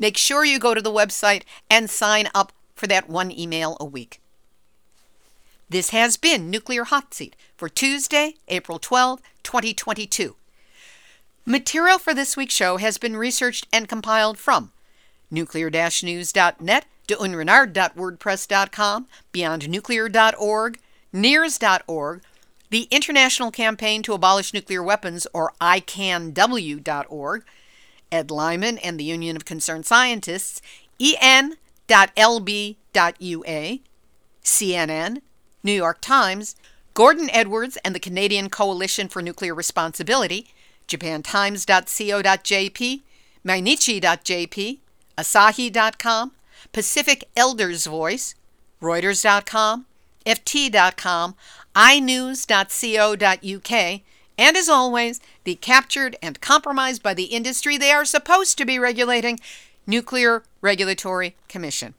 make 0.00 0.16
sure 0.16 0.44
you 0.44 0.58
go 0.58 0.74
to 0.74 0.82
the 0.82 0.90
website 0.90 1.44
and 1.70 1.88
sign 1.88 2.28
up 2.34 2.52
for 2.74 2.88
that 2.88 3.08
one 3.08 3.30
email 3.30 3.76
a 3.78 3.84
week. 3.84 4.20
This 5.70 5.90
has 5.90 6.16
been 6.16 6.50
Nuclear 6.50 6.82
Hot 6.84 7.14
Seat 7.14 7.36
for 7.56 7.68
Tuesday, 7.68 8.34
April 8.48 8.80
12, 8.80 9.22
2022. 9.44 10.34
Material 11.46 11.98
for 11.98 12.12
this 12.12 12.36
week's 12.36 12.54
show 12.54 12.78
has 12.78 12.98
been 12.98 13.16
researched 13.16 13.68
and 13.72 13.88
compiled 13.88 14.38
from 14.38 14.72
nuclear-news.net, 15.30 16.84
deunrenard.wordpress.com, 17.16 19.08
beyondnuclear.org, 19.32 20.78
nirs.org, 21.12 22.22
the 22.70 22.88
International 22.90 23.50
Campaign 23.50 24.02
to 24.02 24.14
Abolish 24.14 24.54
Nuclear 24.54 24.82
Weapons, 24.82 25.26
or 25.34 25.52
ICANW.org, 25.60 27.44
Ed 28.10 28.30
Lyman 28.30 28.78
and 28.78 28.98
the 28.98 29.04
Union 29.04 29.36
of 29.36 29.44
Concerned 29.44 29.84
Scientists, 29.86 30.62
en.lb.ua, 31.00 31.56
CNN, 34.44 35.22
New 35.62 35.72
York 35.72 36.00
Times, 36.00 36.56
Gordon 36.94 37.30
Edwards 37.30 37.78
and 37.84 37.94
the 37.94 38.00
Canadian 38.00 38.50
Coalition 38.50 39.08
for 39.08 39.22
Nuclear 39.22 39.54
Responsibility, 39.54 40.48
japantimes.co.jp, 40.88 43.02
mainichi.jp, 43.44 44.78
asahi.com, 45.16 46.32
Pacific 46.72 47.28
Elders 47.36 47.86
Voice, 47.86 48.34
reuters.com, 48.80 49.86
ft.com, 50.24 51.34
inews.co.uk, 51.74 52.42
and 54.38 54.56
as 54.56 54.68
always, 54.68 55.20
the 55.44 55.54
captured 55.56 56.16
and 56.22 56.40
compromised 56.40 57.02
by 57.02 57.14
the 57.14 57.24
industry 57.24 57.76
they 57.76 57.90
are 57.90 58.04
supposed 58.04 58.58
to 58.58 58.64
be 58.64 58.78
regulating, 58.78 59.38
Nuclear 59.86 60.42
Regulatory 60.60 61.36
Commission. 61.48 61.94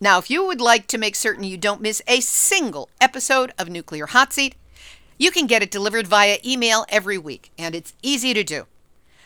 Now, 0.00 0.18
if 0.18 0.28
you 0.28 0.44
would 0.44 0.60
like 0.60 0.86
to 0.88 0.98
make 0.98 1.14
certain 1.14 1.44
you 1.44 1.56
don't 1.56 1.80
miss 1.80 2.02
a 2.06 2.20
single 2.20 2.88
episode 3.00 3.52
of 3.58 3.68
Nuclear 3.68 4.06
Hot 4.06 4.32
Seat, 4.32 4.56
you 5.18 5.30
can 5.30 5.46
get 5.46 5.62
it 5.62 5.70
delivered 5.70 6.06
via 6.06 6.38
email 6.44 6.84
every 6.88 7.16
week, 7.16 7.52
and 7.56 7.74
it's 7.74 7.94
easy 8.02 8.34
to 8.34 8.42
do. 8.42 8.66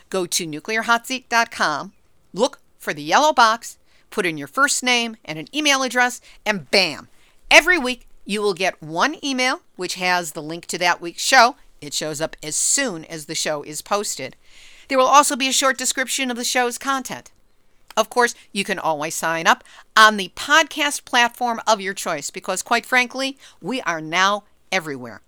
Go 0.09 0.25
to 0.27 0.45
nuclearhotseat.com, 0.45 1.93
look 2.33 2.59
for 2.77 2.93
the 2.93 3.01
yellow 3.01 3.33
box, 3.33 3.78
put 4.09 4.25
in 4.25 4.37
your 4.37 4.47
first 4.47 4.83
name 4.83 5.17
and 5.25 5.37
an 5.37 5.47
email 5.55 5.83
address, 5.83 6.21
and 6.45 6.69
bam! 6.71 7.07
Every 7.51 7.77
week 7.77 8.07
you 8.25 8.41
will 8.41 8.53
get 8.53 8.81
one 8.81 9.15
email 9.23 9.61
which 9.75 9.95
has 9.95 10.31
the 10.31 10.41
link 10.41 10.65
to 10.67 10.77
that 10.77 11.01
week's 11.01 11.23
show. 11.23 11.55
It 11.81 11.93
shows 11.93 12.21
up 12.21 12.35
as 12.43 12.55
soon 12.55 13.05
as 13.05 13.25
the 13.25 13.35
show 13.35 13.63
is 13.63 13.81
posted. 13.81 14.35
There 14.87 14.97
will 14.97 15.05
also 15.05 15.35
be 15.35 15.47
a 15.47 15.53
short 15.53 15.77
description 15.77 16.29
of 16.29 16.37
the 16.37 16.43
show's 16.43 16.77
content. 16.77 17.31
Of 17.95 18.09
course, 18.09 18.35
you 18.51 18.63
can 18.63 18.79
always 18.79 19.15
sign 19.15 19.47
up 19.47 19.63
on 19.95 20.17
the 20.17 20.31
podcast 20.35 21.05
platform 21.05 21.61
of 21.67 21.81
your 21.81 21.93
choice 21.93 22.29
because, 22.29 22.61
quite 22.61 22.85
frankly, 22.85 23.37
we 23.61 23.81
are 23.81 24.01
now 24.01 24.43
everywhere. 24.71 25.21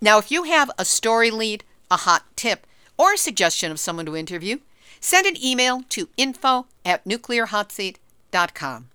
Now, 0.00 0.18
if 0.18 0.30
you 0.30 0.44
have 0.44 0.70
a 0.78 0.84
story 0.84 1.30
lead, 1.30 1.64
a 1.90 1.98
hot 1.98 2.24
tip, 2.36 2.66
or 2.96 3.14
a 3.14 3.18
suggestion 3.18 3.70
of 3.70 3.80
someone 3.80 4.06
to 4.06 4.16
interview, 4.16 4.58
send 5.00 5.26
an 5.26 5.42
email 5.42 5.82
to 5.90 6.08
info 6.16 6.66
at 6.84 7.04
nuclearhotseat.com. 7.04 8.88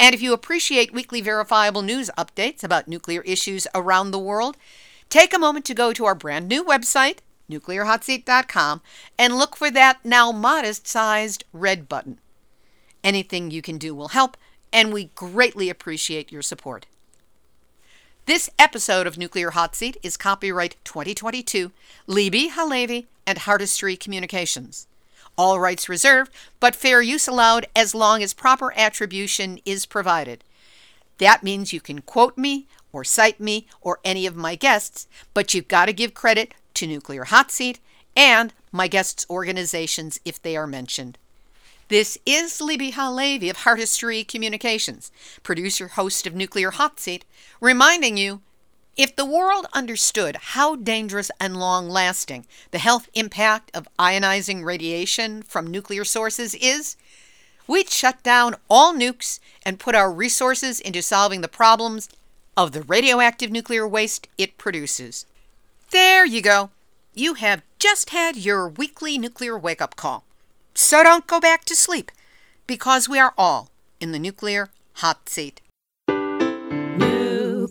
And 0.00 0.14
if 0.14 0.22
you 0.22 0.32
appreciate 0.32 0.92
weekly 0.92 1.20
verifiable 1.20 1.82
news 1.82 2.10
updates 2.16 2.62
about 2.62 2.86
nuclear 2.88 3.22
issues 3.22 3.66
around 3.74 4.10
the 4.10 4.18
world, 4.18 4.56
take 5.08 5.34
a 5.34 5.38
moment 5.38 5.64
to 5.66 5.74
go 5.74 5.92
to 5.92 6.04
our 6.04 6.14
brand 6.14 6.48
new 6.48 6.64
website, 6.64 7.18
nuclearhotseat.com, 7.50 8.80
and 9.18 9.36
look 9.36 9.56
for 9.56 9.70
that 9.70 10.04
now 10.04 10.30
modest 10.30 10.86
sized 10.86 11.44
red 11.52 11.88
button. 11.88 12.18
Anything 13.02 13.50
you 13.50 13.62
can 13.62 13.78
do 13.78 13.94
will 13.94 14.08
help, 14.08 14.36
and 14.72 14.92
we 14.92 15.06
greatly 15.14 15.70
appreciate 15.70 16.30
your 16.30 16.42
support. 16.42 16.86
This 18.26 18.50
episode 18.58 19.06
of 19.06 19.16
Nuclear 19.16 19.52
Hot 19.52 19.74
Seat 19.74 19.96
is 20.02 20.18
copyright 20.18 20.76
2022, 20.84 21.72
Libbe 22.06 22.50
HaLevy 22.50 23.06
and 23.26 23.38
Heartistry 23.38 23.98
Communications. 23.98 24.87
All 25.38 25.60
rights 25.60 25.88
reserved, 25.88 26.32
but 26.58 26.74
fair 26.74 27.00
use 27.00 27.28
allowed 27.28 27.68
as 27.76 27.94
long 27.94 28.24
as 28.24 28.34
proper 28.34 28.76
attribution 28.76 29.60
is 29.64 29.86
provided. 29.86 30.42
That 31.18 31.44
means 31.44 31.72
you 31.72 31.80
can 31.80 32.00
quote 32.02 32.36
me 32.36 32.66
or 32.92 33.04
cite 33.04 33.38
me 33.38 33.68
or 33.80 34.00
any 34.04 34.26
of 34.26 34.34
my 34.34 34.56
guests, 34.56 35.06
but 35.34 35.54
you've 35.54 35.68
got 35.68 35.86
to 35.86 35.92
give 35.92 36.12
credit 36.12 36.54
to 36.74 36.88
Nuclear 36.88 37.24
Hot 37.24 37.52
Seat 37.52 37.78
and 38.16 38.52
my 38.72 38.88
guests' 38.88 39.26
organizations 39.30 40.18
if 40.24 40.42
they 40.42 40.56
are 40.56 40.66
mentioned. 40.66 41.18
This 41.86 42.18
is 42.26 42.60
Libbe 42.60 42.92
HaLevy 42.92 43.48
of 43.48 43.58
Heartistry 43.58 44.26
Communications, 44.26 45.12
producer 45.44 45.88
host 45.88 46.26
of 46.26 46.34
Nuclear 46.34 46.72
Hot 46.72 46.98
Seat, 46.98 47.24
reminding 47.60 48.16
you 48.16 48.42
if 48.98 49.14
the 49.14 49.24
world 49.24 49.64
understood 49.72 50.36
how 50.36 50.74
dangerous 50.74 51.30
and 51.40 51.56
long 51.56 51.88
lasting 51.88 52.44
the 52.72 52.78
health 52.78 53.08
impact 53.14 53.70
of 53.72 53.88
ionizing 53.96 54.64
radiation 54.64 55.40
from 55.40 55.68
nuclear 55.68 56.04
sources 56.04 56.52
is, 56.56 56.96
we'd 57.68 57.88
shut 57.88 58.20
down 58.24 58.56
all 58.68 58.92
nukes 58.92 59.38
and 59.64 59.78
put 59.78 59.94
our 59.94 60.12
resources 60.12 60.80
into 60.80 61.00
solving 61.00 61.42
the 61.42 61.48
problems 61.48 62.08
of 62.56 62.72
the 62.72 62.82
radioactive 62.82 63.52
nuclear 63.52 63.86
waste 63.86 64.26
it 64.36 64.58
produces. 64.58 65.24
There 65.92 66.26
you 66.26 66.42
go. 66.42 66.70
You 67.14 67.34
have 67.34 67.62
just 67.78 68.10
had 68.10 68.36
your 68.36 68.68
weekly 68.68 69.16
nuclear 69.16 69.56
wake 69.56 69.80
up 69.80 69.94
call. 69.94 70.24
So 70.74 71.04
don't 71.04 71.26
go 71.28 71.38
back 71.38 71.64
to 71.66 71.76
sleep, 71.76 72.10
because 72.66 73.08
we 73.08 73.20
are 73.20 73.32
all 73.38 73.70
in 74.00 74.10
the 74.10 74.18
nuclear 74.18 74.70
hot 74.94 75.28
seat. 75.28 75.60